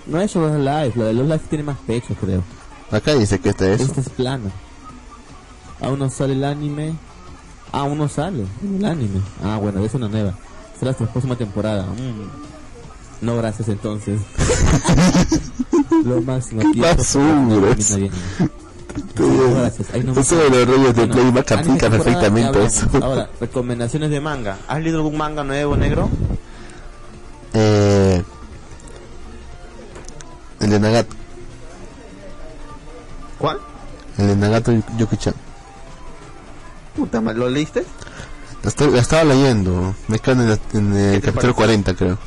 [0.06, 2.44] No es Love Live, la de Love Live tiene más pecho, creo.
[2.92, 3.82] Acá dice que este es.
[3.82, 4.52] Esta es plana.
[5.82, 6.94] Aún no sale el anime.
[7.72, 9.20] Ah, aún no sale el anime.
[9.44, 10.36] Ah, bueno, es una nueva.
[10.80, 11.86] Será hasta la próxima temporada.
[11.88, 13.26] Mm.
[13.26, 14.22] No, gracias entonces.
[16.06, 16.62] Lo máximo.
[16.72, 16.82] ¿Qué
[18.96, 22.88] Eso de los rollos de Bueno, Playback anime aplica perfectamente eso.
[23.02, 24.58] Ahora, recomendaciones de manga.
[24.68, 26.10] ¿Has leído algún manga nuevo, negro?
[27.54, 28.24] Eh,
[30.60, 31.16] el de Nagato.
[33.40, 33.60] ¿Cuál?
[34.18, 35.34] El de Nagato Yuki-chan.
[36.96, 37.84] Puta madre, ¿lo leíste?
[38.64, 39.96] La, estoy- la estaba leyendo.
[40.08, 41.54] Me quedan en, en el capítulo parece?
[41.54, 42.18] 40, creo.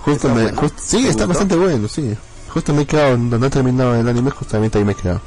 [0.00, 0.60] Justo ¿Está me, bueno?
[0.60, 1.28] justo- sí, ¿Te está gustó?
[1.28, 2.16] bastante bueno, sí.
[2.48, 5.20] Justo me he quedado, donde no he terminado el anime, justamente ahí me he quedado.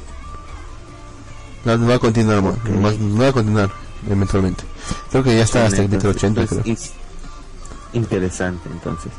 [1.64, 3.70] No, no va a continuar, más, más- no va a continuar
[4.10, 4.64] eventualmente.
[5.10, 6.74] Creo que ya está hasta el capítulo 80, Entonces, creo.
[6.74, 6.92] es
[7.94, 9.12] interesante, entonces.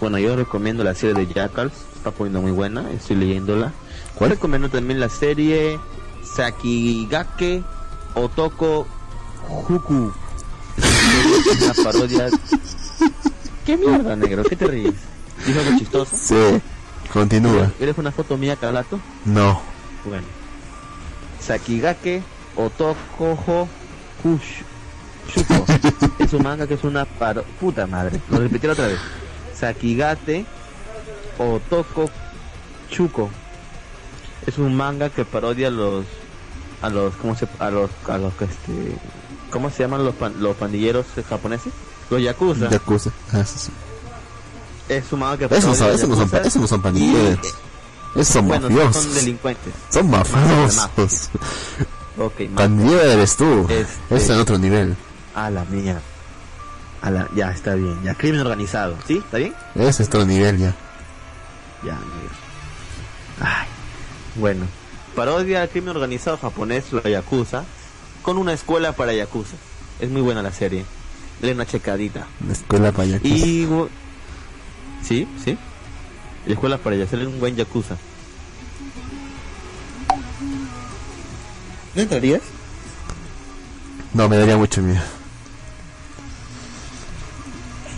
[0.00, 1.72] Bueno, yo recomiendo la serie de Jackals.
[1.96, 2.90] Está poniendo muy buena.
[2.90, 3.72] Estoy leyéndola.
[4.14, 4.30] ¿Cuál?
[4.30, 5.78] Recomiendo también la serie
[6.34, 7.62] Sakigake
[8.14, 8.86] Otoko
[9.68, 10.12] Huku.
[11.62, 12.28] Una parodia.
[13.66, 14.42] ¿Qué mierda, negro?
[14.44, 14.94] ¿Qué te ríes?
[15.46, 16.16] ¿Dijo algo chistoso?
[16.16, 16.34] Sí,
[17.12, 17.70] continúa.
[17.78, 18.98] ¿Eres una foto mía, Calato?
[19.26, 19.60] No.
[20.06, 20.24] Bueno.
[21.40, 22.22] Sakigake
[22.56, 23.68] Otokoho
[24.22, 24.62] Kush.
[25.34, 25.64] Shuko.
[26.18, 27.44] es un manga que es una paro...
[27.60, 28.20] Puta madre.
[28.30, 28.98] Lo repetí otra vez.
[29.58, 30.44] Sakigate
[31.38, 32.10] Otoko
[32.90, 33.30] Chuko.
[34.46, 36.04] Es un manga que parodia a los
[36.82, 38.72] a los cómo se a los a los que este
[39.50, 41.72] ¿cómo se llaman los pan- los pandilleros japoneses?
[42.08, 42.68] Los yakuza.
[42.70, 43.10] Yakuza.
[43.32, 43.70] Ah, sí, sí.
[44.88, 46.82] es un manga que no parodia son, a los esos no son, esos no son
[46.82, 47.54] pandilleros.
[48.14, 49.02] Esos son bueno, mafiosos.
[49.04, 49.72] son delincuentes.
[49.88, 51.30] Son mafiosos.
[52.18, 52.34] Ok.
[52.54, 53.66] Pandillero eres tú.
[53.68, 54.96] Este- Es en otro nivel.
[55.34, 56.00] A la mía.
[57.02, 59.18] A la, ya está bien, ya crimen organizado, ¿sí?
[59.18, 59.54] ¿Está bien?
[59.74, 60.74] Ese es otro nivel ya.
[61.82, 62.34] Ya, negro.
[63.40, 63.66] Ay.
[64.34, 64.66] Bueno,
[65.16, 67.64] parodia al crimen organizado japonés, la Yakuza,
[68.22, 69.56] con una escuela para Yakuza.
[69.98, 70.84] Es muy buena la serie.
[71.40, 72.26] Dale una checadita.
[72.46, 73.34] La escuela para Yakuza.
[73.34, 73.66] Y.
[75.02, 75.56] Sí, sí.
[76.46, 77.96] La escuela para Yakuza, un buen Yakuza.
[81.94, 82.40] ¿No entrarías?
[84.14, 85.00] No, me daría mucho miedo.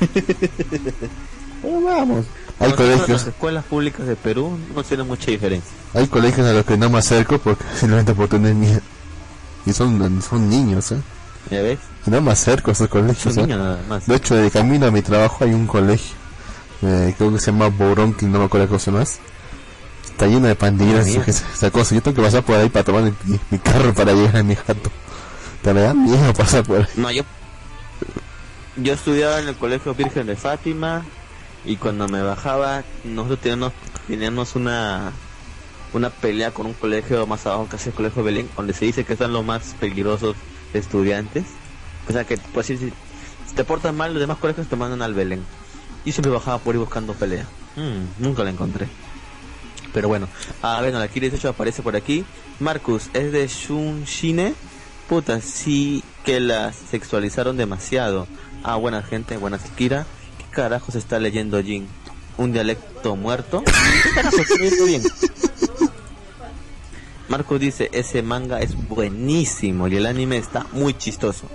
[1.62, 2.26] Pero vamos.
[2.58, 3.08] Hay Con colegios.
[3.08, 5.70] Las escuelas públicas de Perú no tienen mucha diferencia.
[5.94, 8.80] Hay colegios a los que no me acerco porque simplemente por tener miedo.
[9.64, 11.00] Y son, son niños, ¿eh?
[11.50, 11.78] ¿Ya ves?
[12.06, 13.46] Y no me acerco a esos colegios, Son ¿eh?
[13.46, 14.06] niños nada más.
[14.06, 16.16] De hecho, de camino a mi trabajo hay un colegio.
[16.82, 19.18] Eh, creo que se llama Bouronqui, no me acuerdo qué cosa más.
[20.04, 21.24] Está lleno de pandilleros, Ah, mira.
[21.26, 21.94] esa, cosa.
[21.94, 23.12] Yo tengo que pasar por ahí para tomar mi,
[23.50, 24.90] mi carro para llegar a mi jato.
[25.62, 26.86] Te me da miedo pasar por ahí.
[26.96, 27.22] No, yo
[28.76, 31.04] yo estudiaba en el colegio Virgen de Fátima
[31.64, 33.72] y cuando me bajaba nosotros teníamos,
[34.08, 35.12] teníamos una
[35.92, 39.04] una pelea con un colegio más abajo que es el colegio Belén donde se dice
[39.04, 40.36] que están los más peligrosos
[40.72, 41.44] estudiantes
[42.08, 42.92] o sea que pues si, si
[43.54, 45.44] te portas mal los demás colegios te mandan al Belén
[46.04, 48.86] y siempre bajaba por ahí buscando pelea Mm, nunca la encontré
[49.94, 50.28] pero bueno
[50.60, 52.22] a ver no, la Kira 18 aparece por aquí
[52.60, 54.54] Marcus es de Shunshine
[55.08, 58.26] Puta, sí que la sexualizaron demasiado.
[58.62, 60.06] Ah, buena gente, buena Kira.
[60.38, 61.86] ¿Qué carajos está leyendo Jin?
[62.38, 63.62] ¿Un dialecto muerto?
[63.62, 65.02] ¿Qué?
[67.28, 71.46] Marco dice, ese manga es buenísimo y el anime está muy chistoso.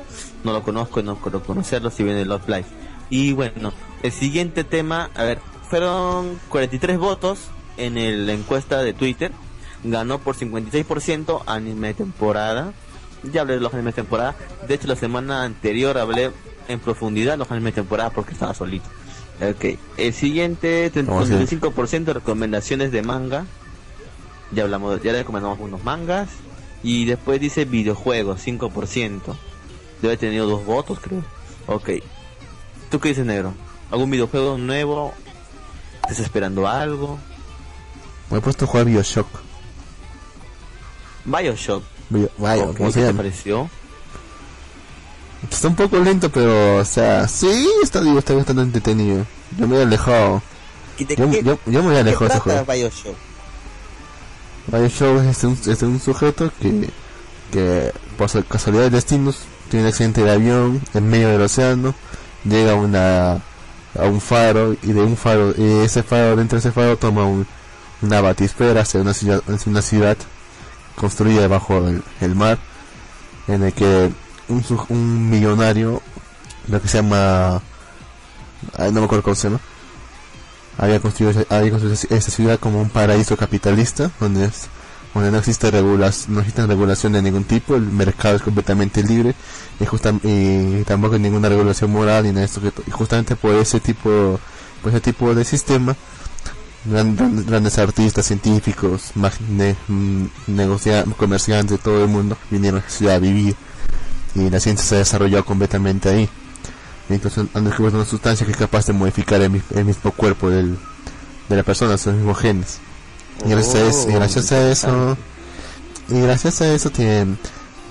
[0.43, 2.69] No lo conozco, no quiero conocerlo si viene Love Life.
[3.09, 7.39] Y bueno, el siguiente tema, a ver, fueron 43 votos
[7.77, 9.31] en el- la encuesta de Twitter.
[9.83, 12.73] Ganó por 56% anime de temporada.
[13.23, 14.35] Ya hablé de los animes de temporada.
[14.67, 16.31] De hecho, la semana anterior hablé
[16.67, 18.87] en profundidad de los animes de temporada porque estaba solito.
[19.39, 21.31] Ok, el siguiente, ¿Cómo así?
[21.31, 23.45] 35% de recomendaciones de manga.
[24.51, 26.29] Ya hablamos, ya le recomendamos unos mangas.
[26.83, 29.35] Y después dice videojuegos, 5%.
[30.01, 31.23] Debe haber tenido dos votos, creo.
[31.67, 31.89] Ok.
[32.89, 33.53] ¿Tú qué dices, negro?
[33.91, 35.14] ¿Algún videojuego nuevo?
[36.03, 37.19] ¿Estás esperando algo?
[38.30, 39.27] Me he puesto a jugar Bioshock.
[41.26, 41.84] Bioshock.
[42.09, 43.18] Bio- Bio- Ok, ¿Cómo ¿qué se te llama?
[43.18, 43.69] pareció?
[45.49, 49.26] Está un poco lento, pero, o sea, sí, está, digo, está bastante entretenido.
[49.57, 50.41] Yo me he alejado.
[50.97, 52.65] ¿De Yo, qué- yo, yo me he ¿Qué alejado de ese juego.
[52.65, 53.15] Bioshock?
[54.68, 56.89] Bioshock es un, es un sujeto que,
[57.51, 59.39] que por su- casualidad de destinos
[59.69, 61.93] tiene un accidente de avión en medio del océano,
[62.43, 63.41] llega a una
[63.99, 67.25] a un faro y de un faro, y ese faro, dentro de ese faro toma
[67.25, 67.47] un,
[68.01, 70.17] una batisfera hacia una ciudad, una ciudad
[70.95, 72.57] construida del el mar,
[73.47, 74.11] en el que
[74.49, 76.01] un, un millonario,
[76.67, 77.61] lo que se llama,
[78.77, 79.61] no me acuerdo cómo se llama,
[80.77, 84.67] había construido, había construido esta ciudad como un paraíso capitalista donde es
[85.22, 89.34] no existe regulación no existe regulación de ningún tipo el mercado es completamente libre
[89.80, 93.80] y, justam- y tampoco hay ninguna regulación moral ni nada de y justamente por ese
[93.80, 94.39] tipo
[94.81, 95.95] por ese tipo de sistema,
[96.85, 103.15] gran- gran- grandes artistas, científicos, mm, negocia- comerciantes todo el mundo vinieron a la ciudad
[103.15, 103.56] a vivir
[104.35, 106.30] y la ciencia se ha desarrollado completamente ahí.
[107.10, 110.77] Incluso han descubierto una sustancia que es capaz de modificar el, el mismo cuerpo del,
[111.49, 112.80] de la persona, sus mismos genes.
[113.45, 115.18] Y gracias a eso, y gracias a eso,
[116.09, 117.38] y gracias a eso tienen,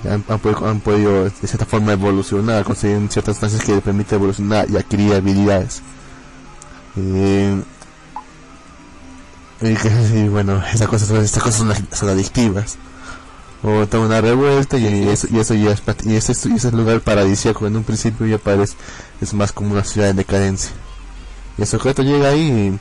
[0.05, 4.17] han, han podido, han podido, de cierta forma evolucionar, conseguir ciertas sustancias que les permiten
[4.17, 5.83] evolucionar y adquirir habilidades.
[6.97, 7.63] Y,
[9.63, 12.77] y, bueno, estas cosas, estas cosas son, son adictivas.
[13.63, 17.67] O toma una revuelta y, eso, y eso ya es, y ese, ese lugar paradisíaco
[17.67, 18.77] en un principio ya parece
[19.21, 20.73] es más como una ciudad en decadencia.
[21.59, 22.79] Y el sujeto llega ahí,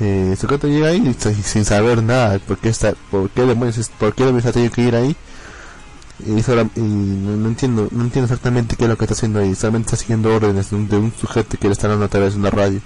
[0.00, 3.42] y, eh, el sujeto llega ahí sin- sin saber nada, por qué está, por qué
[3.42, 5.16] demonios, por qué demonios ha tenido que ir ahí.
[6.24, 9.86] Y, no, no entiendo, no entiendo exactamente qué es lo que está haciendo ahí, solamente
[9.86, 12.40] está siguiendo órdenes de un, de un sujeto que le está dando a través de
[12.40, 12.80] una radio.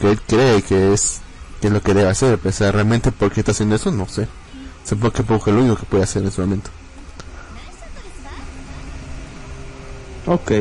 [0.00, 1.20] Que él cree que es,
[1.60, 3.90] que es lo que debe hacer, pero o sea, realmente por qué está haciendo eso,
[3.92, 4.28] no sé.
[4.88, 6.70] Supongo que porque es lo único que puede hacer en ese momento.
[10.26, 10.52] Ok,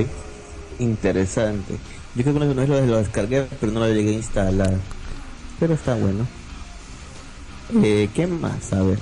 [0.79, 1.77] interesante.
[2.19, 4.73] Yo creo que una vez lo, lo descargué, pero no lo llegué a instalar.
[5.57, 6.27] Pero está bueno.
[7.81, 8.73] Eh, ¿Qué más?
[8.73, 8.99] A ver,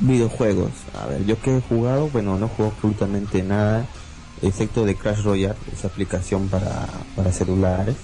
[0.00, 0.70] videojuegos.
[0.98, 3.84] A ver, yo que he jugado, bueno, no juego absolutamente nada,
[4.40, 7.96] excepto de Crash Royale, esa aplicación para, para celulares.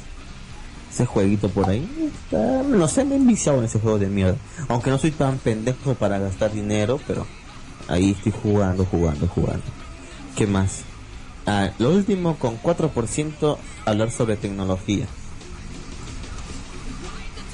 [0.93, 4.37] Ese jueguito por ahí, está, no sé, me he enviciado en ese juego de mierda.
[4.69, 7.27] Aunque no soy tan pendejo para gastar dinero, pero
[7.89, 9.65] ahí estoy jugando, jugando, jugando.
[10.37, 10.83] ¿Qué más?
[11.47, 15.07] Ah, lo último, con 4% hablar sobre tecnología.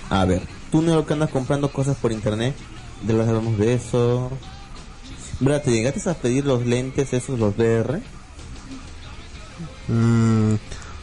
[0.09, 2.55] A ver, tú no que andas comprando cosas por internet,
[3.03, 4.31] de las hablamos de eso.
[5.41, 5.63] ¿Verdad?
[5.63, 8.01] ¿Te llegaste a pedir los lentes esos, los VR?
[9.89, 10.55] Mm,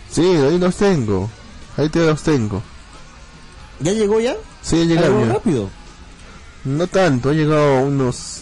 [0.09, 1.29] sí, ahí los tengo.
[1.77, 2.61] Ahí te los tengo.
[3.79, 4.35] ¿Ya llegó ya?
[4.61, 5.33] Sí, ha ¿Llegó llegado ya.
[5.33, 5.69] rápido?
[6.65, 8.41] No tanto, ha llegado unos...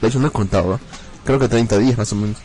[0.00, 0.78] De hecho no he contado, ¿eh?
[1.24, 2.38] creo que 30 días más o menos.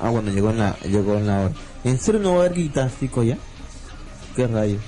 [0.00, 1.54] Ah, bueno, llegó en la, llegó en la hora.
[1.84, 3.36] ¿En serio no va a haber guitástico ya?
[4.36, 4.80] ¿Qué rayos?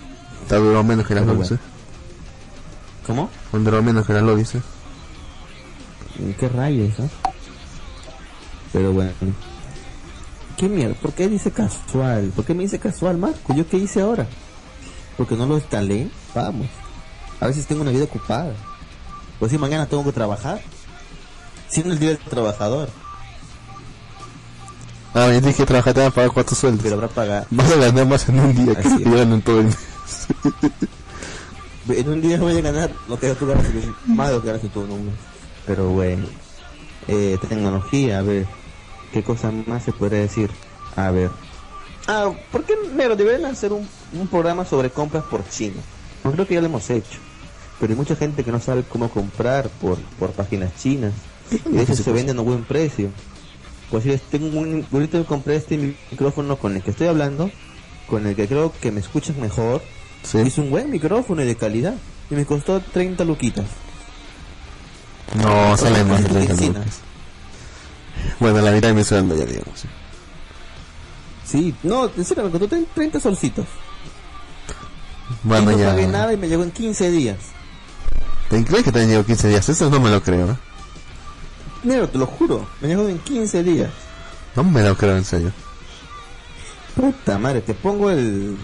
[0.42, 1.62] Está durado menos que las Pero lobbies, bueno.
[1.62, 3.06] ¿eh?
[3.06, 3.30] ¿Cómo?
[3.52, 4.62] Han durado menos que las lobbies, ¿eh?
[6.38, 7.08] ¿Qué rayos, eh?
[8.72, 9.12] Pero bueno.
[10.56, 10.94] ¿Qué mierda?
[10.94, 12.32] ¿Por qué dice casual?
[12.36, 13.54] ¿Por qué me dice casual, Marco?
[13.54, 14.26] ¿Yo qué hice ahora?
[15.16, 16.08] Porque no lo instalé.
[16.34, 16.66] Vamos.
[17.40, 18.52] A veces tengo una vida ocupada.
[19.38, 20.60] Pues si mañana tengo que trabajar.
[21.68, 22.90] Siendo el día del trabajador.
[25.14, 26.82] Ah, yo dije que trabajar te van a pagar cuatro sueldos.
[26.82, 27.46] Pero habrá pagado.
[27.50, 29.10] Vas a ganar más en un día que Así que es.
[29.10, 29.76] ganan en todo el mes.
[31.88, 33.64] En un día voy a ganar lo que tú ganas,
[34.06, 35.14] más de lo que ganas tú en un mes.
[35.66, 36.26] Pero bueno.
[37.08, 38.46] Eh, tecnología, a ver.
[39.12, 40.50] ¿Qué cosa más se puede decir?
[40.94, 41.30] A ver.
[42.06, 45.76] Ah, ¿por qué mero deberían hacer un, un programa sobre compras por China?
[46.22, 47.18] No creo que ya lo hemos hecho.
[47.80, 51.12] Pero hay mucha gente que no sabe cómo comprar por, por páginas chinas.
[51.50, 53.08] Y de hecho se venden a buen precio.
[53.90, 55.76] Pues si tengo un, ahorita compré este
[56.10, 57.50] micrófono con el que estoy hablando,
[58.06, 59.82] con el que creo que me escuchan mejor.
[60.22, 60.38] Sí.
[60.38, 61.94] Es un buen micrófono y de calidad.
[62.30, 63.66] Y me costó 30 luquitas.
[65.34, 66.56] No, sale más de Argentina.
[66.56, 67.00] 30 lucas.
[68.38, 69.84] Bueno, la mitad de mi sueldo ya digamos.
[71.44, 73.66] Sí, no, en serio, me costó 30 30 solcitos.
[75.42, 75.90] Bueno, y no ya.
[75.90, 77.38] pagué nada y me llegó en 15 días.
[78.48, 79.68] ¿Te crees que te han llegado 15 días?
[79.68, 80.56] Eso no me lo creo, ¿eh?
[81.82, 83.90] Nero, te lo juro, me llegó en 15 días.
[84.56, 85.52] No me lo creo en serio.
[86.94, 88.56] Puta madre, te pongo el,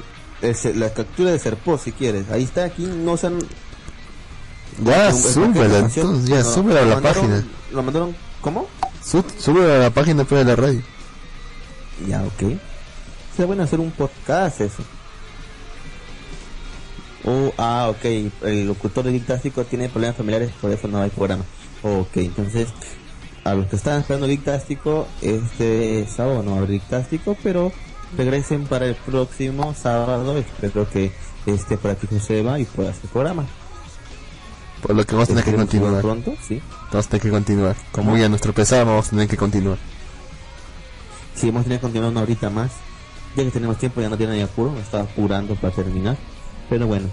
[0.74, 2.28] la captura de Serpo si quieres.
[2.30, 3.38] Ahí está, aquí no se han...
[4.84, 7.44] Ya, súbela, entonces, ya, no, súbela a la mandaron- página.
[7.72, 8.66] Lo mandaron, ¿cómo?
[9.02, 10.82] Sú- Súbela a la página después de la radio.
[12.06, 12.38] Ya, ok.
[13.32, 14.82] Sería bueno hacer un podcast eso.
[17.24, 18.04] Oh, ah, ok.
[18.42, 21.44] El locutor de Dictástico tiene problemas familiares, por eso no hay programa.
[21.82, 22.68] Ok, entonces,
[23.46, 27.70] a los que están esperando Dictástico, este sábado no va a haber Dictástico, pero
[28.16, 30.36] regresen para el próximo sábado.
[30.36, 31.12] Espero que
[31.46, 33.46] esté por aquí Joseba y pueda hacer programa.
[34.82, 36.02] Por lo que vamos a tener que continuar.
[36.02, 36.60] pronto, sí.
[36.90, 37.76] Vamos a tener que continuar.
[37.92, 39.78] Como ya nuestro pesado, vamos a tener que continuar.
[41.34, 42.72] Si hemos tenido que continuar una horita más,
[43.36, 46.16] ya que tenemos tiempo, ya no tiene ni apuro, me estaba apurando para terminar.
[46.68, 47.08] Pero bueno,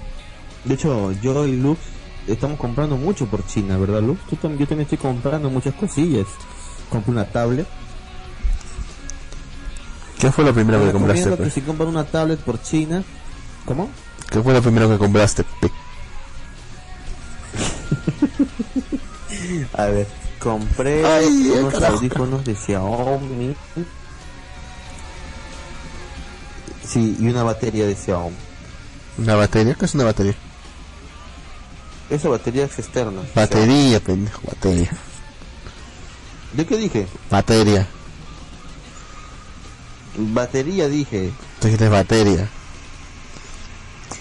[0.66, 1.80] de hecho, yo y Lux
[2.28, 4.02] estamos comprando mucho por China, ¿verdad?
[4.02, 6.28] Tú tam- yo también estoy comprando muchas cosillas.
[6.90, 7.68] Compré una tablet.
[10.20, 11.30] ¿Qué fue lo primero que compraste?
[11.32, 11.54] que pues?
[11.54, 13.04] si compran una tablet por China,
[13.66, 13.90] ¿cómo?
[14.30, 15.44] ¿Qué fue lo primero que compraste?
[15.60, 15.70] pe?
[19.78, 20.08] A ver,
[20.40, 21.96] compré Ay, unos carajo.
[21.96, 23.56] audífonos de Xiaomi.
[26.88, 28.36] Sí, y una batería de Xiaomi.
[29.18, 29.76] ¿Una batería?
[29.76, 30.36] ¿Qué es una batería?
[32.14, 33.24] Esa batería es externa.
[33.34, 34.92] Batería, pendejo, batería.
[36.54, 37.08] ¿De qué dije?
[37.32, 37.88] Batería.
[40.16, 41.32] Batería dije.
[41.60, 42.48] Tú dijiste batería.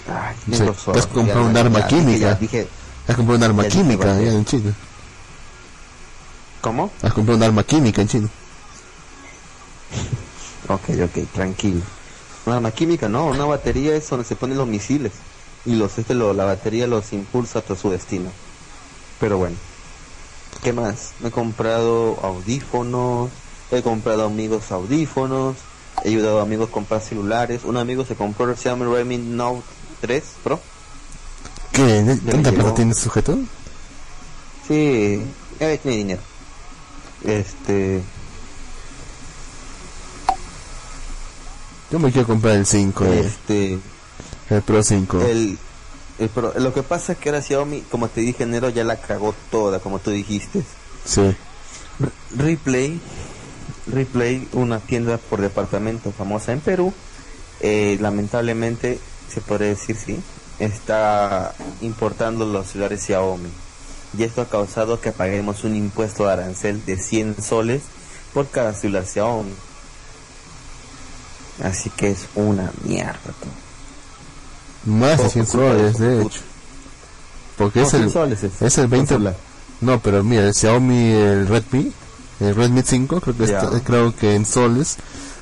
[0.09, 2.19] Ay, No sé, te has comprado un arma ya, química.
[2.19, 2.67] ya, dije,
[3.07, 4.73] Has comprado un arma química allá en China.
[6.61, 6.91] ¿Cómo?
[7.03, 8.29] Has comprado un arma química en China.
[10.67, 11.81] Ok, ok, tranquilo.
[12.47, 15.11] Una arma química, no, una batería es donde se ponen los misiles.
[15.65, 18.29] Y los este lo, la batería los impulsa hasta su destino.
[19.19, 19.55] Pero bueno.
[20.61, 21.11] ¿Qué más?
[21.19, 23.31] Me he comprado audífonos,
[23.71, 25.57] he comprado amigos audífonos,
[26.03, 27.61] he ayudado a amigos a comprar celulares.
[27.63, 29.63] Un amigo se compró el Xiaomi Redmi Note
[30.01, 30.59] 3 Pro.
[31.71, 32.19] ¿Qué?
[32.29, 33.37] ¿Tanta plata tienes sujeto?
[34.67, 35.21] Sí,
[35.59, 36.21] ya tiene dinero.
[37.23, 38.03] Este,
[41.93, 43.79] Yo me quiero comprar el 5, eh, este,
[44.49, 45.21] el Pro 5.
[45.21, 45.57] El,
[46.19, 48.97] el pro- lo que pasa es que ahora Xiaomi, como te dije enero, ya la
[48.97, 50.63] cagó toda, como tú dijiste.
[51.05, 51.35] Sí.
[52.35, 52.99] Replay,
[53.87, 56.93] Replay, una tienda por departamento famosa en Perú,
[57.59, 58.99] eh, lamentablemente,
[59.33, 60.19] se podría decir sí,
[60.59, 63.49] está importando los celulares Xiaomi.
[64.17, 67.81] Y esto ha causado que paguemos un impuesto de arancel de 100 soles
[68.33, 69.53] por cada celular Xiaomi.
[71.63, 73.17] Así que es una mierda.
[74.85, 76.39] Más de Todo 100 por culpa de soles, de hecho.
[77.57, 78.61] Porque No, es el, 100 soles es.
[78.61, 79.07] es el 20.
[79.13, 79.35] celular.
[79.81, 81.91] No, pero mira, el Xiaomi, el Redmi,
[82.39, 84.97] el Redmi 5, creo que, está- creo que en soles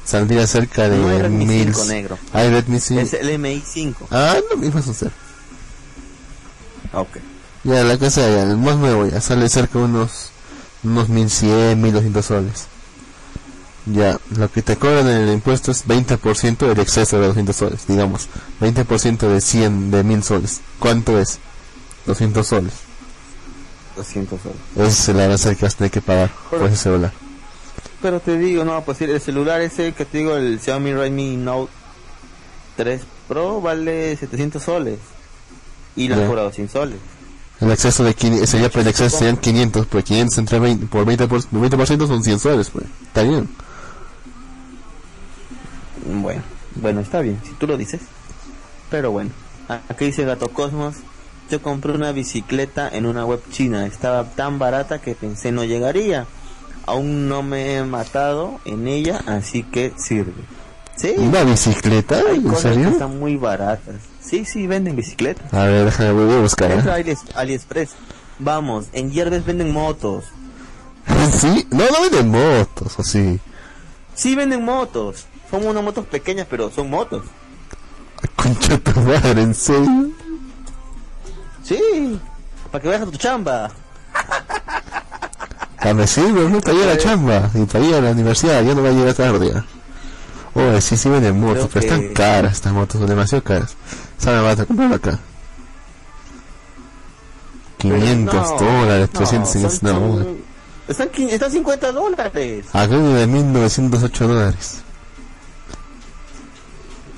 [0.05, 1.73] saldría cerca de No Redmi mil.
[1.73, 2.17] 5 negro.
[2.33, 3.01] Hay Redmi 5.
[3.01, 3.95] Es el MI5.
[4.11, 5.11] Ah, no me ibas a hacer.
[6.93, 7.17] Ok.
[7.63, 10.31] Ya, la casa, ya, el más nuevo, ya sale cerca de unos,
[10.83, 12.65] unos 1100, 1200 soles.
[13.85, 17.87] Ya, lo que te cobran en el impuesto es 20% del exceso de 200 soles,
[17.87, 18.27] digamos.
[18.59, 20.61] 20% de 100, de 1000 soles.
[20.77, 21.39] ¿Cuánto es?
[22.05, 22.73] 200 soles.
[23.95, 24.57] 200 soles.
[24.75, 27.11] Ese es el arancel que vas a tener que pagar por ese celular.
[28.01, 31.71] Pero te digo, no, pues el celular ese que te digo, el Xiaomi Redmi Note
[32.77, 34.99] 3 Pro vale 700 soles.
[35.95, 36.97] Y lo han cobrado 100 soles.
[37.59, 41.05] El exceso de 500, sería, pues, el exceso serían 500, pues 500 entre 20, por
[41.05, 42.85] 20%, por, 20% son 100 soles, pues.
[43.03, 43.47] Está bien.
[46.05, 46.41] Bueno,
[46.75, 48.01] bueno, está bien, si tú lo dices.
[48.89, 49.29] Pero bueno,
[49.89, 50.95] aquí dice Gato Cosmos.
[51.49, 53.85] Yo compré una bicicleta en una web china.
[53.85, 56.25] Estaba tan barata que pensé no llegaría.
[56.85, 60.33] Aún no me he matado en ella, así que sirve.
[60.95, 62.21] Sí, ¿Una bicicleta?
[62.29, 62.89] hay ¿En cosas que serio?
[62.89, 63.95] están muy baratas.
[64.21, 65.53] Sí, sí, venden bicicletas.
[65.53, 66.71] A ver, déjame, voy a buscar.
[66.71, 66.75] ¿eh?
[66.75, 66.95] Entra
[67.35, 67.91] AliExpress.
[68.39, 70.25] Vamos, en Yerbes venden motos.
[71.31, 71.67] ¿Sí?
[71.71, 73.39] No, no venden motos, o sí.
[74.15, 75.25] Sí venden motos.
[75.51, 77.23] Son unas motos pequeñas, pero son motos.
[78.35, 80.09] Concha tu madre, ¿en serio?
[81.63, 82.19] Sí,
[82.71, 83.69] para que vayas a tu chamba.
[85.77, 88.63] A me sirve, no para ir a la chamba, y para ir a la universidad,
[88.63, 89.63] yo no voy a llegar tarde.
[90.53, 93.75] Oh, sí, sí venden motos, pero que- están caras estas motos, son demasiado caras.
[94.17, 94.41] ¿Sabes?
[94.43, 95.19] Vas a comprarlo acá.
[97.77, 100.37] 500 No, dólares, no, 350 son- no, son-
[100.87, 102.65] están, están 50 dólares.
[102.73, 104.83] Acá de 1908 dólares.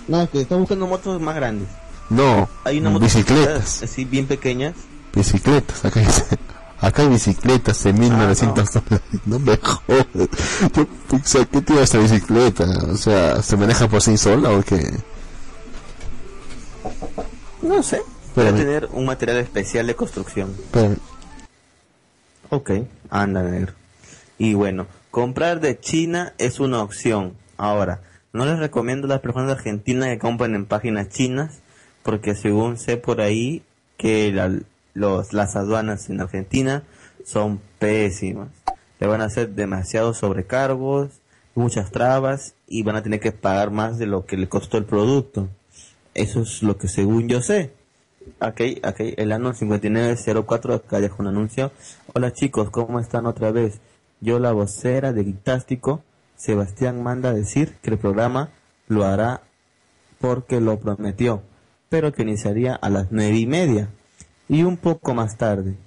[0.07, 1.67] No, que están buscando motos más grandes.
[2.09, 4.73] No, Hay una moto bicicletas, así bien pequeñas.
[5.15, 6.25] bicicletas, acá dice.
[6.79, 10.05] Acá hay bicicletas de 1900 dólares, no me jodas.
[10.75, 12.65] Yo pensé, ¿qué tiene esta bicicleta?
[12.91, 14.91] O sea, ¿se maneja por sí sola o qué?
[17.61, 18.01] No sé.
[18.35, 20.49] Puede tener un material especial de construcción.
[20.59, 20.97] Espérame.
[22.49, 22.71] Ok,
[23.09, 23.73] anda negro.
[24.37, 27.33] Y bueno, comprar de China es una opción.
[27.57, 28.01] Ahora,
[28.33, 31.61] no les recomiendo a las personas de Argentina que compren en páginas chinas,
[32.03, 33.63] porque según sé por ahí
[33.97, 34.59] que la-
[34.93, 36.83] los, las aduanas en Argentina
[37.25, 38.49] son pésimas.
[38.99, 41.09] Le van a hacer demasiados sobrecargos,
[41.55, 44.85] muchas trabas y van a tener que pagar más de lo que le costó el
[44.85, 45.49] producto.
[46.13, 47.71] Eso es lo que según yo sé.
[48.39, 51.71] Aquí, aquí, el ano 5904, acá dejo un anuncio.
[52.13, 53.79] Hola chicos, ¿cómo están otra vez?
[54.21, 56.01] Yo, la vocera de Guitástico,
[56.43, 58.49] Sebastián manda a decir que el programa
[58.89, 59.43] lo hará
[60.19, 61.41] porque lo prometió,
[61.87, 63.87] pero que iniciaría a las nueve y media.
[64.49, 65.77] Y un poco más tarde,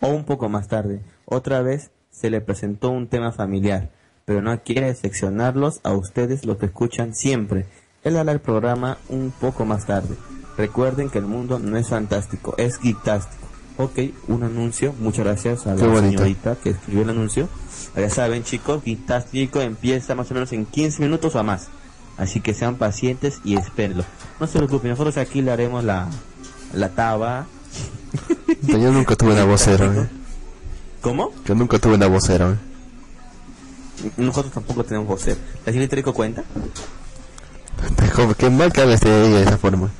[0.00, 3.90] o un poco más tarde, otra vez se le presentó un tema familiar,
[4.24, 7.66] pero no quiere seccionarlos a ustedes los que escuchan siempre.
[8.02, 10.16] Él hará el programa un poco más tarde.
[10.56, 13.46] Recuerden que el mundo no es fantástico, es geektástico.
[13.76, 14.92] Ok, un anuncio.
[14.98, 17.48] Muchas gracias a la señorita que escribió el anuncio.
[17.96, 21.68] Ya saben, chicos, Geektástico empieza más o menos en 15 minutos o más.
[22.16, 24.04] Así que sean pacientes y espérenlo.
[24.38, 26.08] No se preocupen, nosotros aquí le haremos la,
[26.74, 27.46] la taba.
[28.62, 30.08] Yo nunca tuve una vocera, ¿eh?
[31.00, 31.32] ¿Cómo?
[31.46, 34.10] Yo nunca tuve una vocera, ¿eh?
[34.16, 35.38] Nosotros tampoco tenemos vocero.
[35.64, 36.44] ¿La señorita Rico cuenta?
[38.38, 39.90] Que mal que hablas de ella de esa forma.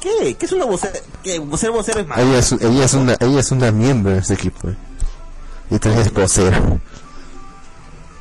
[0.00, 0.34] ¿Qué?
[0.34, 0.92] ¿Qué es una vocera?
[1.22, 1.40] ¿Qué?
[1.56, 2.22] Ser vocero es malo.
[2.22, 4.76] Ella es, ella es una, ella es una miembro de este equipo, ¿eh?
[5.70, 6.80] Y tú eres vocero.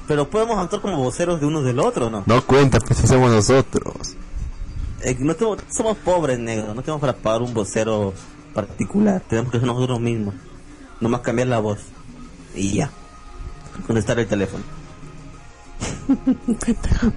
[0.07, 2.23] Pero podemos actuar como voceros de uno del otro, ¿no?
[2.25, 4.15] No cuenta, pues si somos nosotros.
[5.01, 6.75] Eh, no tenemos- somos pobres, negros.
[6.75, 8.13] No tenemos para pagar un vocero
[8.53, 9.21] particular.
[9.27, 10.35] Tenemos que ser nosotros mismos.
[10.99, 11.79] Nomás cambiar la voz.
[12.55, 12.89] Y ya.
[13.87, 14.63] Contestar el teléfono.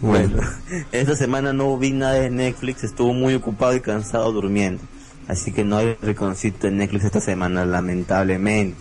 [0.00, 0.40] Bueno,
[0.92, 2.84] Esta semana no vi nada de Netflix.
[2.84, 4.82] Estuvo muy ocupado y cansado durmiendo.
[5.30, 8.76] Así que no hay reconcito en Netflix esta semana, lamentablemente.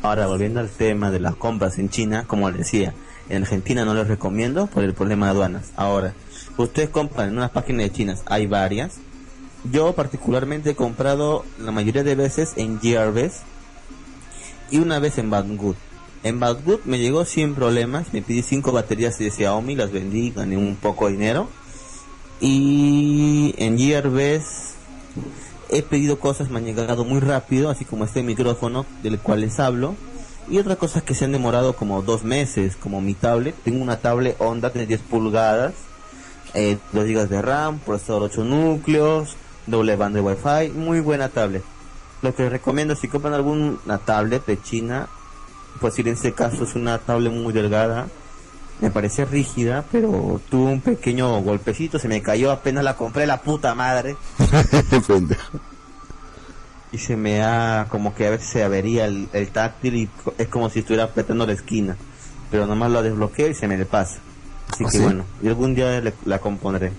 [0.00, 2.94] Ahora, volviendo al tema de las compras en China, como les decía,
[3.28, 5.72] en Argentina no les recomiendo por el problema de aduanas.
[5.76, 6.14] Ahora,
[6.56, 9.00] ustedes compran en unas páginas de chinas, hay varias.
[9.70, 13.42] Yo particularmente he comprado la mayoría de veces en GRBs
[14.70, 15.76] y una vez en Banggood.
[16.22, 20.56] En Banggood me llegó sin problemas, me pedí cinco baterías de Xiaomi, las vendí, gané
[20.56, 21.50] un poco de dinero.
[22.40, 24.72] Y en GRBs
[25.72, 29.58] he pedido cosas, me han llegado muy rápido, así como este micrófono del cual les
[29.58, 29.96] hablo.
[30.48, 33.54] Y otras cosas que se han demorado como dos meses, como mi tablet.
[33.64, 35.72] Tengo una tablet Honda de 10 pulgadas,
[36.52, 39.36] eh, 2 GB de RAM, procesador 8 núcleos,
[39.66, 41.62] doble banda de Wi-Fi, muy buena tablet.
[42.20, 45.08] Lo que les recomiendo si compran alguna tablet de China,
[45.80, 48.08] pues si en este caso es una tablet muy delgada,
[48.82, 53.40] me parece rígida, pero tuvo un pequeño golpecito, se me cayó apenas la compré la
[53.40, 54.16] puta madre
[56.92, 60.48] y se me ha como que a veces se avería el, el táctil y es
[60.48, 61.96] como si estuviera apretando la esquina,
[62.50, 64.18] pero nomás lo desbloqueo y se me le pasa.
[64.70, 65.02] Así ¿Ah, que sí?
[65.02, 66.92] bueno, y algún día le- la compondré.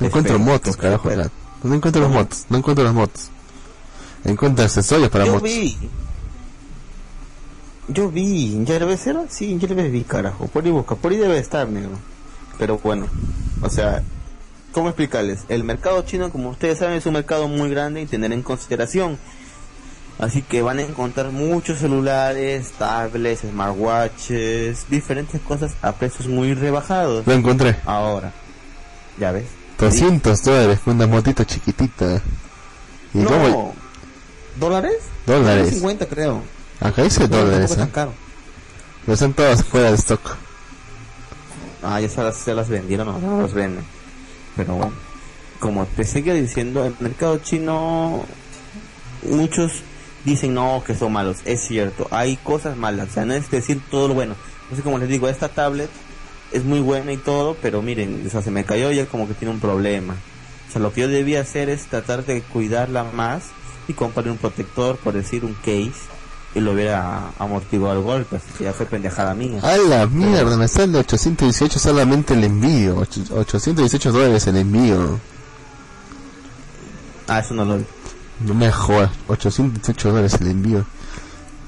[0.00, 1.10] No encuentro Espero, motos, carajo.
[1.10, 1.30] la-
[1.62, 3.30] No encuentro las motos, no encuentro las motos.
[4.24, 5.48] Encuentro accesorios para Yo motos.
[5.48, 5.76] vi.
[7.92, 9.24] Yo vi, ¿en Yerbes era?
[9.28, 10.46] Sí, en Yerbes vi, carajo.
[10.46, 11.98] Por ahí busca, por ahí debe estar, negro.
[12.56, 13.06] Pero bueno,
[13.62, 14.02] o sea,
[14.70, 15.40] ¿cómo explicarles?
[15.48, 19.18] El mercado chino, como ustedes saben, es un mercado muy grande y tener en consideración.
[20.20, 27.26] Así que van a encontrar muchos celulares, tablets, smartwatches, diferentes cosas a precios muy rebajados.
[27.26, 27.76] Lo encontré.
[27.86, 28.32] Ahora,
[29.18, 29.46] ya ves.
[29.78, 32.22] 200 dólares con una motito chiquitita.
[33.14, 33.72] ¿Y no?
[34.60, 34.98] ¿dólares?
[35.26, 35.70] Dólares.
[35.70, 36.59] 50 creo.
[36.80, 37.88] Acá dice No, dólares, ¿eh?
[37.92, 38.12] caro.
[39.02, 40.36] Pero están todas fuera de stock.
[41.82, 43.84] Ah, ya se las, se las vendieron, no, no las venden.
[44.56, 44.92] Pero bueno,
[45.58, 48.24] como te seguía diciendo, el mercado chino,
[49.22, 49.82] muchos
[50.24, 51.38] dicen no, que son malos.
[51.44, 54.34] Es cierto, hay cosas malas, o sea, no es decir todo lo bueno.
[54.62, 55.90] Entonces, como les digo, esta tablet
[56.52, 59.26] es muy buena y todo, pero miren, o sea, se me cayó y ya como
[59.26, 60.14] que tiene un problema.
[60.68, 63.44] O sea, lo que yo debía hacer es tratar de cuidarla más
[63.88, 65.92] y comprarle un protector, por decir un case,
[66.54, 69.60] y lo hubiera amortiguado el golpe, ya fue pendejada mía.
[69.62, 72.96] A la mierda, me sale 818 solamente el envío.
[72.98, 75.18] Ocho- 818 dólares el envío.
[77.28, 77.84] Ah, eso no lo vi.
[78.40, 80.84] No me jodas, 818 dólares el envío.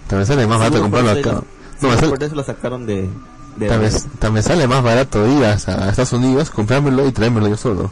[0.09, 1.43] También sale más barato comprarlo acá.
[1.81, 3.09] No, me sale, por eso lo sacaron de...
[3.57, 5.55] de también, también sale más barato ir a, a
[5.91, 7.91] Estados Unidos, comprármelo y traérmelo yo solo.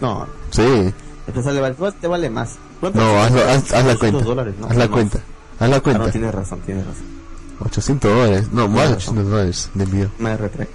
[0.00, 0.92] No, Sí.
[1.26, 2.56] esto sale, te vale más.
[2.92, 4.24] ¿Cuánto No, hazlo, haz, haz la 200 cuenta.
[4.24, 4.66] dólares, ¿no?
[4.66, 4.88] Haz la Más.
[4.90, 5.18] cuenta.
[5.58, 6.02] Haz la Ah, cuenta.
[6.04, 7.04] no, tienes razón, tienes razón.
[7.60, 8.48] 800 dólares.
[8.52, 10.10] No, más de Tienes 800 dólares de envío.
[10.18, 10.68] Me retrae.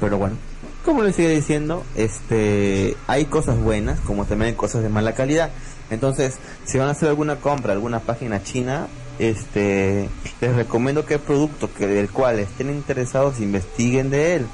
[0.00, 0.36] Pero bueno,
[0.84, 5.50] como les sigue diciendo, este, hay cosas buenas, como también hay cosas de mala calidad.
[5.90, 6.34] Entonces,
[6.64, 8.88] si van a hacer alguna compra, alguna página china,
[9.20, 10.08] este,
[10.40, 14.46] les recomiendo que el producto que del cual estén interesados investiguen de él.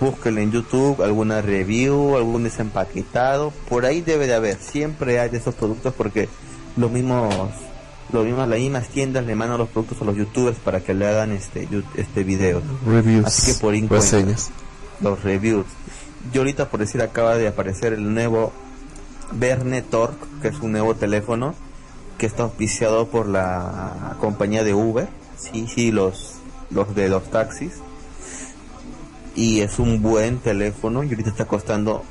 [0.00, 5.38] Búsquenlo en YouTube, alguna review, algún desempaquetado, por ahí debe de haber, siempre hay de
[5.38, 6.28] esos productos porque
[6.76, 7.34] los mismos
[8.12, 11.06] los mismos las mismas tiendas le mandan los productos a los youtubers para que le
[11.06, 12.62] hagan este este video.
[12.86, 13.26] Reviews.
[13.26, 14.50] Así que por reseñas.
[15.00, 15.66] los reviews.
[16.32, 18.52] Yo ahorita por decir acaba de aparecer el nuevo
[19.32, 21.54] Verne Torque, que es un nuevo teléfono
[22.16, 26.34] que está auspiciado por la compañía de Uber, sí, sí, los,
[26.70, 27.74] los de los taxis.
[29.38, 32.02] Y es un buen teléfono y ahorita está costando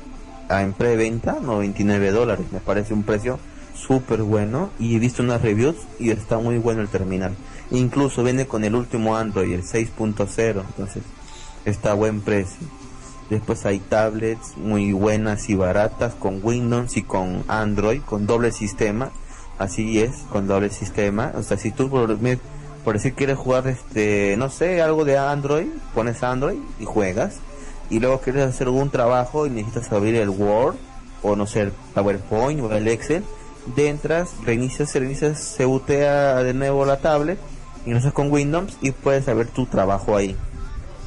[0.48, 3.38] ah, en preventa 99 dólares, me parece un precio
[3.74, 7.34] súper bueno y he visto unas reviews y está muy bueno el terminal.
[7.70, 11.02] Incluso viene con el último Android, el 6.0, entonces
[11.66, 12.66] está buen precio.
[13.28, 19.10] Después hay tablets muy buenas y baratas con Windows y con Android, con doble sistema.
[19.58, 21.32] Así es, con doble sistema.
[21.34, 22.16] O sea, si tú por,
[22.84, 27.36] Por decir quieres jugar este, no sé, algo de Android, pones Android y juegas.
[27.90, 30.76] Y luego quieres hacer algún trabajo y necesitas abrir el Word
[31.22, 33.24] o no sé, el PowerPoint o el Excel.
[33.74, 37.38] De entras, reinicias, reinicias, se bootea de nuevo la tablet,
[37.84, 40.36] ingresas con Windows y puedes ver tu trabajo ahí.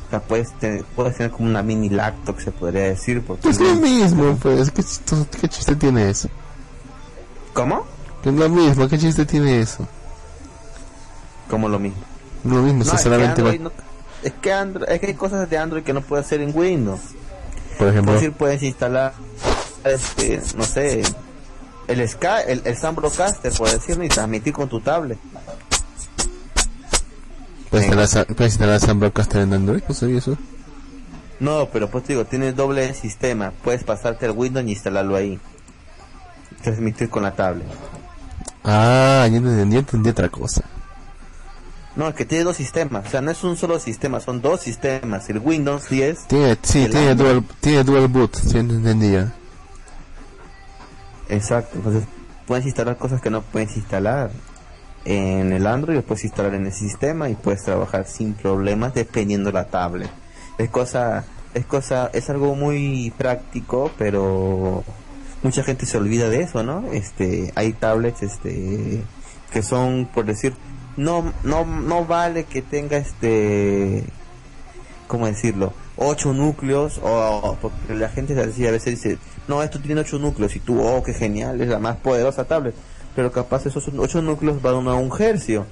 [0.08, 3.24] O sea, puedes tener, puedes tener como una mini laptop, se podría decir.
[3.24, 4.70] Porque Es lo mismo, pues.
[4.70, 4.84] ¿Qué,
[5.40, 6.30] qué chiste tiene eso?
[7.54, 7.86] ¿Cómo?
[8.24, 9.88] Es lo mismo, ¿qué chiste tiene eso?
[11.52, 12.02] Como lo mismo.
[12.44, 13.60] Lo mismo, No, es, que sinceramente.
[13.60, 13.72] No-
[14.24, 17.02] es que Android- es que hay cosas de Android que no puede hacer en Windows.
[17.78, 19.14] Por ejemplo, decir, puedes instalar,
[19.84, 21.04] este, no sé,
[21.88, 25.18] el Sky, el, el Sam Broadcaster, por decirlo, y transmitir con tu tablet.
[27.70, 29.82] ¿puedes instalar, puedes instalar Sam Broadcaster en Android?
[29.88, 30.38] ¿No sabía eso?
[31.40, 33.52] No, pero pues te digo, tienes doble sistema.
[33.64, 35.40] Puedes pasarte el Windows y instalarlo ahí.
[36.62, 37.66] Transmitir con la tablet.
[38.64, 40.62] Ah, ya entendí, entendí otra cosa.
[41.96, 43.08] No, es que tiene dos sistemas.
[43.08, 45.30] O sea, no es un solo sistema, son dos sistemas.
[45.30, 46.28] El Windows 10.
[46.28, 47.32] Tiene, sí, tiene Android.
[47.32, 49.34] dual, tiene dual boot, sí entendí ya.
[51.28, 51.78] Exacto.
[51.78, 52.04] Entonces,
[52.46, 54.32] puedes instalar cosas que no puedes instalar
[55.06, 59.52] en el Android, lo puedes instalar en el sistema y puedes trabajar sin problemas dependiendo
[59.52, 60.10] la tablet.
[60.58, 64.84] Es cosa, es cosa, es algo muy práctico, pero
[65.44, 66.92] mucha gente se olvida de eso, ¿no?
[66.92, 69.04] Este, hay tablets, este,
[69.52, 70.54] que son, por decir,
[71.02, 74.04] no, no, no vale que tenga este,
[75.08, 75.74] ¿cómo decirlo?
[75.98, 79.18] Ocho núcleos, o porque la gente así a veces dice,
[79.48, 82.76] no, esto tiene ocho núcleos, y tú, oh, qué genial, es la más poderosa tablet.
[83.16, 85.66] Pero capaz esos ocho núcleos van a un hercio.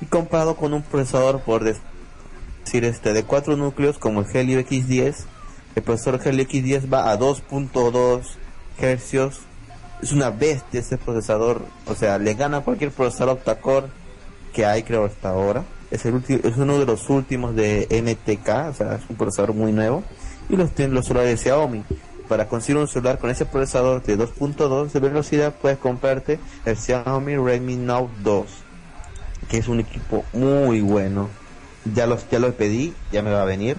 [0.00, 5.14] Y comparado con un procesador, por decir, este, de cuatro núcleos, como el Helio X10,
[5.76, 8.22] el procesador Helio X10 va a 2.2
[8.78, 9.40] hercios.
[10.02, 13.86] Es una bestia ese procesador, o sea, le gana a cualquier procesador octa-core
[14.54, 15.64] que hay creo hasta ahora.
[15.90, 19.52] Es el último, es uno de los últimos de MTK, o sea, es un procesador
[19.54, 20.02] muy nuevo.
[20.48, 21.84] Y los tienen los celulares de Xiaomi.
[22.28, 27.36] Para conseguir un celular con ese procesador de 2.2 de velocidad, puedes comprarte el Xiaomi
[27.36, 28.46] Redmi Note 2,
[29.50, 31.28] que es un equipo muy bueno.
[31.94, 33.76] Ya los ya lo pedí, ya me va a venir.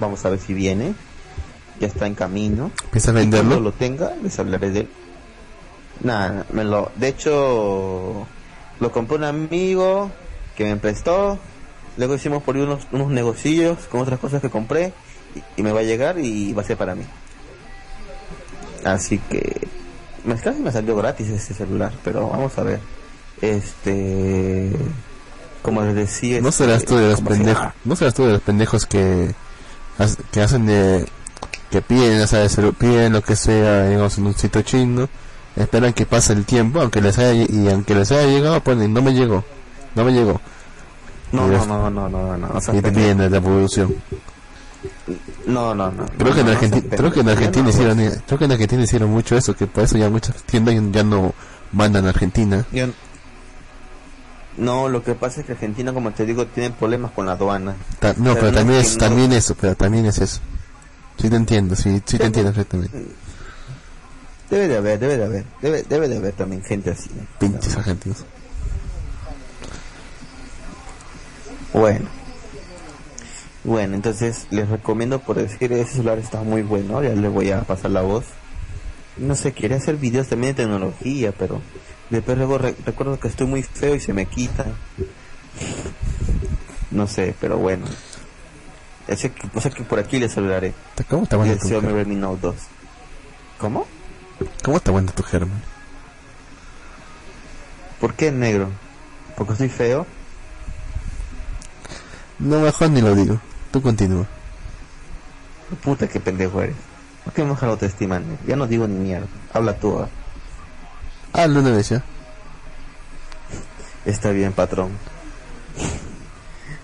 [0.00, 0.94] Vamos a ver si viene.
[1.80, 2.70] Ya está en camino.
[2.90, 3.60] ¿Piensas Y cuando venderlo?
[3.60, 4.88] lo tenga, les hablaré de él.
[6.02, 6.90] Nada, me lo.
[6.96, 8.26] De hecho,
[8.82, 10.10] lo compró un amigo
[10.56, 11.38] que me prestó.
[11.96, 14.92] Luego hicimos por ahí unos, unos negocios con otras cosas que compré.
[15.34, 17.04] Y, y me va a llegar y va a ser para mí.
[18.84, 19.68] Así que.
[20.24, 22.80] Me, casi me salió gratis ese celular, pero vamos a ver.
[23.40, 24.72] Este.
[25.62, 26.40] Como les decía.
[26.40, 27.66] ¿No este, serás tú de los ¿cómo se pendejos?
[27.84, 29.32] ¿No serás tú de los pendejos que,
[30.32, 31.06] que hacen de...
[31.70, 32.46] que piden, o sea,
[32.78, 35.08] piden lo que sea, digamos, en un sitio chino,
[35.56, 39.02] esperan que pase el tiempo, aunque les haya, y aunque les haya llegado, ponen, no
[39.02, 39.44] me llegó,
[39.94, 40.40] no me llegó.
[41.32, 42.48] No, no, no, no, no, no, no.
[42.54, 43.94] o sea, Y te piden la devolución.
[45.46, 46.06] No, no, no.
[46.18, 47.28] Creo que en no, no Argentina, seas creo que en.
[47.28, 50.42] Argentina no, hicieron, creo que en Argentina hicieron mucho eso, que por eso ya muchas
[50.44, 51.32] tiendas ya no
[51.72, 52.64] mandan a Argentina.
[52.72, 52.88] Yo-
[54.58, 57.74] No, lo que pasa es que Argentina, como te digo, tiene problemas con la aduana.
[57.98, 60.06] Ta- no, O sea, pero no también es es, que no- también eso, pero también
[60.06, 60.40] es eso.
[61.18, 62.98] Sí te entiendo, sí, sí te entiendo perfectamente.
[64.52, 67.08] Debe de haber, debe de haber, debe, debe de haber también gente así.
[67.14, 67.22] ¿no?
[67.38, 68.22] Pinches argentinos.
[71.72, 72.06] Bueno.
[73.64, 77.62] Bueno, entonces les recomiendo por decir, ese celular está muy bueno, ya les voy a
[77.62, 78.24] pasar la voz.
[79.16, 81.62] No sé, quería hacer videos también de tecnología, pero
[82.10, 84.66] después luego re- recuerdo que estoy muy feo y se me quita.
[86.90, 87.86] No sé, pero bueno.
[89.08, 90.74] Ese que, o sea que por aquí les hablaré.
[91.08, 91.88] ¿Cómo está el Xiaomi?
[91.88, 92.54] Redmi Note 2.
[93.58, 93.86] ¿Cómo?
[94.62, 95.62] ¿Cómo está bueno tu germen?
[98.00, 98.68] ¿Por qué negro?
[99.36, 100.06] ¿Porque soy feo?
[102.38, 103.40] No, mejor ni lo digo.
[103.70, 104.26] Tú continúa.
[105.82, 106.76] Puta, qué pendejo eres.
[107.24, 108.20] ¿Por qué me baja la autoestima?
[108.46, 109.26] Ya no digo ni mierda.
[109.52, 109.98] Habla tú.
[109.98, 110.08] ah.
[111.32, 112.02] Hazlo una vez ya.
[114.04, 114.90] Está bien, patrón.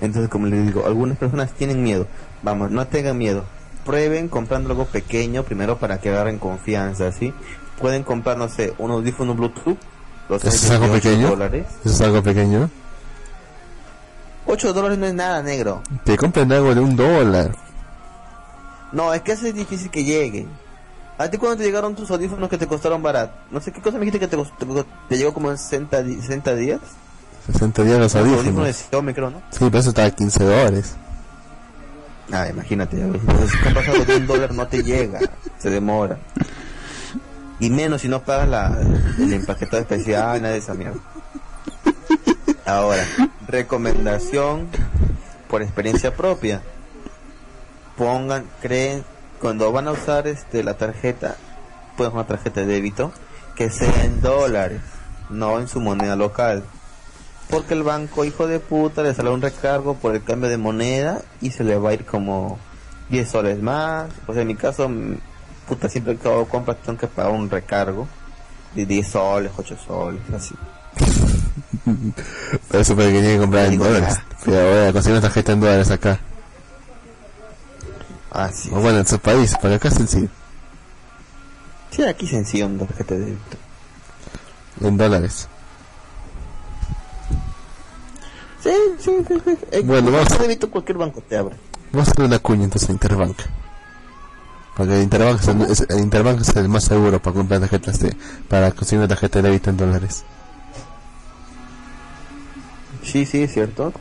[0.01, 2.07] Entonces, como les digo, algunas personas tienen miedo.
[2.43, 3.45] Vamos, no tengan miedo.
[3.89, 7.33] Prueben comprando algo pequeño primero para que agarren confianza, ¿sí?
[7.81, 9.79] Pueden comprar, no sé, un audífono Bluetooth.
[10.29, 11.29] Los ¿Eso hay es algo de 8 pequeño?
[11.31, 11.67] dólares.
[11.87, 12.69] ¿Eso es algo pequeño?
[14.47, 15.83] 8 dólares no es nada, negro.
[16.05, 17.55] Te compran algo de un dólar.
[18.93, 20.49] No, es que eso es difícil que lleguen.
[21.17, 23.33] ¿A ti cuando te llegaron tus audífonos que te costaron barato?
[23.51, 26.03] No sé qué cosa me dijiste que te, costó- te, te llegó como en 60,
[26.03, 26.81] di- 60 días.
[27.53, 28.77] 60 días los Los audífonos de audífonos.
[28.91, 29.39] Xiaomi, creo, ¿no?
[29.51, 30.95] Sí, pero eso está a 15 dólares.
[32.33, 35.21] Ah, imagínate, si compras algo de un dólar no te llega,
[35.59, 36.19] se demora.
[37.61, 38.79] Y menos si no pagas la,
[39.19, 41.01] el empaquetado especial, nada de esa mierda.
[42.67, 43.05] Ahora,
[43.47, 44.69] recomendación
[45.49, 46.63] por experiencia propia.
[47.97, 49.05] Pongan, creen,
[49.41, 51.37] cuando van a usar este la tarjeta,
[51.97, 53.13] pues una tarjeta de débito,
[53.57, 54.83] que sea en dólares,
[55.31, 56.63] no en su moneda local.
[57.51, 61.23] Porque el banco, hijo de puta, le sale un recargo por el cambio de moneda
[61.41, 62.59] y se le va a ir como
[63.09, 64.11] 10 soles más.
[64.27, 64.91] Pues en mi caso,
[65.67, 68.07] puta, siempre que hago compras tengo que pagar un recargo
[68.75, 70.55] de 10 soles, 8 soles, así.
[72.69, 74.21] Pero eso para que tiene que comprar en dólares.
[74.45, 76.21] Pero voy a conseguir una tarjeta en dólares acá.
[78.31, 78.69] Así.
[78.73, 80.29] O bueno, en su país, para acá es sencillo.
[81.91, 83.57] Sí, aquí sencillo una tarjeta de débito.
[84.83, 85.49] En dólares.
[89.85, 90.39] Bueno, vamos.
[90.39, 91.57] débito cualquier banco te abre.
[91.93, 93.39] Vamos a hacer una cuña entonces a Interbank.
[94.77, 97.99] Porque el Interbank es el, es- el Interbank es el más seguro para comprar tarjetas
[98.01, 98.17] de,
[98.49, 100.25] para conseguir una tarjeta de débito en dólares.
[103.03, 103.93] Sí, sí, es cierto.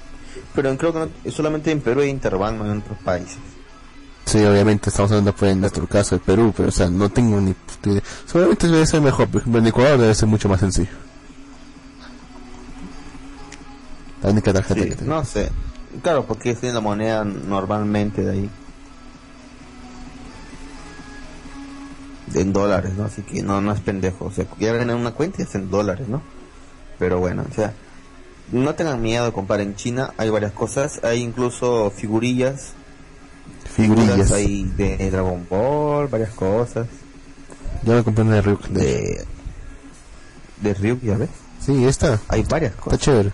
[0.53, 3.37] Pero creo que no- solamente en Perú hay Interbank, no en otros países.
[4.25, 7.39] Sí, obviamente estamos hablando pues en nuestro caso de Perú, pero o sea, no tengo
[7.39, 7.55] ni.
[8.25, 10.89] Seguramente debe ser mejor, por ejemplo en Ecuador debe ser mucho más sencillo.
[14.23, 15.13] La única tarjeta Sí, que tengo.
[15.15, 15.49] no sé.
[16.01, 18.49] Claro, porque es la moneda normalmente de ahí.
[22.33, 23.05] En dólares, ¿no?
[23.05, 24.25] Así que no, no es pendejo.
[24.25, 26.21] O sea, ya en una cuenta y es en dólares, ¿no?
[26.99, 27.73] Pero bueno, o sea,
[28.51, 30.13] no tengan miedo comprar en China.
[30.17, 30.99] Hay varias cosas.
[31.03, 32.73] Hay incluso figurillas.
[33.73, 34.31] Figurillas.
[34.31, 36.87] Hay de Dragon Ball, varias cosas.
[37.83, 38.67] Yo me compré una de Ryuk.
[38.67, 39.25] De...
[40.61, 41.29] De, Ryuk, ya ves.
[41.61, 42.19] Sí, esta.
[42.27, 42.99] Hay varias Está cosas.
[42.99, 43.31] chévere.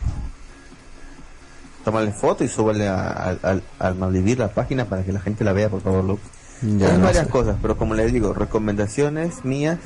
[1.84, 5.44] Tómale foto y súbele a- al- al al Malvivir la página para que la gente
[5.44, 6.22] la vea, por favor, Luke.
[6.62, 7.30] Ya, Hay no varias sé.
[7.32, 9.80] cosas, pero como les digo, recomendaciones mías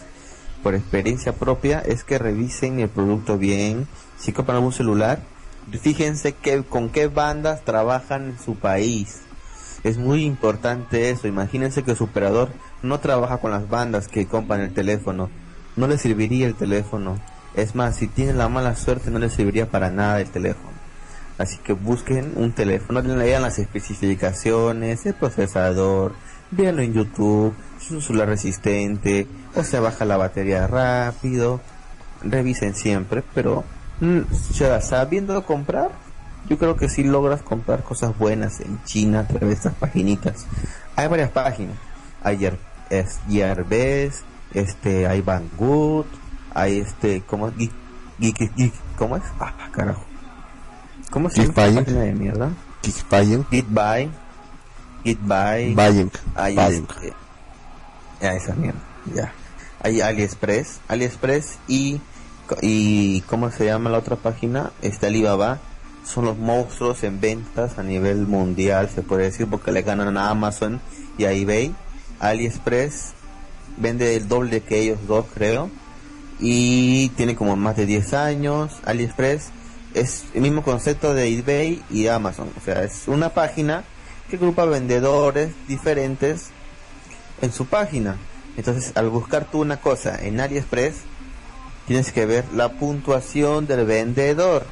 [0.61, 3.87] por experiencia propia es que revisen el producto bien.
[4.19, 5.19] Si compran algún celular,
[5.81, 9.21] fíjense que, con qué bandas trabajan en su país.
[9.83, 11.27] Es muy importante eso.
[11.27, 12.49] Imagínense que su operador
[12.83, 15.29] no trabaja con las bandas que compran el teléfono.
[15.75, 17.17] No le serviría el teléfono.
[17.55, 20.76] Es más, si tienen la mala suerte, no le serviría para nada el teléfono.
[21.37, 26.13] Así que busquen un teléfono, lean las especificaciones, el procesador,
[26.49, 31.61] véanlo en YouTube, si es un celular resistente, o se baja la batería rápido,
[32.23, 33.63] revisen siempre, pero
[33.99, 34.21] mm,
[34.53, 35.91] ya sabiendo comprar,
[36.49, 40.47] yo creo que sí logras comprar cosas buenas en China a través de estas paginitas.
[40.95, 41.77] Hay varias páginas,
[42.23, 42.49] hay
[42.89, 44.23] es Yerbest,
[44.53, 46.05] este, hay Banggood,
[46.53, 47.51] hay este, ¿cómo
[48.97, 49.23] ¿cómo es?
[49.39, 50.06] Ah, carajo.
[51.09, 52.51] ¿Cómo se llama esta página de mierda?
[52.83, 53.45] Geekbuy.
[53.49, 54.09] Gitbuy.
[55.03, 55.73] Gitbuy.
[55.75, 56.11] Buying.
[56.35, 56.87] Hay Buying.
[56.89, 57.13] este-
[58.21, 58.79] ya esa mierda,
[59.13, 59.31] ya.
[59.83, 62.01] Hay AliExpress, AliExpress y
[62.61, 64.71] y ¿cómo se llama la otra página?
[64.81, 65.59] Está Alibaba.
[66.05, 70.29] Son los monstruos en ventas a nivel mundial, se puede decir, porque le ganan a
[70.29, 70.79] Amazon
[71.17, 71.75] y a eBay.
[72.21, 73.11] AliExpress
[73.75, 75.69] vende el doble que ellos dos, creo.
[76.39, 78.71] Y tiene como más de 10 años.
[78.85, 79.49] AliExpress
[79.99, 82.49] es el mismo concepto de eBay y Amazon.
[82.57, 83.83] O sea, es una página
[84.29, 86.47] que agrupa vendedores diferentes
[87.41, 88.17] en su página.
[88.57, 90.95] Entonces, al buscar tú una cosa en AliExpress,
[91.87, 94.65] tienes que ver la puntuación del vendedor.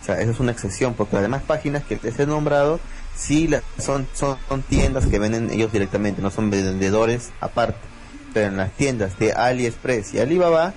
[0.00, 2.80] O sea, eso es una excepción, porque las demás páginas que les he nombrado,
[3.16, 7.78] sí la- son, son, son tiendas que venden ellos directamente, no son vendedores aparte.
[8.32, 10.72] Pero en las tiendas de AliExpress y Alibaba,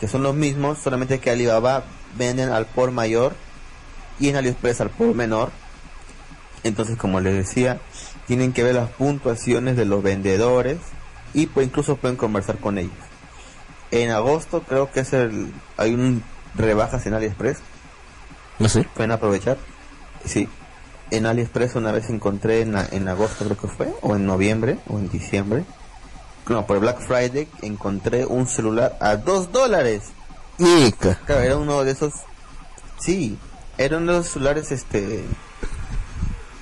[0.00, 1.84] que son los mismos, solamente que Alibaba
[2.16, 3.34] venden al por mayor
[4.20, 5.50] y en AliExpress al por menor.
[6.62, 7.78] Entonces, como les decía,
[8.26, 10.78] tienen que ver las puntuaciones de los vendedores
[11.34, 12.92] y pues incluso pueden conversar con ellos.
[13.90, 16.22] En agosto creo que es el hay un
[16.54, 17.58] rebajas en AliExpress,
[18.58, 18.88] No sé.
[18.94, 19.58] pueden aprovechar.
[20.24, 20.48] Sí.
[21.10, 24.98] En AliExpress una vez encontré en, en agosto creo que fue, o en noviembre, o
[24.98, 25.64] en diciembre.
[26.48, 30.02] No, por Black Friday encontré un celular a dos dólares.
[31.26, 32.12] Claro, era uno de esos.
[32.98, 33.38] Sí,
[33.76, 35.24] era uno de esos celulares, este.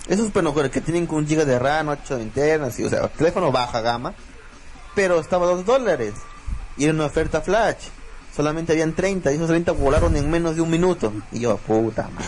[0.08, 3.52] Esos, bueno, que tienen un giga de RAM, 8 de interna, así, o sea, teléfono
[3.52, 4.14] baja gama,
[4.94, 6.14] pero estaba a 2 dólares.
[6.76, 7.88] Y era una oferta flash.
[8.34, 11.12] Solamente habían 30, y esos 30 volaron en menos de un minuto.
[11.30, 12.26] Y yo, puta madre.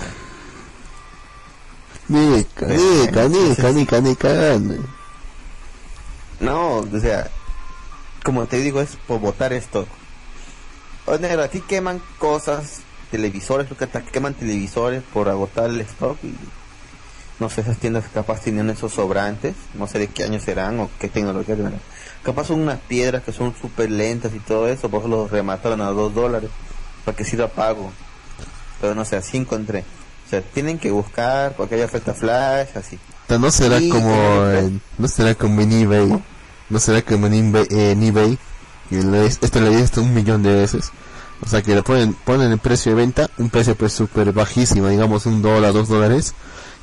[2.08, 4.88] Nica, nica, nica, nica, nica.
[6.40, 7.30] No, o sea,
[8.22, 9.88] como te digo, es por botar stock.
[11.06, 16.16] O negro, aquí queman cosas, televisores, creo que hasta queman televisores por agotar el stock
[16.22, 16.34] y
[17.40, 20.88] no sé, esas tiendas capaz tienen esos sobrantes, no sé de qué años serán o
[21.00, 21.80] qué tecnología tendrán.
[22.22, 25.80] Capaz son unas piedras que son súper lentas y todo eso, por eso los remataron
[25.80, 26.50] a dos dólares,
[27.04, 27.92] para que sirva pago.
[28.80, 29.84] pero no sé, así encontré.
[30.26, 32.98] O sea, tienen que buscar porque hay oferta flash, así.
[33.28, 34.14] No será Sí, como
[34.98, 36.22] no será como en eBay
[36.70, 38.38] no será como en eBay, eh, en eBay
[38.90, 40.90] le- esto le diste un millón de veces
[41.44, 44.88] o sea que le ponen ponen el precio de venta un precio pues súper bajísimo
[44.88, 46.34] digamos un dólar dos dólares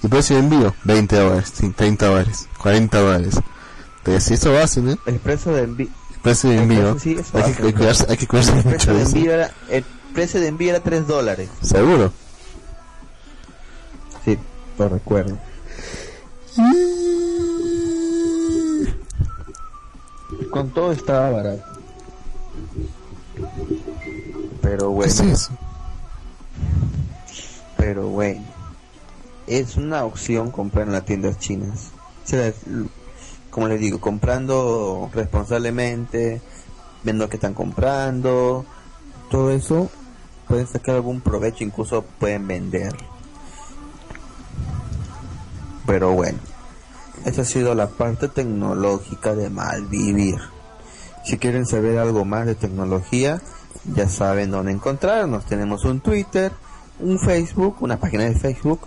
[0.04, 3.36] y precio de envío 20 dólares sí, 30 dólares 40 dólares
[4.00, 4.98] entonces si eso hacen ¿eh?
[5.06, 5.88] El precio de envío,
[6.22, 8.28] precio de El envío precio sí, eso hay, que, hacen, hay que cuidarse, hay que
[8.28, 9.84] cuidarse el mucho de de eso envío era, el
[10.14, 11.50] precio de envío era 3 dólares.
[11.62, 12.12] seguro
[14.26, 14.38] Sí,
[14.78, 15.36] lo recuerdo.
[20.52, 21.64] Con todo estaba barato.
[24.62, 25.52] Pero ¿qué bueno, es eso?
[27.82, 28.46] pero bueno.
[29.48, 31.90] Es una opción comprar en las tiendas chinas.
[33.50, 36.42] Como les digo, comprando responsablemente,
[37.04, 38.66] viendo qué están comprando,
[39.30, 39.90] todo eso,
[40.48, 42.96] pueden sacar algún provecho, incluso pueden vender.
[45.86, 46.38] Pero bueno,
[47.26, 50.40] esa ha sido la parte tecnológica de Malvivir.
[51.24, 53.42] Si quieren saber algo más de tecnología,
[53.96, 55.46] ya saben dónde encontrarnos.
[55.46, 56.52] Tenemos un Twitter,
[57.00, 58.82] un Facebook, una página de Facebook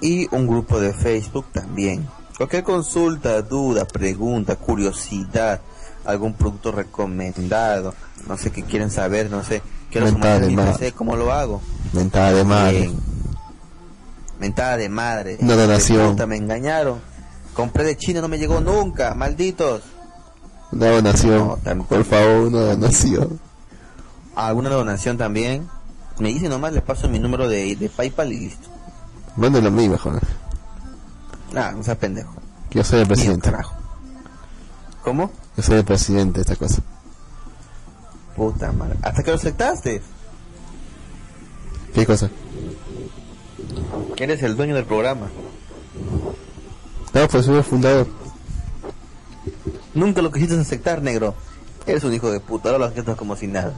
[0.00, 2.08] y un grupo de Facebook también.
[2.36, 5.60] Cualquier consulta, duda, pregunta, curiosidad,
[6.04, 7.94] algún producto recomendado,
[8.28, 9.60] no sé qué quieren saber, no sé,
[9.90, 10.72] quiero Mentada sumar de madre.
[10.72, 11.60] PC, ¿cómo lo hago?
[11.92, 12.90] mentada de madre.
[14.38, 15.38] Mentada de madre.
[15.40, 16.16] Una donación.
[16.28, 17.00] Me engañaron.
[17.54, 19.82] Compré de China, no me llegó nunca, malditos.
[20.72, 23.40] Una donación No, por favor una donación
[24.36, 25.68] Alguna donación también.
[26.20, 28.68] Me dice nomás, le paso mi número de, de PayPal y listo.
[29.36, 30.20] mándalo a mí mejor
[31.56, 32.34] Ah, no sea pendejo.
[32.70, 33.50] que yo soy el presidente.
[35.02, 35.30] ¿Cómo?
[35.56, 36.82] yo soy el presidente de esta cosa
[38.36, 38.96] Puta madre.
[39.02, 40.02] ¿Hasta que lo aceptaste?
[41.94, 42.30] ¿qué cosa?
[44.14, 45.26] Que eres el dueño del programa.
[47.14, 48.06] No, pues soy el fundador.
[49.98, 51.34] Nunca lo quisiste aceptar, negro.
[51.84, 53.72] Eres un hijo de puta, ahora lo aceptas como si nada.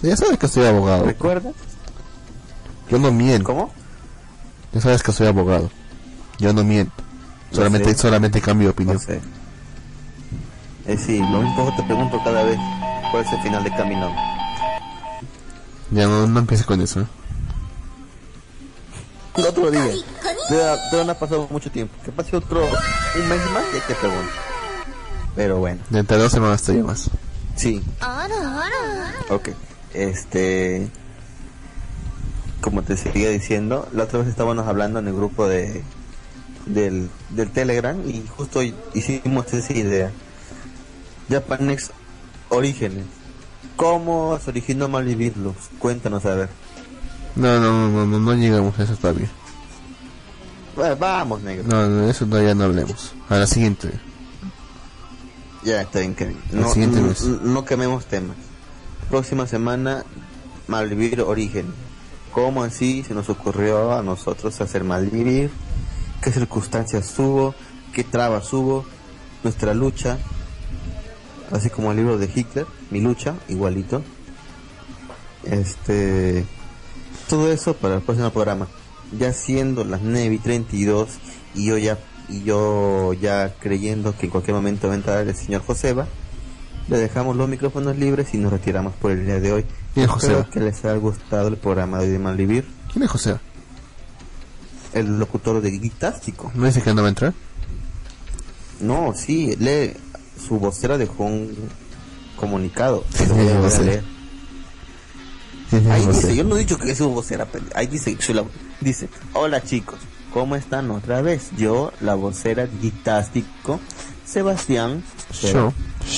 [0.00, 1.04] Ya sabes que soy abogado.
[1.04, 1.52] ¿Recuerdas?
[2.88, 3.44] Yo no miento.
[3.44, 3.70] ¿Cómo?
[4.72, 5.70] Ya sabes que soy abogado.
[6.38, 7.04] Yo no miento.
[7.52, 8.96] Solamente, solamente cambio de opinión.
[8.96, 9.20] No sé.
[10.86, 12.58] Eh, sí, lo mismo te pregunto cada vez.
[13.10, 14.10] ¿Cuál es el final de camino?
[15.90, 17.00] Ya no, no empieces con eso.
[17.00, 17.06] ¿eh?
[19.40, 19.82] El otro día.
[20.48, 21.94] Todavía todavía no ha pasado mucho tiempo.
[22.04, 24.32] Que pase otro un mes más y te pregunto.
[25.36, 27.10] Pero bueno, Dentro de dos semanas te más.
[27.56, 27.82] sí.
[29.30, 29.50] Ok.
[29.94, 30.88] Este.
[32.60, 35.82] Como te seguía diciendo, la otra vez estábamos hablando en el grupo de
[36.66, 38.60] del, del Telegram y justo
[38.92, 40.10] hicimos esa idea.
[41.30, 41.90] Japanex
[42.50, 43.06] Orígenes.
[43.76, 45.56] ¿Cómo se originó Malvivir Lux?
[45.78, 46.48] Cuéntanos a ver.
[47.36, 49.28] No, no, no, no, no, llegamos a eso todavía.
[50.78, 51.64] Va- Vamos, negro.
[51.66, 53.12] No, no, eso todavía no hablemos.
[53.28, 53.90] A la siguiente.
[55.62, 56.38] Ya está bien, Kevin.
[56.52, 57.22] No, siguiente no- mes.
[57.22, 58.36] no quememos temas.
[59.10, 60.04] Próxima semana,
[60.68, 61.66] Malvivir Origen.
[62.32, 65.50] ¿Cómo así se nos ocurrió a nosotros hacer Malvivir?
[66.22, 67.54] ¿Qué circunstancias hubo?
[67.92, 68.84] ¿Qué trabas hubo?
[69.42, 70.18] Nuestra lucha.
[71.50, 74.02] Así como el libro de Hitler, mi lucha, igualito.
[75.44, 76.44] Este.
[77.30, 78.66] Todo eso para el próximo programa.
[79.18, 81.08] Ya siendo las 9 y 32
[81.54, 81.98] y yo ya
[82.28, 86.06] y yo ya creyendo que en cualquier momento va a entrar el señor Joseba,
[86.88, 89.64] le dejamos los micrófonos libres y nos retiramos por el día de hoy.
[89.94, 90.50] ¿Quién es Espero Joseba?
[90.50, 93.36] que les haya gustado el programa de hoy de Malvivir, ¿Quién es José?
[94.92, 96.52] el locutor de Guitástico.
[96.54, 97.32] ¿No dice que no va a entrar?
[98.80, 99.92] No, sí, lee,
[100.46, 101.52] su vocera dejó un
[102.36, 103.04] comunicado.
[103.14, 104.04] Sí, Lo voy a leer.
[105.90, 108.44] Ahí dice, yo no he dicho que es su vocera, ahí dice, la-
[108.80, 109.98] dice, hola chicos,
[110.32, 111.50] ¿cómo están otra vez?
[111.56, 113.78] Yo, la vocera guitástico,
[114.24, 115.02] Sebastián,
[115.42, 115.72] Yo,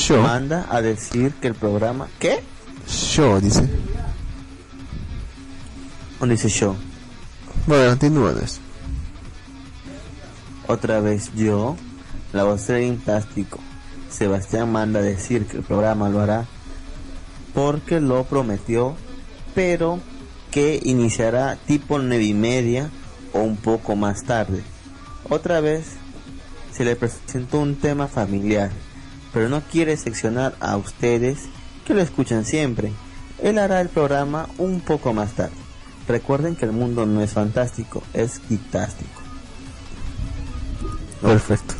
[0.09, 2.43] yo, manda a decir que el programa, ¿qué?
[3.15, 3.69] yo, dice.
[6.19, 6.75] ¿Dónde dice yo?
[7.67, 8.35] Bueno, continúa.
[10.67, 11.77] Otra vez yo,
[12.33, 13.59] la vocera guitástico,
[14.11, 16.47] Sebastián manda a decir que el programa lo hará
[17.55, 18.95] porque lo prometió,
[19.55, 19.99] pero
[20.51, 22.91] que iniciará tipo nueve y media
[23.33, 24.63] o un poco más tarde.
[25.29, 25.85] Otra vez
[26.73, 28.71] se le presentó un tema familiar,
[29.33, 31.39] pero no quiere seccionar a ustedes
[31.87, 32.93] que lo escuchan siempre.
[33.43, 35.55] Él hará el programa un poco más tarde.
[36.07, 39.21] Recuerden que el mundo no es fantástico, es quitástico.
[41.21, 41.75] Perfecto.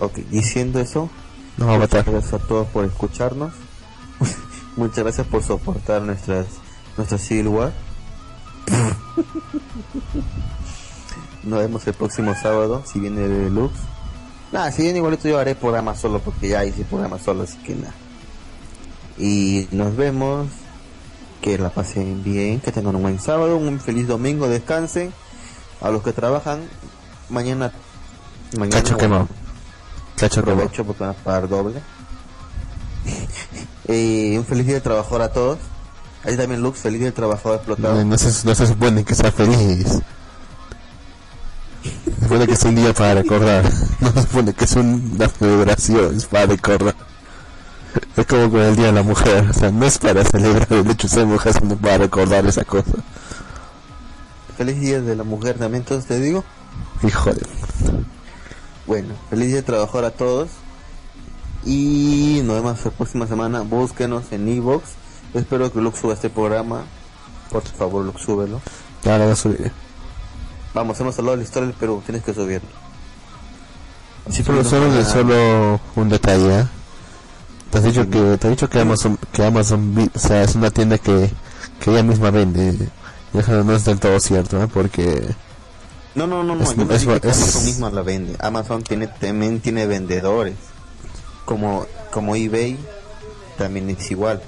[0.00, 1.10] Ok, diciendo eso,
[1.56, 2.04] Nos va a matar.
[2.04, 3.52] gracias a todos por escucharnos.
[4.76, 6.46] Muchas gracias por soportar nuestras
[6.96, 7.18] nuestra
[7.48, 7.72] War.
[11.44, 13.78] Nos vemos el próximo sábado, si viene Deluxe.
[14.52, 17.74] Nada, si viene igualito yo haré programa solo porque ya hice programa solo, así que
[17.74, 17.94] nada.
[19.18, 20.48] Y nos vemos.
[21.40, 25.12] Que la pasen bien, que tengan un buen sábado, un feliz domingo, descansen.
[25.80, 26.68] A los que trabajan,
[27.28, 27.72] mañana.
[28.58, 28.82] Mañana.
[28.82, 29.28] Cacho bueno, quemado.
[30.16, 30.62] Cacho quemado.
[30.62, 31.80] aprovecho porque van a pagar doble.
[33.88, 35.58] y un feliz día de trabajador a todos.
[36.24, 37.94] Ahí también Lux, feliz día de trabajador explotado.
[37.96, 40.00] No, no se, no se supone que sea feliz.
[41.82, 43.64] Se supone que es un día para recordar.
[44.00, 46.94] No se supone que es un- una celebración, es para recordar.
[48.16, 49.48] Es como con el Día de la Mujer.
[49.50, 52.64] O sea, no es para celebrar el hecho de ser mujer, sino para recordar esa
[52.64, 52.92] cosa.
[54.56, 56.44] Feliz día de la mujer también, entonces te digo.
[57.02, 57.42] Hijo de...
[58.86, 60.48] Bueno, feliz día de trabajador a todos.
[61.64, 63.60] Y nos vemos la próxima semana.
[63.62, 64.84] Búsquenos en Evox.
[65.34, 66.84] Espero que Lux suba este programa.
[67.50, 68.60] Por favor, Lux, súbelo.
[69.04, 69.72] Ya lo voy a subir.
[70.74, 72.02] Vamos, hemos hablado de la historia del Perú.
[72.04, 72.68] Tienes que subirlo.
[74.30, 76.60] Solo, que solo, solo un detalle.
[76.60, 76.66] ¿eh?
[77.70, 80.54] Te has dicho que, te has dicho que Amazon, que Amazon, vi- o sea, es
[80.54, 81.30] una tienda que,
[81.80, 82.88] que ella misma vende.
[83.34, 84.68] Y eso no es del todo cierto, ¿eh?
[84.72, 85.34] porque
[86.14, 86.62] No, no, no, no.
[86.64, 88.36] Es- yo no es- que es- Amazon misma la vende.
[88.40, 90.54] Amazon tiene, también tiene vendedores.
[91.48, 92.76] Como, como eBay
[93.56, 94.42] también es igual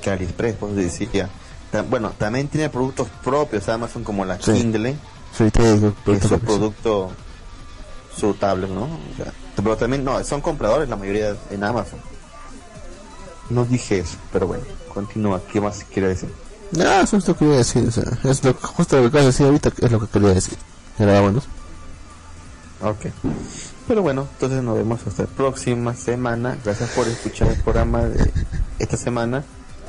[0.00, 1.28] que AliExpress, por decía.
[1.72, 4.52] Ta- Bueno, también tiene productos propios Amazon como la Sí.
[4.52, 4.96] Kindle,
[5.36, 7.10] sí, digo, que es su producto,
[8.16, 8.84] su tablet, ¿no?
[8.84, 11.98] O sea, pero también, no, son compradores la mayoría en Amazon.
[13.50, 14.62] No dije eso, pero bueno,
[14.92, 15.40] continúa.
[15.52, 16.32] ¿Qué más quiere decir?
[16.70, 19.24] No, eso es lo que quería decir, o sea, es lo, justo lo que acabas
[19.24, 20.56] de decir ahorita, es lo que quería decir.
[21.00, 21.42] Era bueno.
[22.80, 23.06] Ok.
[23.86, 26.56] Pero bueno, entonces nos vemos hasta la próxima semana.
[26.64, 28.30] Gracias por escuchar el programa de
[28.78, 29.44] esta semana.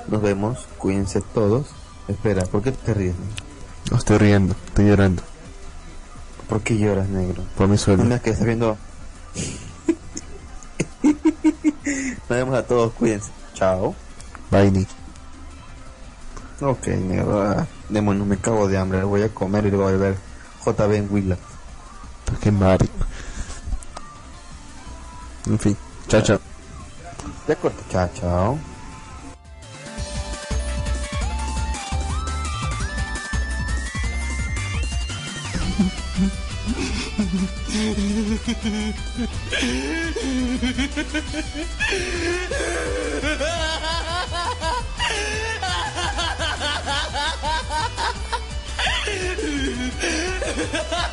[0.08, 0.60] Nos vemos.
[0.78, 1.68] Cuídense todos.
[2.08, 3.16] Espera, ¿por qué te ríes?
[3.90, 5.22] No estoy riendo, estoy llorando
[6.50, 7.44] ¿Por qué lloras, negro?
[7.58, 8.04] por mi No sueldo.
[8.04, 8.78] me que estás viendo.
[11.04, 12.94] Nos vemos a todos.
[12.94, 13.32] Cuídense.
[13.54, 13.96] Chao.
[14.52, 14.90] Bye, Nick.
[16.62, 17.42] Ok, negro.
[17.42, 19.04] ah, Demonios, me cago de hambre.
[19.04, 20.16] Voy a comer y luego voy a ver
[20.66, 21.38] JB en Willa.
[22.42, 22.94] Qué marico.
[25.48, 25.76] Enfim,
[26.08, 26.40] tchau, tchau.
[27.46, 28.60] de acordo Tchau, tchau.